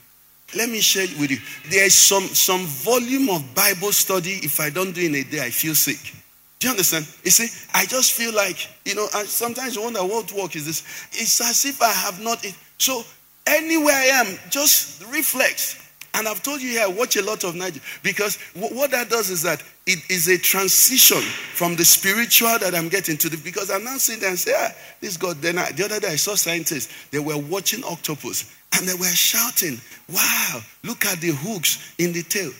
Let 0.54 0.68
me 0.68 0.80
share 0.80 1.04
it 1.04 1.18
with 1.18 1.30
you. 1.30 1.38
There 1.70 1.86
is 1.86 1.94
some, 1.94 2.24
some 2.24 2.66
volume 2.66 3.30
of 3.30 3.54
Bible 3.54 3.92
study. 3.92 4.32
If 4.42 4.60
I 4.60 4.68
don't 4.68 4.92
do 4.92 5.00
it 5.00 5.06
in 5.06 5.14
a 5.14 5.22
day, 5.22 5.40
I 5.42 5.48
feel 5.48 5.74
sick. 5.74 6.14
Do 6.58 6.66
you 6.66 6.72
understand? 6.72 7.06
You 7.24 7.30
see, 7.30 7.48
I 7.72 7.86
just 7.86 8.12
feel 8.12 8.34
like, 8.34 8.68
you 8.84 8.94
know, 8.94 9.06
I 9.14 9.24
sometimes 9.24 9.78
wonder 9.78 10.00
what 10.00 10.30
work 10.32 10.56
is 10.56 10.66
this. 10.66 10.82
It's 11.12 11.40
as 11.40 11.64
if 11.64 11.80
I 11.80 11.90
have 11.90 12.22
not. 12.22 12.44
It. 12.44 12.54
So, 12.76 13.02
anywhere 13.46 13.94
I 13.94 14.26
am, 14.26 14.38
just 14.50 15.02
reflex. 15.10 15.86
And 16.14 16.26
I've 16.26 16.42
told 16.42 16.60
you 16.60 16.70
here, 16.70 16.82
I 16.82 16.88
watch 16.88 17.16
a 17.16 17.22
lot 17.22 17.44
of 17.44 17.54
Nigeria. 17.54 17.82
Because 18.02 18.36
what 18.54 18.90
that 18.90 19.08
does 19.10 19.30
is 19.30 19.42
that 19.42 19.62
it 19.86 19.98
is 20.10 20.28
a 20.28 20.38
transition 20.38 21.22
from 21.54 21.76
the 21.76 21.84
spiritual 21.84 22.58
that 22.58 22.74
I'm 22.74 22.88
getting 22.88 23.16
to 23.18 23.28
the. 23.28 23.36
Because 23.36 23.70
I'm 23.70 23.84
now 23.84 23.96
sitting 23.96 24.20
there 24.20 24.30
and 24.30 24.38
say, 24.38 24.52
ah, 24.56 24.70
this 25.00 25.16
God. 25.16 25.36
Then 25.36 25.58
I, 25.58 25.70
the 25.72 25.84
other 25.84 26.00
day 26.00 26.08
I 26.08 26.16
saw 26.16 26.34
scientists, 26.34 27.10
they 27.10 27.20
were 27.20 27.38
watching 27.38 27.84
octopus 27.84 28.54
and 28.76 28.88
they 28.88 28.94
were 28.94 29.04
shouting, 29.06 29.80
wow, 30.12 30.60
look 30.84 31.04
at 31.06 31.20
the 31.20 31.30
hooks 31.30 31.94
in 31.98 32.12
the 32.12 32.22
tail. 32.22 32.52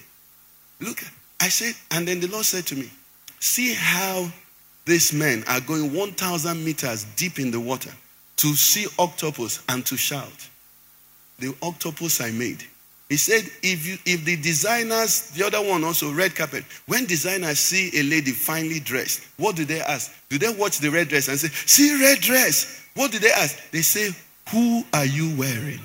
Look. 0.81 1.03
I 1.41 1.49
said, 1.49 1.75
and 1.91 2.07
then 2.07 2.21
the 2.21 2.29
Lord 2.29 2.45
said 2.45 2.67
to 2.67 2.77
me, 2.77 2.91
see 3.41 3.73
how 3.73 4.31
these 4.85 5.13
men 5.13 5.43
are 5.49 5.61
going 5.61 5.95
1,000 5.95 6.63
meters 6.65 7.05
deep 7.17 7.39
in 7.39 7.51
the 7.51 7.59
water 7.59 7.91
to 8.37 8.55
see 8.55 8.87
octopus 8.99 9.63
and 9.69 9.85
to 9.87 9.97
shout. 9.97 10.49
The 11.39 11.55
octopus 11.63 12.21
I 12.21 12.31
made 12.31 12.63
he 13.11 13.17
said, 13.17 13.43
if, 13.65 13.85
you, 13.89 13.99
if 14.07 14.25
the 14.25 14.37
designers, 14.37 15.31
the 15.31 15.45
other 15.45 15.61
one 15.61 15.83
also, 15.83 16.13
red 16.13 16.37
carpet, 16.37 16.63
when 16.87 17.07
designers 17.07 17.59
see 17.59 17.91
a 17.99 18.05
lady 18.05 18.31
finely 18.31 18.79
dressed, 18.79 19.27
what 19.37 19.57
do 19.57 19.65
they 19.65 19.81
ask? 19.81 20.13
Do 20.29 20.39
they 20.39 20.49
watch 20.49 20.79
the 20.79 20.93
red 20.93 21.09
dress 21.09 21.27
and 21.27 21.37
say, 21.37 21.49
see 21.49 22.01
red 22.01 22.21
dress? 22.21 22.87
What 22.95 23.11
do 23.11 23.19
they 23.19 23.33
ask? 23.33 23.69
They 23.73 23.83
say, 23.83 24.15
who 24.51 24.85
are 24.95 25.05
you 25.05 25.37
wearing? 25.37 25.81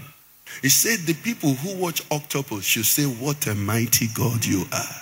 He 0.62 0.70
said, 0.70 1.00
the 1.08 1.16
people 1.16 1.56
who 1.56 1.76
watch 1.82 2.04
octopus 2.12 2.64
should 2.64 2.86
say, 2.86 3.06
what 3.06 3.48
a 3.48 3.56
mighty 3.56 4.06
God 4.14 4.46
you 4.46 4.64
are. 4.72 5.02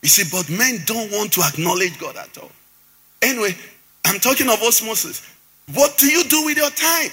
You 0.00 0.08
see, 0.08 0.24
but 0.32 0.48
men 0.48 0.78
don't 0.86 1.12
want 1.12 1.34
to 1.34 1.42
acknowledge 1.42 1.98
God 1.98 2.16
at 2.16 2.38
all. 2.38 2.52
Anyway, 3.20 3.54
I'm 4.06 4.18
talking 4.18 4.48
of 4.48 4.62
osmosis. 4.62 5.30
What 5.74 5.98
do 5.98 6.06
you 6.06 6.24
do 6.24 6.46
with 6.46 6.56
your 6.56 6.70
time? 6.70 7.10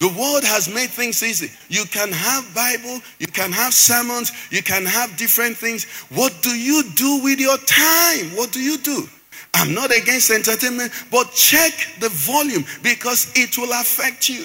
The 0.00 0.08
world 0.08 0.44
has 0.44 0.72
made 0.72 0.90
things 0.90 1.22
easy. 1.22 1.50
You 1.68 1.84
can 1.86 2.12
have 2.12 2.54
Bible, 2.54 3.00
you 3.18 3.26
can 3.26 3.50
have 3.50 3.74
sermons, 3.74 4.30
you 4.50 4.62
can 4.62 4.84
have 4.84 5.16
different 5.16 5.56
things. 5.56 5.84
What 6.10 6.32
do 6.40 6.50
you 6.50 6.84
do 6.94 7.20
with 7.24 7.40
your 7.40 7.58
time? 7.58 8.36
What 8.36 8.52
do 8.52 8.60
you 8.60 8.78
do? 8.78 9.08
I'm 9.54 9.74
not 9.74 9.90
against 9.90 10.30
entertainment, 10.30 10.92
but 11.10 11.32
check 11.32 11.72
the 11.98 12.10
volume 12.10 12.64
because 12.82 13.32
it 13.34 13.58
will 13.58 13.72
affect 13.72 14.28
you. 14.28 14.44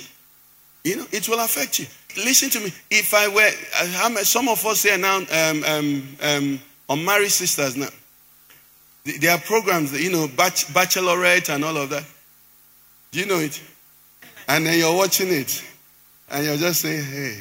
You 0.84 0.98
know, 0.98 1.06
it 1.12 1.30
will 1.30 1.40
affect 1.40 1.78
you. 1.80 1.86
Listen 2.18 2.50
to 2.50 2.60
me. 2.60 2.74
If 2.90 3.14
I 3.14 3.28
were, 3.28 4.24
some 4.24 4.48
of 4.48 4.66
us 4.66 4.84
here 4.84 4.98
now, 4.98 5.18
um, 5.18 5.64
um, 5.66 6.18
um, 6.22 6.60
unmarried 6.90 7.32
sisters 7.32 7.76
now, 7.76 7.90
there 9.20 9.32
are 9.32 9.40
programs, 9.40 9.94
you 10.02 10.12
know, 10.12 10.28
bachelorette 10.28 11.54
and 11.54 11.64
all 11.64 11.78
of 11.78 11.90
that. 11.92 12.06
Do 13.12 13.20
you 13.20 13.26
know 13.28 13.40
it? 13.40 13.62
And 14.48 14.66
then 14.66 14.78
you're 14.78 14.96
watching 14.96 15.30
it, 15.30 15.64
and 16.30 16.46
you're 16.46 16.58
just 16.58 16.82
saying, 16.82 17.04
hey. 17.04 17.40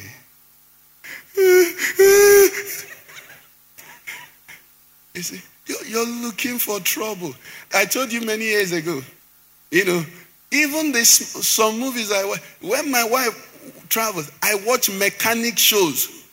you 5.15 5.23
see, 5.23 5.43
you're 5.89 6.07
looking 6.07 6.59
for 6.59 6.79
trouble. 6.81 7.35
I 7.75 7.85
told 7.87 8.13
you 8.13 8.21
many 8.21 8.45
years 8.45 8.73
ago, 8.73 9.03
you 9.71 9.85
know, 9.85 10.05
even 10.53 10.93
this, 10.93 11.09
some 11.47 11.79
movies 11.81 12.13
I 12.13 12.25
watch, 12.25 12.41
when 12.61 12.91
my 12.91 13.05
wife 13.05 13.87
travels, 13.89 14.31
I 14.43 14.55
watch 14.67 14.91
mechanic 14.91 15.59
shows. 15.59 16.25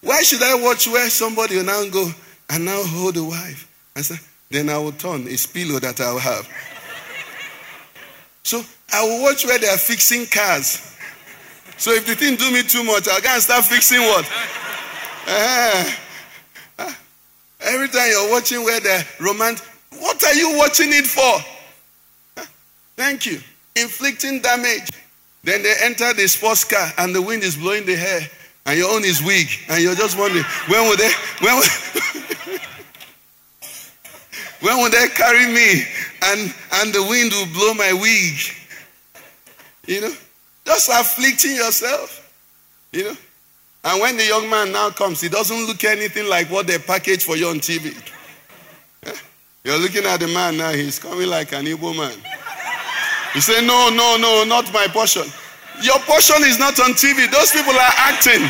Why 0.00 0.22
should 0.22 0.42
I 0.42 0.54
watch 0.62 0.86
where 0.86 1.10
somebody 1.10 1.56
will 1.56 1.64
now 1.64 1.88
go 1.88 2.08
and 2.50 2.64
now 2.64 2.82
hold 2.84 3.14
the 3.14 3.24
wife? 3.24 3.68
I 3.96 4.02
say, 4.02 4.16
then 4.50 4.68
I 4.68 4.78
will 4.78 4.92
turn, 4.92 5.26
it's 5.26 5.44
a 5.46 5.48
pillow 5.48 5.80
that 5.80 6.00
I 6.00 6.12
will 6.12 6.20
have. 6.20 6.48
So 8.44 8.62
I 8.92 9.04
will 9.04 9.22
watch 9.22 9.44
where 9.44 9.58
they 9.58 9.68
are 9.68 9.78
fixing 9.78 10.26
cars. 10.26 10.94
So 11.78 11.92
if 11.92 12.06
the 12.06 12.14
thing 12.14 12.36
do 12.36 12.50
me 12.50 12.62
too 12.62 12.82
much, 12.84 13.08
I'll 13.08 13.20
go 13.20 13.28
and 13.28 13.42
start 13.42 13.64
fixing 13.64 14.00
what? 14.00 14.30
Uh, 15.28 15.92
uh, 16.78 16.92
every 17.60 17.88
time 17.88 18.08
you're 18.08 18.30
watching 18.30 18.64
where 18.64 18.80
they're 18.80 19.04
what 19.20 20.24
are 20.24 20.34
you 20.34 20.56
watching 20.56 20.92
it 20.92 21.06
for? 21.06 22.44
Thank 22.96 23.26
you. 23.26 23.40
Inflicting 23.74 24.40
damage. 24.40 24.88
Then 25.42 25.62
they 25.62 25.74
enter 25.82 26.12
the 26.12 26.26
sports 26.26 26.64
car 26.64 26.92
and 26.98 27.14
the 27.14 27.22
wind 27.22 27.42
is 27.44 27.56
blowing 27.56 27.86
the 27.86 27.94
hair 27.94 28.20
and 28.66 28.78
your 28.78 28.90
own 28.92 29.04
is 29.04 29.22
weak 29.22 29.64
and 29.68 29.82
you're 29.82 29.94
just 29.94 30.18
wondering 30.18 30.44
when 30.68 30.88
will 30.88 30.96
they 30.96 31.10
when 31.40 31.54
will, 31.54 31.62
when 34.60 34.76
will 34.78 34.90
they 34.90 35.06
carry 35.08 35.46
me 35.46 35.84
and 36.24 36.52
and 36.74 36.92
the 36.92 37.02
wind 37.02 37.32
will 37.32 37.46
blow 37.54 37.74
my 37.74 37.92
wig 37.92 38.34
you 39.86 40.00
know 40.00 40.12
just 40.64 40.88
afflicting 40.88 41.54
yourself 41.56 42.32
you 42.92 43.04
know 43.04 43.16
and 43.84 44.00
when 44.00 44.16
the 44.16 44.24
young 44.24 44.48
man 44.50 44.72
now 44.72 44.90
comes 44.90 45.20
he 45.20 45.28
doesn't 45.28 45.66
look 45.66 45.82
anything 45.84 46.28
like 46.28 46.50
what 46.50 46.66
they 46.66 46.78
package 46.78 47.24
for 47.24 47.36
you 47.36 47.48
on 47.48 47.56
tv 47.56 47.94
eh? 49.04 49.12
you're 49.64 49.78
looking 49.78 50.04
at 50.04 50.18
the 50.20 50.28
man 50.28 50.56
now 50.56 50.70
he's 50.70 50.98
coming 50.98 51.28
like 51.28 51.52
an 51.52 51.66
evil 51.66 51.94
man 51.94 52.16
you 53.36 53.42
say, 53.42 53.60
No, 53.66 53.90
no, 53.90 54.16
no, 54.16 54.44
not 54.44 54.72
my 54.72 54.86
portion. 54.88 55.24
Your 55.82 55.98
portion 56.08 56.42
is 56.44 56.58
not 56.58 56.80
on 56.80 56.92
TV. 56.92 57.30
Those 57.30 57.52
people 57.52 57.74
are 57.74 57.94
acting. 58.08 58.40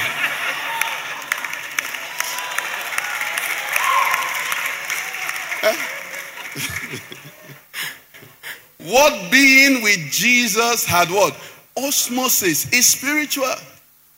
What 8.87 9.31
being 9.33 9.83
with 9.83 9.99
Jesus 10.11 10.85
had 10.85 11.09
what? 11.11 11.37
Osmosis 11.77 12.73
is 12.73 12.87
spiritual. 12.87 13.53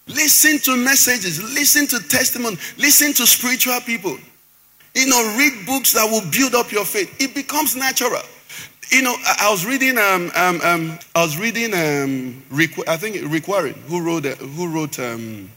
Listen 0.07 0.59
to 0.59 0.77
messages, 0.77 1.43
listen 1.55 1.87
to 1.87 1.99
testimony, 2.09 2.57
listen 2.79 3.13
to 3.15 3.27
spiritual 3.27 3.81
people. 3.81 4.17
You 4.95 5.07
know, 5.07 5.37
read 5.37 5.67
books 5.67 5.93
that 5.93 6.05
will 6.11 6.29
build 6.31 6.55
up 6.55 6.73
your 6.73 6.85
faith. 6.85 7.15
It 7.21 7.35
becomes 7.35 7.77
natural. 7.77 8.23
You 8.91 9.03
know, 9.03 9.15
I, 9.41 9.51
was 9.51 9.67
reading. 9.67 9.99
Um, 9.99 10.31
um, 10.35 10.61
um, 10.63 10.99
I 11.15 11.23
was 11.23 11.39
reading. 11.39 11.75
Um, 11.75 12.43
I 12.87 12.97
think 12.97 13.19
Rick 13.31 13.49
Warren, 13.49 13.75
who 13.87 14.01
wrote 14.01 14.25
uh, 14.25 14.35
who 14.37 14.67
wrote 14.67 14.99
um, 14.99 15.51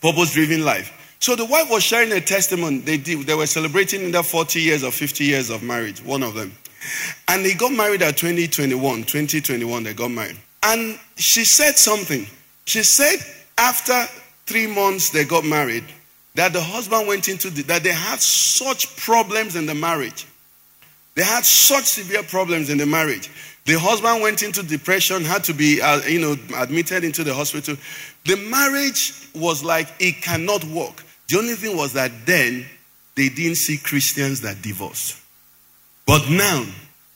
Purpose 0.00 0.32
Driven 0.32 0.64
Life. 0.64 1.16
So 1.20 1.36
the 1.36 1.44
wife 1.44 1.70
was 1.70 1.82
sharing 1.82 2.12
a 2.12 2.20
testimony. 2.20 2.78
They 2.78 2.96
did. 2.96 3.26
They 3.26 3.34
were 3.34 3.46
celebrating 3.46 4.10
their 4.10 4.24
40 4.24 4.60
years 4.60 4.82
or 4.82 4.90
50 4.90 5.24
years 5.24 5.48
of 5.48 5.62
marriage. 5.62 6.02
One 6.02 6.24
of 6.24 6.34
them, 6.34 6.52
and 7.28 7.44
they 7.44 7.54
got 7.54 7.72
married 7.72 8.02
at 8.02 8.16
2021. 8.16 9.04
2021, 9.04 9.82
they 9.82 9.94
got 9.94 10.10
married. 10.10 10.36
And 10.62 10.98
she 11.16 11.44
said 11.44 11.76
something. 11.76 12.26
She 12.64 12.82
said 12.82 13.18
after 13.58 14.04
three 14.46 14.66
months 14.66 15.10
they 15.10 15.24
got 15.24 15.44
married, 15.44 15.84
that 16.34 16.52
the 16.52 16.60
husband 16.60 17.06
went 17.06 17.28
into 17.28 17.50
the, 17.50 17.62
that 17.62 17.82
they 17.82 17.92
had 17.92 18.18
such 18.18 18.96
problems 18.96 19.54
in 19.56 19.66
the 19.66 19.74
marriage 19.74 20.26
they 21.14 21.22
had 21.22 21.44
such 21.44 21.84
severe 21.84 22.22
problems 22.22 22.70
in 22.70 22.78
the 22.78 22.86
marriage. 22.86 23.30
The 23.66 23.78
husband 23.78 24.20
went 24.20 24.42
into 24.42 24.62
depression, 24.62 25.24
had 25.24 25.44
to 25.44 25.54
be, 25.54 25.80
uh, 25.80 26.02
you 26.02 26.20
know, 26.20 26.36
admitted 26.56 27.04
into 27.04 27.24
the 27.24 27.32
hospital. 27.32 27.76
The 28.24 28.36
marriage 28.36 29.12
was 29.34 29.64
like 29.64 29.88
it 30.00 30.22
cannot 30.22 30.64
work. 30.64 31.04
The 31.28 31.38
only 31.38 31.54
thing 31.54 31.76
was 31.76 31.92
that 31.94 32.10
then 32.26 32.66
they 33.14 33.28
didn't 33.28 33.56
see 33.56 33.78
Christians 33.78 34.40
that 34.42 34.60
divorced. 34.60 35.20
But 36.06 36.28
now, 36.28 36.64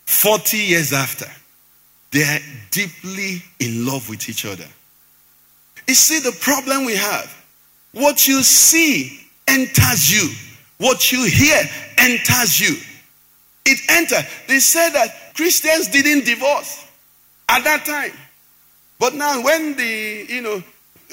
40 0.07 0.57
years 0.57 0.93
after, 0.93 1.27
they 2.11 2.23
are 2.23 2.41
deeply 2.71 3.43
in 3.61 3.87
love 3.87 4.09
with 4.09 4.29
each 4.29 4.47
other. 4.47 4.67
You 5.87 5.95
see, 5.95 6.21
the 6.21 6.37
problem 6.41 6.85
we 6.85 6.97
have, 6.97 7.35
what 7.93 8.27
you 8.27 8.43
see 8.43 9.21
enters 9.47 10.11
you, 10.11 10.31
what 10.79 11.13
you 11.13 11.25
hear 11.25 11.63
enters 11.99 12.61
you. 12.61 12.77
It 13.65 13.79
entered. 13.91 14.27
They 14.47 14.61
said 14.61 14.91
that 14.91 15.35
Christians 15.35 15.89
didn't 15.89 16.25
divorce 16.25 16.87
at 17.49 17.65
that 17.65 17.85
time. 17.85 18.13
But 18.99 19.15
now, 19.15 19.43
when 19.43 19.77
the 19.77 20.27
you 20.29 20.41
know 20.41 20.63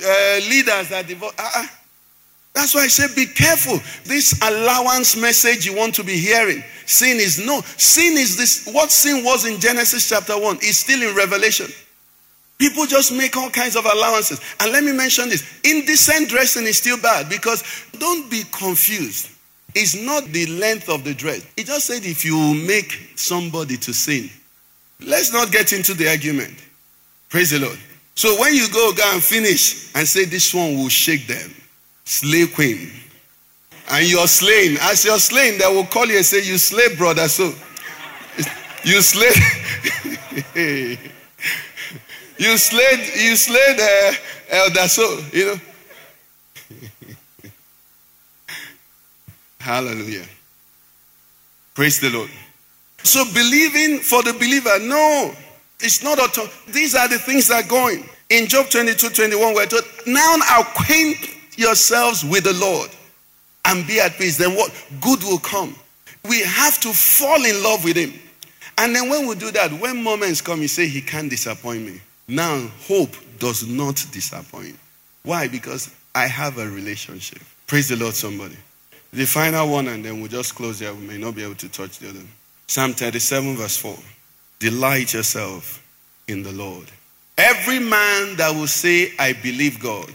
uh, 0.03 0.39
leaders 0.49 0.91
are 0.91 1.03
divorced, 1.03 1.39
uh-uh. 1.39 1.67
That's 2.55 2.73
why 2.73 2.83
I 2.83 2.87
say 2.87 3.13
be 3.13 3.25
careful. 3.31 3.79
This 4.05 4.39
allowance 4.41 5.17
message 5.17 5.65
you 5.65 5.75
want 5.75 5.93
to 5.95 6.03
be 6.03 6.17
hearing. 6.17 6.63
Sin 6.85 7.17
is 7.17 7.45
no. 7.45 7.61
Sin 7.77 8.17
is 8.17 8.37
this. 8.37 8.65
What 8.73 8.91
sin 8.91 9.25
was 9.25 9.45
in 9.45 9.59
Genesis 9.59 10.07
chapter 10.07 10.39
1 10.39 10.57
is 10.63 10.77
still 10.77 11.01
in 11.01 11.15
Revelation. 11.15 11.67
People 12.57 12.85
just 12.85 13.11
make 13.11 13.35
all 13.35 13.49
kinds 13.49 13.75
of 13.75 13.83
allowances. 13.85 14.39
And 14.61 14.71
let 14.71 14.85
me 14.85 14.93
mention 14.93 15.27
this 15.27 15.43
indecent 15.65 16.29
dressing 16.29 16.63
is 16.63 16.77
still 16.77 16.97
bad 16.97 17.27
because 17.27 17.61
don't 17.99 18.31
be 18.31 18.43
confused. 18.53 19.29
It's 19.75 19.93
not 19.93 20.23
the 20.27 20.45
length 20.45 20.87
of 20.87 21.03
the 21.03 21.13
dress. 21.13 21.45
It 21.57 21.65
just 21.65 21.87
said 21.87 22.05
if 22.05 22.23
you 22.23 22.53
make 22.65 23.11
somebody 23.15 23.75
to 23.77 23.93
sin. 23.93 24.29
Let's 25.01 25.33
not 25.33 25.51
get 25.51 25.73
into 25.73 25.93
the 25.93 26.07
argument. 26.07 26.55
Praise 27.27 27.49
the 27.49 27.59
Lord. 27.59 27.77
So 28.15 28.39
when 28.39 28.55
you 28.55 28.69
go, 28.71 28.93
go 28.93 29.03
and 29.13 29.21
finish 29.21 29.93
and 29.93 30.07
say 30.07 30.23
this 30.23 30.53
one 30.53 30.77
will 30.77 30.87
shake 30.87 31.27
them. 31.27 31.53
Slay 32.05 32.47
queen. 32.47 32.91
And 33.89 34.09
you're 34.09 34.27
slain. 34.27 34.77
As 34.81 35.03
you're 35.05 35.19
slain, 35.19 35.59
they 35.59 35.67
will 35.67 35.85
call 35.85 36.05
you 36.07 36.17
and 36.17 36.25
say, 36.25 36.43
You 36.43 36.57
slay, 36.57 36.95
brother. 36.95 37.27
So 37.27 37.53
you 38.83 39.01
slay. 39.01 39.31
you 42.37 42.57
slayed, 42.57 42.99
you 43.15 43.35
slayed 43.35 43.79
uh, 43.79 44.13
elder 44.49 44.87
so, 44.87 45.19
you 45.33 45.45
know. 45.45 45.59
Hallelujah. 49.59 50.25
Praise 51.73 51.99
the 51.99 52.09
Lord. 52.09 52.29
So 53.03 53.25
believing 53.33 53.99
for 53.99 54.23
the 54.23 54.33
believer, 54.33 54.79
no, 54.81 55.33
it's 55.79 56.03
not 56.03 56.19
auto. 56.19 56.47
These 56.67 56.95
are 56.95 57.07
the 57.07 57.19
things 57.19 57.47
that 57.47 57.65
are 57.65 57.67
going. 57.67 58.07
In 58.29 58.47
Job 58.47 58.69
22, 58.69 59.09
21, 59.09 59.53
we're 59.53 59.65
told, 59.67 59.83
now 60.07 60.37
acquaint 60.59 61.34
yourselves 61.57 62.23
with 62.23 62.43
the 62.43 62.53
Lord 62.53 62.89
and 63.65 63.85
be 63.87 63.99
at 63.99 64.13
peace. 64.13 64.37
Then 64.37 64.55
what? 64.55 64.71
Good 65.01 65.23
will 65.23 65.39
come. 65.39 65.75
We 66.27 66.41
have 66.41 66.79
to 66.81 66.93
fall 66.93 67.43
in 67.43 67.63
love 67.63 67.83
with 67.83 67.97
him. 67.97 68.13
And 68.77 68.95
then 68.95 69.09
when 69.09 69.27
we 69.27 69.35
do 69.35 69.51
that, 69.51 69.71
when 69.79 70.03
moments 70.03 70.41
come, 70.41 70.61
you 70.61 70.67
say, 70.67 70.87
He 70.87 71.01
can't 71.01 71.29
disappoint 71.29 71.85
me. 71.85 72.01
Now, 72.27 72.67
hope 72.87 73.15
does 73.39 73.67
not 73.67 74.03
disappoint. 74.11 74.77
Why? 75.23 75.47
Because 75.47 75.93
I 76.13 76.27
have 76.27 76.57
a 76.57 76.67
relationship. 76.67 77.39
Praise 77.67 77.89
the 77.89 77.95
Lord, 77.95 78.13
somebody. 78.13 78.57
The 79.13 79.25
final 79.25 79.69
one, 79.69 79.87
and 79.87 80.03
then 80.03 80.19
we'll 80.19 80.29
just 80.29 80.55
close 80.55 80.79
here. 80.79 80.93
We 80.93 81.07
may 81.07 81.17
not 81.17 81.35
be 81.35 81.43
able 81.43 81.55
to 81.55 81.69
touch 81.69 81.99
the 81.99 82.09
other. 82.09 82.19
Psalm 82.67 82.93
37, 82.93 83.55
verse 83.55 83.77
4. 83.77 83.97
Delight 84.59 85.13
yourself 85.13 85.81
in 86.27 86.43
the 86.43 86.51
Lord. 86.51 86.85
Every 87.37 87.79
man 87.79 88.35
that 88.37 88.51
will 88.53 88.67
say, 88.67 89.11
I 89.19 89.33
believe 89.33 89.79
God, 89.79 90.09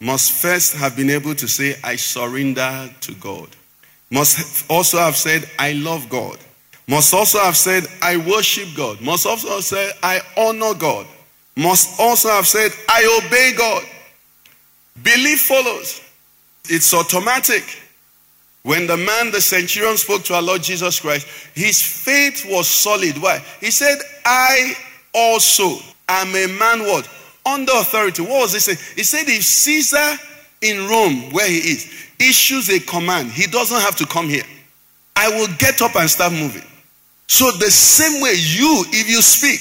must 0.00 0.32
first 0.32 0.74
have 0.76 0.96
been 0.96 1.10
able 1.10 1.34
to 1.34 1.46
say, 1.46 1.76
I 1.84 1.96
surrender 1.96 2.90
to 3.00 3.14
God. 3.14 3.48
Must 4.10 4.68
also 4.70 4.98
have 4.98 5.16
said, 5.16 5.48
I 5.58 5.72
love 5.72 6.08
God. 6.08 6.38
Must 6.88 7.14
also 7.14 7.38
have 7.38 7.56
said, 7.56 7.84
I 8.02 8.16
worship 8.16 8.68
God. 8.76 9.00
Must 9.00 9.26
also 9.26 9.50
have 9.50 9.64
said, 9.64 9.92
I 10.02 10.20
honor 10.36 10.74
God. 10.74 11.06
Must 11.56 12.00
also 12.00 12.30
have 12.30 12.46
said, 12.46 12.72
I 12.88 13.20
obey 13.24 13.52
God. 13.56 13.84
Belief 15.02 15.42
follows. 15.42 16.00
It's 16.64 16.92
automatic. 16.92 17.62
When 18.62 18.86
the 18.86 18.96
man, 18.96 19.30
the 19.30 19.40
centurion, 19.40 19.96
spoke 19.96 20.24
to 20.24 20.34
our 20.34 20.42
Lord 20.42 20.62
Jesus 20.62 21.00
Christ, 21.00 21.26
his 21.54 21.80
faith 21.80 22.44
was 22.48 22.66
solid. 22.66 23.16
Why? 23.18 23.42
He 23.60 23.70
said, 23.70 23.98
I 24.24 24.74
also 25.14 25.76
am 26.08 26.28
a 26.34 26.46
man 26.58 26.80
what? 26.80 27.08
Under 27.50 27.72
authority. 27.74 28.22
What 28.22 28.42
was 28.42 28.52
he 28.52 28.58
saying? 28.60 28.78
He 28.96 29.02
said, 29.02 29.24
if 29.28 29.42
Caesar 29.42 30.18
in 30.62 30.88
Rome, 30.88 31.32
where 31.32 31.48
he 31.48 31.58
is, 31.58 32.08
issues 32.18 32.68
a 32.68 32.80
command, 32.80 33.30
he 33.30 33.46
doesn't 33.46 33.80
have 33.80 33.96
to 33.96 34.06
come 34.06 34.28
here. 34.28 34.44
I 35.16 35.28
will 35.28 35.48
get 35.58 35.82
up 35.82 35.96
and 35.96 36.08
start 36.08 36.32
moving. 36.32 36.64
So, 37.26 37.50
the 37.52 37.70
same 37.70 38.20
way 38.22 38.32
you, 38.32 38.84
if 38.88 39.08
you 39.08 39.22
speak, 39.22 39.60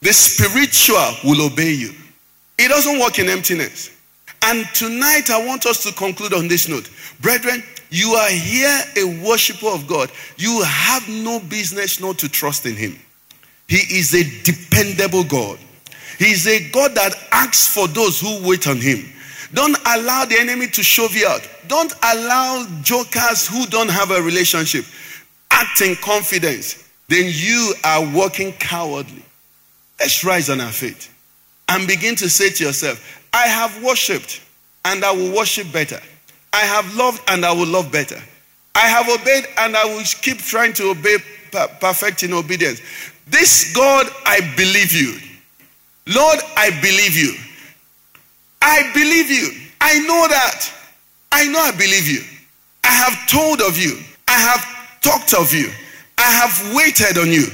the 0.00 0.12
spiritual 0.12 1.12
will 1.24 1.46
obey 1.46 1.72
you. 1.72 1.92
It 2.58 2.68
doesn't 2.68 2.98
work 2.98 3.18
in 3.18 3.28
emptiness. 3.28 3.90
And 4.42 4.66
tonight, 4.74 5.30
I 5.30 5.44
want 5.44 5.66
us 5.66 5.82
to 5.84 5.92
conclude 5.92 6.32
on 6.32 6.48
this 6.48 6.68
note. 6.68 6.88
Brethren, 7.20 7.62
you 7.90 8.10
are 8.10 8.30
here 8.30 8.80
a 8.96 9.22
worshiper 9.22 9.68
of 9.68 9.86
God. 9.86 10.10
You 10.36 10.62
have 10.62 11.08
no 11.08 11.40
business 11.40 12.00
not 12.00 12.18
to 12.18 12.28
trust 12.28 12.66
in 12.66 12.76
Him. 12.76 12.96
He 13.68 13.98
is 13.98 14.14
a 14.14 14.22
dependable 14.42 15.24
God. 15.24 15.58
He 16.18 16.32
is 16.32 16.46
a 16.46 16.70
God 16.70 16.94
that 16.94 17.14
acts 17.30 17.66
for 17.66 17.86
those 17.88 18.20
who 18.20 18.46
wait 18.46 18.66
on 18.66 18.78
Him. 18.78 19.04
Don't 19.54 19.76
allow 19.86 20.24
the 20.24 20.38
enemy 20.38 20.66
to 20.68 20.82
shove 20.82 21.14
you 21.14 21.26
out. 21.26 21.48
Don't 21.68 21.92
allow 22.02 22.66
jokers 22.82 23.46
who 23.46 23.66
don't 23.66 23.90
have 23.90 24.10
a 24.10 24.20
relationship 24.20 24.84
act 25.50 25.80
in 25.80 25.94
confidence. 25.96 26.88
Then 27.08 27.30
you 27.32 27.74
are 27.84 28.04
walking 28.14 28.52
cowardly. 28.52 29.22
Let's 30.00 30.24
rise 30.24 30.50
on 30.50 30.60
our 30.60 30.72
feet 30.72 31.08
and 31.68 31.86
begin 31.86 32.16
to 32.16 32.28
say 32.28 32.50
to 32.50 32.64
yourself, 32.64 33.28
I 33.32 33.46
have 33.46 33.82
worshipped 33.82 34.40
and 34.84 35.04
I 35.04 35.12
will 35.12 35.34
worship 35.34 35.72
better. 35.72 36.00
I 36.52 36.60
have 36.60 36.94
loved 36.96 37.22
and 37.28 37.44
I 37.44 37.52
will 37.52 37.66
love 37.66 37.90
better. 37.92 38.20
I 38.74 38.80
have 38.80 39.08
obeyed 39.08 39.46
and 39.58 39.76
I 39.76 39.84
will 39.86 40.04
keep 40.22 40.38
trying 40.38 40.72
to 40.74 40.90
obey 40.90 41.16
perfect 41.80 42.22
in 42.22 42.32
obedience. 42.32 42.80
This 43.26 43.74
God, 43.74 44.06
I 44.24 44.40
believe 44.56 44.92
you. 44.92 45.18
Lord, 46.06 46.38
I 46.56 46.70
believe 46.80 47.16
you. 47.16 47.34
I 48.62 48.90
believe 48.94 49.30
you. 49.30 49.50
I 49.80 49.98
know 50.00 50.26
that. 50.28 50.72
I 51.32 51.46
know 51.46 51.60
I 51.60 51.72
believe 51.72 52.08
you. 52.08 52.22
I 52.84 52.88
have 52.88 53.28
told 53.28 53.60
of 53.60 53.76
you. 53.76 53.98
I 54.28 54.38
have 54.38 55.00
talked 55.02 55.34
of 55.34 55.52
you. 55.52 55.70
I 56.18 56.30
have 56.30 56.74
waited 56.74 57.18
on 57.18 57.30
you. 57.30 57.46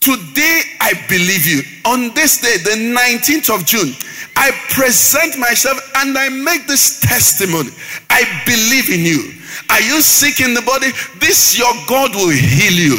Today, 0.00 0.60
I 0.80 0.92
believe 1.08 1.46
you. 1.46 1.62
On 1.86 2.12
this 2.14 2.40
day, 2.40 2.58
the 2.58 2.76
19th 2.94 3.54
of 3.54 3.64
June, 3.64 3.94
I 4.36 4.50
present 4.70 5.38
myself 5.38 5.80
and 5.96 6.18
I 6.18 6.28
make 6.28 6.66
this 6.66 7.00
testimony. 7.00 7.70
I 8.10 8.24
believe 8.44 8.90
in 8.90 9.06
you. 9.06 9.32
Are 9.70 9.80
you 9.80 10.00
sick 10.00 10.40
in 10.40 10.54
the 10.54 10.62
body? 10.62 10.90
This 11.18 11.58
your 11.58 11.72
God 11.86 12.14
will 12.14 12.30
heal 12.30 12.72
you. 12.72 12.96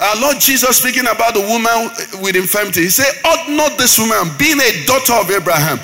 Our 0.00 0.20
Lord 0.20 0.40
Jesus 0.40 0.78
speaking 0.78 1.06
about 1.06 1.34
the 1.34 1.40
woman 1.40 1.90
with 2.22 2.36
infirmity. 2.36 2.82
He 2.82 2.90
said, 2.90 3.12
Ought 3.24 3.48
not 3.48 3.78
this 3.78 3.98
woman, 3.98 4.32
being 4.38 4.58
a 4.60 4.84
daughter 4.86 5.14
of 5.14 5.30
Abraham, 5.30 5.78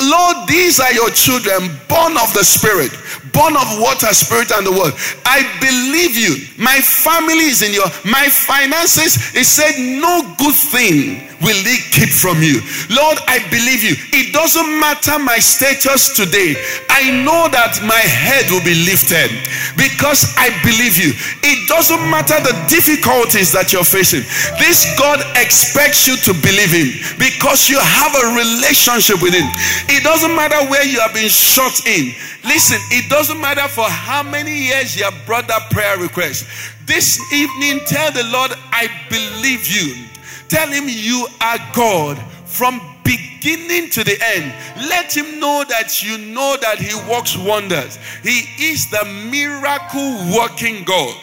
Lord, 0.00 0.46
these 0.46 0.78
are 0.78 0.92
your 0.92 1.10
children, 1.10 1.74
born 1.88 2.16
of 2.16 2.32
the 2.32 2.44
Spirit, 2.44 2.92
born 3.32 3.56
of 3.56 3.80
water, 3.80 4.12
spirit, 4.14 4.50
and 4.52 4.66
the 4.66 4.72
word. 4.72 4.94
I 5.24 5.42
believe 5.60 6.16
you. 6.16 6.46
My 6.58 6.80
family 6.80 7.50
is 7.50 7.62
in 7.62 7.72
your 7.72 7.86
my 8.04 8.28
finances. 8.28 9.30
He 9.30 9.44
said, 9.44 9.78
No 9.78 10.34
good 10.38 10.54
thing 10.54 11.28
will 11.40 11.58
he 11.62 11.78
keep 11.90 12.10
from 12.10 12.42
you. 12.42 12.60
Lord, 12.90 13.18
I 13.26 13.38
believe 13.50 13.82
you. 13.82 13.94
It 14.10 14.32
doesn't 14.32 14.68
matter 14.80 15.18
my 15.18 15.38
status 15.38 16.14
today. 16.14 16.58
I 16.90 17.10
know 17.22 17.46
that 17.50 17.78
my 17.86 18.02
head 18.02 18.50
will 18.50 18.64
be 18.66 18.74
lifted 18.74 19.30
because 19.78 20.34
I 20.34 20.50
believe 20.66 20.98
you. 20.98 21.14
It 21.46 21.58
doesn't 21.68 22.02
matter 22.10 22.38
the 22.42 22.54
difficulties 22.66 23.52
that 23.54 23.72
you're 23.72 23.86
facing. 23.86 24.26
This 24.58 24.86
God 24.98 25.22
expects 25.38 26.06
you 26.10 26.18
to 26.26 26.32
believe 26.42 26.74
him 26.74 26.90
because 27.18 27.70
you 27.70 27.78
have 27.78 28.12
a 28.18 28.34
relationship 28.34 29.22
with 29.22 29.34
him. 29.34 29.46
It 29.86 30.02
doesn't 30.02 30.34
matter 30.34 30.58
where 30.66 30.84
you 30.84 30.98
have 31.00 31.14
been 31.14 31.30
shot 31.30 31.86
in. 31.86 32.14
Listen, 32.42 32.78
it 32.90 33.08
doesn't 33.10 33.40
matter 33.40 33.66
for 33.68 33.86
how 33.86 34.22
many 34.22 34.72
years 34.74 34.96
you 34.96 35.04
have 35.04 35.14
brought 35.26 35.46
that 35.48 35.70
prayer 35.70 35.98
request. 35.98 36.46
This 36.86 37.20
evening, 37.32 37.80
tell 37.86 38.10
the 38.10 38.24
Lord, 38.24 38.52
I 38.72 38.88
believe 39.10 39.66
you. 39.66 40.07
Tell 40.48 40.68
him 40.68 40.84
you 40.88 41.26
are 41.40 41.58
God 41.74 42.18
from 42.44 42.80
beginning 43.04 43.90
to 43.90 44.04
the 44.04 44.18
end. 44.22 44.52
Let 44.88 45.16
him 45.16 45.40
know 45.40 45.64
that 45.68 46.02
you 46.02 46.18
know 46.18 46.56
that 46.60 46.78
he 46.78 46.94
works 47.10 47.36
wonders. 47.36 47.98
He 48.22 48.44
is 48.58 48.90
the 48.90 49.04
miracle 49.30 50.36
working 50.36 50.84
God. 50.84 51.14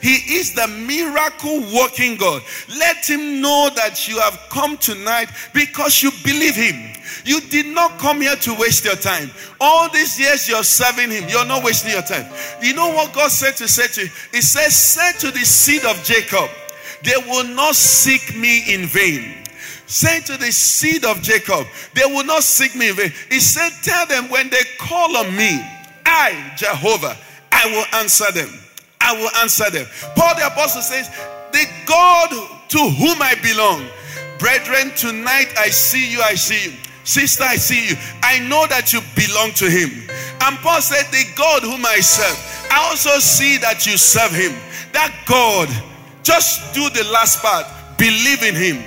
He 0.00 0.36
is 0.38 0.54
the 0.54 0.68
miracle 0.68 1.60
working 1.74 2.16
God. 2.16 2.42
Let 2.68 3.04
him 3.08 3.40
know 3.40 3.70
that 3.74 4.06
you 4.06 4.20
have 4.20 4.38
come 4.48 4.76
tonight 4.76 5.28
because 5.52 6.02
you 6.02 6.10
believe 6.22 6.54
him. 6.54 6.92
You 7.24 7.40
did 7.40 7.66
not 7.66 7.98
come 7.98 8.20
here 8.20 8.36
to 8.36 8.54
waste 8.54 8.84
your 8.84 8.96
time. 8.96 9.30
All 9.60 9.90
these 9.90 10.18
years 10.18 10.48
you're 10.48 10.62
serving 10.62 11.10
him, 11.10 11.28
you're 11.28 11.46
not 11.46 11.64
wasting 11.64 11.92
your 11.92 12.02
time. 12.02 12.26
You 12.62 12.74
know 12.74 12.88
what 12.88 13.12
God 13.12 13.30
said 13.30 13.56
to 13.56 13.68
say 13.68 13.88
to 13.88 14.02
you? 14.02 14.10
He 14.32 14.40
says, 14.40 14.74
Say 14.74 15.12
to 15.18 15.30
the 15.30 15.44
seed 15.44 15.84
of 15.84 16.02
Jacob, 16.04 16.48
they 17.02 17.16
will 17.26 17.44
not 17.54 17.74
seek 17.74 18.36
me 18.36 18.74
in 18.74 18.86
vain. 18.86 19.34
Say 19.86 20.20
to 20.20 20.36
the 20.36 20.52
seed 20.52 21.04
of 21.04 21.22
Jacob, 21.22 21.66
they 21.94 22.04
will 22.04 22.24
not 22.24 22.42
seek 22.42 22.74
me 22.76 22.90
in 22.90 22.96
vain. 22.96 23.12
He 23.30 23.40
said, 23.40 23.70
Tell 23.82 24.06
them 24.06 24.28
when 24.28 24.50
they 24.50 24.62
call 24.78 25.16
on 25.16 25.34
me, 25.34 25.60
I, 26.04 26.52
Jehovah, 26.56 27.16
I 27.50 27.66
will 27.66 28.00
answer 28.00 28.30
them. 28.32 28.50
I 29.00 29.12
will 29.14 29.30
answer 29.40 29.70
them. 29.70 29.86
Paul 30.14 30.34
the 30.34 30.46
Apostle 30.46 30.82
says, 30.82 31.08
The 31.52 31.66
God 31.86 32.30
to 32.68 32.78
whom 32.78 33.22
I 33.22 33.34
belong. 33.42 33.86
Brethren, 34.38 34.92
tonight 34.96 35.52
I 35.56 35.68
see 35.68 36.12
you, 36.12 36.20
I 36.20 36.34
see 36.34 36.70
you. 36.70 36.76
Sister, 37.04 37.44
I 37.44 37.56
see 37.56 37.88
you. 37.88 37.96
I 38.22 38.38
know 38.48 38.66
that 38.66 38.92
you 38.92 39.00
belong 39.16 39.52
to 39.54 39.70
him. 39.70 39.88
And 40.42 40.58
Paul 40.58 40.82
said, 40.82 41.06
The 41.10 41.24
God 41.34 41.62
whom 41.62 41.86
I 41.86 42.00
serve, 42.00 42.36
I 42.70 42.86
also 42.90 43.18
see 43.18 43.56
that 43.58 43.86
you 43.86 43.96
serve 43.96 44.32
him. 44.32 44.52
That 44.92 45.16
God, 45.26 45.68
just 46.28 46.74
do 46.74 46.90
the 46.90 47.08
last 47.10 47.40
part. 47.40 47.64
Believe 47.96 48.42
in 48.42 48.54
him. 48.54 48.84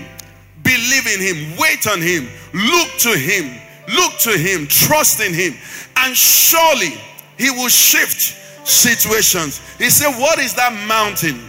Believe 0.62 1.08
in 1.08 1.20
him. 1.20 1.58
Wait 1.58 1.88
on 1.88 2.00
him. 2.00 2.30
Look 2.54 2.90
to 3.00 3.18
him. 3.18 3.60
Look 3.96 4.14
to 4.20 4.38
him. 4.38 4.68
Trust 4.68 5.22
in 5.22 5.34
him. 5.34 5.56
And 5.98 6.16
surely 6.16 6.94
he 7.40 7.50
will 7.50 7.70
shift 7.70 8.38
situations. 8.68 9.60
He 9.80 9.90
said, 9.90 10.20
What 10.20 10.38
is 10.38 10.54
that 10.54 10.72
mountain? 10.88 11.40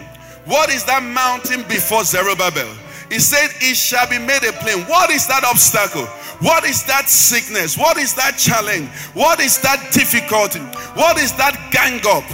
What 0.46 0.70
is 0.70 0.82
that 0.86 1.02
mountain 1.02 1.62
before 1.68 2.04
Zerubbabel? 2.04 2.72
He 3.10 3.18
said, 3.18 3.50
It 3.60 3.76
shall 3.76 4.08
be 4.08 4.18
made 4.18 4.44
a 4.48 4.52
plain. 4.64 4.86
What 4.86 5.10
is 5.10 5.26
that 5.28 5.44
obstacle? 5.44 6.06
What 6.40 6.64
is 6.64 6.84
that 6.84 7.10
sickness? 7.10 7.76
What 7.76 7.98
is 7.98 8.14
that 8.14 8.38
challenge? 8.38 8.88
What 9.12 9.40
is 9.40 9.60
that 9.60 9.92
difficulty? 9.92 10.60
What 10.96 11.18
is 11.18 11.32
that 11.36 11.54
gang 11.70 12.00
up? 12.08 12.24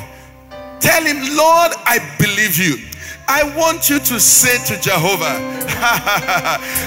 Tell 0.81 1.03
him, 1.03 1.19
Lord, 1.37 1.73
I 1.85 1.99
believe 2.19 2.57
you. 2.57 2.88
I 3.29 3.45
want 3.55 3.91
you 3.93 4.01
to 4.01 4.17
say 4.19 4.57
to 4.73 4.81
Jehovah, 4.81 5.37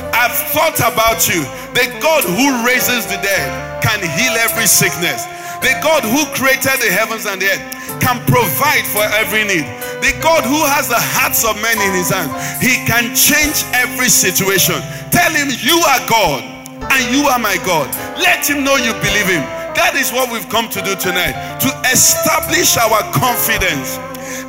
I've 0.10 0.34
thought 0.50 0.82
about 0.82 1.30
you. 1.30 1.46
The 1.78 1.86
God 2.02 2.26
who 2.26 2.66
raises 2.66 3.06
the 3.06 3.22
dead 3.22 3.50
can 3.86 4.02
heal 4.02 4.34
every 4.42 4.66
sickness. 4.66 5.22
The 5.62 5.78
God 5.86 6.02
who 6.02 6.26
created 6.34 6.82
the 6.82 6.90
heavens 6.90 7.30
and 7.30 7.38
the 7.38 7.46
earth 7.46 8.02
can 8.02 8.18
provide 8.26 8.90
for 8.90 9.06
every 9.14 9.46
need. 9.46 9.70
The 10.02 10.18
God 10.18 10.42
who 10.42 10.66
has 10.66 10.90
the 10.90 10.98
hearts 10.98 11.46
of 11.46 11.62
men 11.62 11.78
in 11.78 11.94
his 11.94 12.10
hand, 12.10 12.34
he 12.58 12.82
can 12.90 13.14
change 13.14 13.62
every 13.78 14.10
situation. 14.10 14.82
Tell 15.14 15.30
him, 15.30 15.54
You 15.62 15.78
are 15.78 16.02
God 16.10 16.42
and 16.90 17.02
you 17.14 17.30
are 17.30 17.38
my 17.38 17.62
God. 17.62 17.86
Let 18.18 18.50
him 18.50 18.66
know 18.66 18.82
you 18.82 18.98
believe 18.98 19.30
him. 19.30 19.46
That 19.78 19.94
is 19.94 20.10
what 20.12 20.34
we've 20.34 20.50
come 20.50 20.68
to 20.74 20.82
do 20.82 20.98
tonight 20.98 21.38
to 21.62 21.70
establish 21.86 22.76
our 22.82 23.06
confidence. 23.14 24.02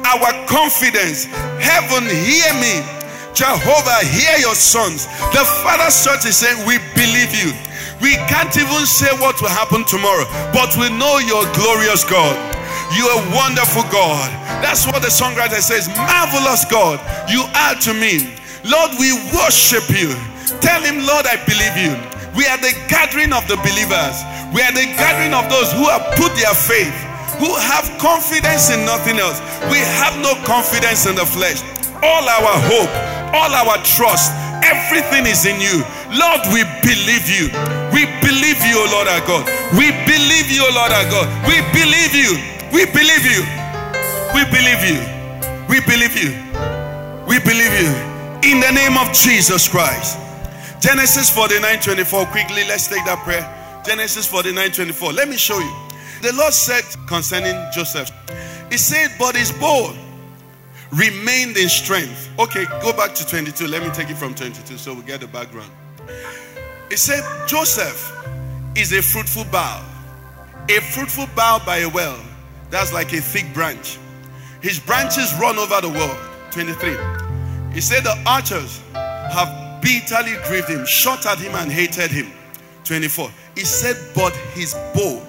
Our 0.05 0.33
confidence. 0.47 1.27
Heaven, 1.63 2.05
hear 2.11 2.53
me. 2.59 2.83
Jehovah, 3.35 4.05
hear 4.05 4.37
your 4.39 4.55
sons. 4.55 5.07
The 5.33 5.45
Father's 5.65 5.97
church 6.05 6.27
is 6.27 6.37
saying, 6.37 6.67
We 6.67 6.79
believe 6.95 7.33
you. 7.33 7.53
We 8.03 8.19
can't 8.27 8.51
even 8.59 8.85
say 8.85 9.09
what 9.23 9.41
will 9.41 9.55
happen 9.55 9.85
tomorrow, 9.87 10.27
but 10.51 10.75
we 10.77 10.91
know 10.91 11.23
you're 11.23 11.47
glorious 11.55 12.03
God. 12.03 12.35
You're 12.99 13.15
a 13.15 13.23
wonderful 13.31 13.87
God. 13.95 14.27
That's 14.61 14.85
what 14.87 15.01
the 15.01 15.09
songwriter 15.09 15.63
says. 15.63 15.89
Marvelous 15.95 16.67
God, 16.67 17.01
you 17.31 17.47
are 17.55 17.79
to 17.87 17.95
me. 17.95 18.35
Lord, 18.67 18.91
we 18.99 19.15
worship 19.33 19.87
you. 19.89 20.13
Tell 20.61 20.83
him, 20.83 21.07
Lord, 21.07 21.25
I 21.25 21.39
believe 21.47 21.79
you. 21.79 21.95
We 22.37 22.45
are 22.51 22.59
the 22.59 22.75
gathering 22.89 23.33
of 23.33 23.47
the 23.49 23.57
believers. 23.65 24.17
We 24.53 24.61
are 24.61 24.75
the 24.75 24.85
gathering 24.99 25.33
of 25.33 25.49
those 25.49 25.73
who 25.73 25.89
have 25.89 26.05
put 26.19 26.35
their 26.37 26.53
faith, 26.53 26.93
who 27.39 27.55
have 27.57 27.87
confidence 27.99 28.71
in 28.71 28.85
nothing 28.85 29.19
else. 29.19 29.41
We 29.71 29.79
have 30.03 30.19
no 30.21 30.35
confidence 30.45 31.07
in 31.07 31.15
the 31.15 31.27
flesh. 31.27 31.63
All 32.03 32.25
our 32.27 32.55
hope, 32.69 32.93
all 33.33 33.53
our 33.53 33.79
trust, 33.85 34.33
everything 34.65 35.27
is 35.27 35.47
in 35.47 35.61
you. 35.61 35.85
Lord, 36.13 36.43
we 36.53 36.67
believe 36.83 37.31
you. 37.31 37.49
We 37.95 38.05
believe 38.21 38.61
you, 38.65 38.77
O 38.81 38.87
Lord 38.91 39.09
our 39.09 39.23
God. 39.25 39.47
We 39.73 39.93
believe 40.05 40.51
you, 40.51 40.65
O 40.65 40.71
Lord 40.75 40.93
our 40.93 41.09
God. 41.09 41.27
We 41.47 41.61
believe 41.73 42.13
you. 42.13 42.37
We 42.73 42.85
believe 42.91 43.25
you. 43.25 43.43
We 44.35 44.45
believe 44.49 44.83
you. 44.83 45.01
We 45.69 45.81
believe 45.85 46.17
you. 46.17 46.33
We 47.27 47.39
believe 47.39 47.75
you. 47.81 47.93
In 48.43 48.61
the 48.61 48.73
name 48.73 48.99
of 48.99 49.13
Jesus 49.13 49.69
Christ. 49.69 50.19
Genesis 50.81 51.31
49 51.31 51.81
24. 51.81 52.27
Quickly, 52.27 52.65
let's 52.67 52.89
take 52.89 53.05
that 53.05 53.23
prayer. 53.25 53.47
Genesis 53.87 54.27
49 54.27 54.73
24. 54.73 55.13
Let 55.13 55.29
me 55.29 55.37
show 55.37 55.59
you. 55.59 55.92
The 56.23 56.33
Lord 56.35 56.53
said 56.53 56.85
concerning 57.09 57.57
Joseph, 57.73 58.09
He 58.71 58.79
said, 58.79 59.11
But 59.19 59.35
his 59.35 59.51
bow 59.51 59.93
remained 60.93 61.57
in 61.57 61.69
strength. 61.69 62.31
Okay, 62.39 62.65
go 62.81 62.93
back 62.93 63.13
to 63.17 63.27
22. 63.27 63.67
Let 63.67 63.83
me 63.83 63.91
take 63.91 64.09
it 64.09 64.17
from 64.17 64.33
22 64.33 64.79
so 64.79 64.95
we 64.95 65.03
get 65.03 65.21
the 65.21 65.27
background. 65.27 65.71
He 66.89 66.97
said, 66.97 67.25
Joseph 67.49 68.13
is 68.77 68.93
a 68.93 69.03
fruitful 69.03 69.47
bough. 69.51 69.85
A 70.69 70.81
fruitful 70.81 71.27
bough 71.35 71.61
by 71.67 71.79
a 71.79 71.89
well. 71.89 72.19
That's 72.71 72.93
like 72.93 73.13
a 73.13 73.21
thick 73.21 73.53
branch. 73.53 73.99
His 74.61 74.79
branches 74.79 75.35
run 75.41 75.59
over 75.59 75.81
the 75.81 75.89
world. 75.89 76.19
23. 76.53 77.75
He 77.75 77.81
said, 77.81 78.05
The 78.05 78.17
archers 78.27 78.81
have 78.95 79.83
bitterly 79.83 80.37
grieved 80.47 80.69
him, 80.69 80.87
shot 80.87 81.27
at 81.27 81.39
him, 81.39 81.57
and 81.57 81.73
hated 81.73 82.13
him. 82.13 82.31
24. 82.85 83.29
He 83.57 83.65
said, 83.65 83.97
But 84.15 84.37
his 84.55 84.75
bow 84.95 85.21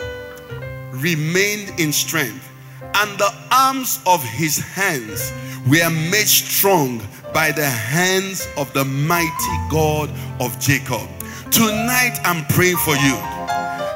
remained 1.04 1.78
in 1.80 1.92
strength, 1.92 2.50
and 2.96 3.20
the 3.20 3.32
arms 3.52 4.00
of 4.08 4.24
his 4.24 4.58
hands 4.58 5.34
were 5.68 5.90
made 5.90 6.28
strong 6.28 7.02
by 7.34 7.52
the 7.52 7.66
hands 7.66 8.48
of 8.58 8.72
the 8.74 8.86
mighty 8.86 9.58
God 9.70 10.10
of 10.40 10.58
Jacob. 10.60 11.08
Tonight, 11.52 12.18
I'm 12.24 12.46
praying 12.46 12.78
for 12.78 12.96
you 12.96 13.18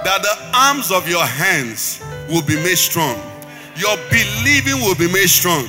that 0.03 0.19
the 0.21 0.57
arms 0.57 0.91
of 0.91 1.07
your 1.07 1.25
hands 1.25 2.03
will 2.29 2.43
be 2.43 2.55
made 2.55 2.77
strong, 2.77 3.15
your 3.77 3.95
believing 4.09 4.81
will 4.81 4.95
be 4.95 5.11
made 5.11 5.29
strong. 5.29 5.65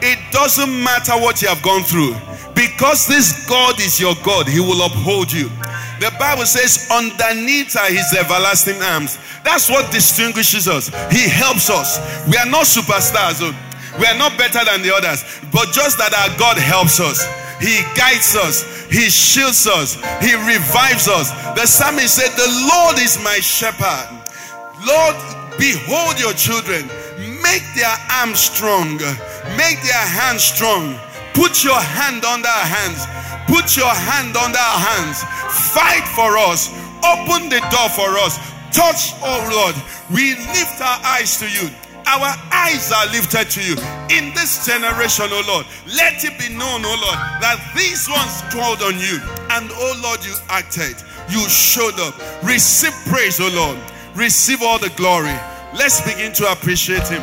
It 0.00 0.18
doesn't 0.32 0.82
matter 0.82 1.12
what 1.12 1.42
you 1.42 1.48
have 1.48 1.62
gone 1.62 1.82
through, 1.82 2.16
because 2.54 3.06
this 3.06 3.46
God 3.46 3.78
is 3.78 4.00
your 4.00 4.14
God, 4.24 4.48
He 4.48 4.60
will 4.60 4.86
uphold 4.86 5.30
you. 5.30 5.50
The 6.00 6.14
Bible 6.18 6.46
says, 6.46 6.88
underneath 6.90 7.76
are 7.76 7.90
his 7.90 8.14
everlasting 8.14 8.80
arms. 8.82 9.18
That's 9.42 9.68
what 9.68 9.90
distinguishes 9.90 10.68
us. 10.68 10.88
He 11.10 11.28
helps 11.28 11.70
us. 11.70 11.98
We 12.28 12.36
are 12.36 12.46
not 12.46 12.66
superstars. 12.66 13.42
Oh. 13.42 13.54
We 13.98 14.06
are 14.06 14.16
not 14.16 14.38
better 14.38 14.64
than 14.64 14.82
the 14.82 14.94
others, 14.94 15.24
but 15.50 15.72
just 15.72 15.98
that 15.98 16.14
our 16.14 16.30
God 16.38 16.56
helps 16.56 17.00
us. 17.00 17.26
He 17.58 17.82
guides 17.98 18.36
us. 18.36 18.62
He 18.86 19.10
shields 19.10 19.66
us. 19.66 19.94
He 20.22 20.34
revives 20.34 21.08
us. 21.08 21.32
The 21.58 21.66
psalmist 21.66 22.14
said, 22.14 22.30
The 22.36 22.46
Lord 22.70 22.98
is 22.98 23.18
my 23.24 23.40
shepherd. 23.42 24.06
Lord, 24.86 25.16
behold 25.58 26.20
your 26.20 26.32
children. 26.34 26.86
Make 27.42 27.66
their 27.74 27.96
arms 28.22 28.38
strong. 28.38 28.98
Make 29.58 29.82
their 29.82 30.06
hands 30.06 30.44
strong. 30.44 30.94
Put 31.38 31.62
your 31.62 31.78
hand 31.78 32.24
under 32.24 32.48
our 32.48 32.66
hands. 32.66 33.06
Put 33.46 33.76
your 33.76 33.94
hand 33.94 34.36
under 34.36 34.58
our 34.58 34.80
hands. 34.82 35.22
Fight 35.70 36.02
for 36.18 36.36
us. 36.36 36.66
Open 37.06 37.48
the 37.48 37.62
door 37.70 37.88
for 37.94 38.10
us. 38.18 38.42
Touch, 38.74 39.14
oh 39.22 39.38
Lord. 39.46 39.76
We 40.10 40.34
lift 40.34 40.82
our 40.82 40.98
eyes 41.06 41.38
to 41.38 41.46
you. 41.46 41.70
Our 42.08 42.34
eyes 42.50 42.90
are 42.90 43.06
lifted 43.14 43.50
to 43.50 43.62
you. 43.62 43.78
In 44.10 44.34
this 44.34 44.66
generation, 44.66 45.26
oh 45.30 45.44
Lord, 45.46 45.66
let 45.86 46.24
it 46.24 46.34
be 46.42 46.48
known, 46.58 46.82
oh 46.82 46.98
Lord, 47.06 47.18
that 47.38 47.62
these 47.76 48.10
ones 48.10 48.42
called 48.50 48.82
on 48.82 48.98
you. 48.98 49.22
And 49.54 49.70
oh 49.70 50.00
Lord, 50.02 50.24
you 50.26 50.34
acted. 50.48 50.96
You 51.30 51.48
showed 51.48 52.00
up. 52.00 52.18
Receive 52.42 52.94
praise, 53.06 53.38
oh 53.40 53.50
Lord. 53.54 53.78
Receive 54.16 54.60
all 54.60 54.80
the 54.80 54.90
glory. 54.96 55.38
Let's 55.72 56.00
begin 56.00 56.32
to 56.32 56.50
appreciate 56.50 57.06
Him. 57.06 57.22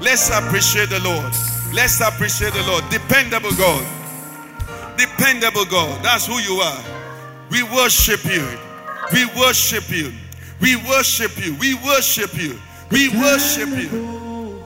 Let's 0.00 0.30
appreciate 0.30 0.90
the 0.90 1.00
Lord. 1.00 1.57
Let's 1.72 2.00
appreciate 2.00 2.54
the 2.54 2.62
Lord. 2.64 2.84
Dependable 2.90 3.52
God. 3.52 3.84
Dependable 4.96 5.64
God. 5.64 6.02
That's 6.02 6.26
who 6.26 6.38
you 6.38 6.60
are. 6.60 6.82
We 7.50 7.62
worship 7.62 8.24
you. 8.24 8.46
We 9.12 9.26
worship 9.38 9.90
you. 9.90 10.12
We 10.60 10.76
worship 10.76 11.36
you. 11.38 11.54
We 11.60 11.74
worship 11.74 12.34
you. 12.36 12.58
We 12.90 13.08
worship 13.10 13.68
you. 13.68 14.64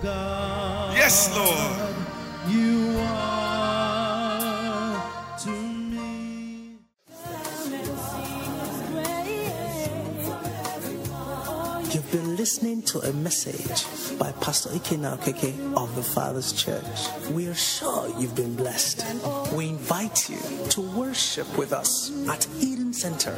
Yes, 0.94 1.28
Lord. 1.36 1.94
You 2.48 2.96
are 2.98 3.36
to 5.40 5.50
me. 5.50 6.78
You've 11.92 12.10
been 12.10 12.36
listening 12.36 12.82
to 12.82 13.00
a 13.00 13.12
message 13.12 13.84
by 14.18 14.32
Pastor 14.40 14.70
Ikenna 14.70 15.18
Okeke 15.18 15.54
of 15.76 15.94
the 15.96 16.02
Father's 16.02 16.52
Church. 16.52 16.84
We 17.30 17.46
are 17.48 17.54
sure 17.54 18.08
you've 18.18 18.34
been 18.34 18.54
blessed. 18.56 19.04
We 19.52 19.68
invite 19.68 20.28
you 20.28 20.38
to 20.70 20.80
worship 20.80 21.46
with 21.56 21.72
us 21.72 22.10
at 22.28 22.44
Eden 22.60 22.92
Center, 22.92 23.36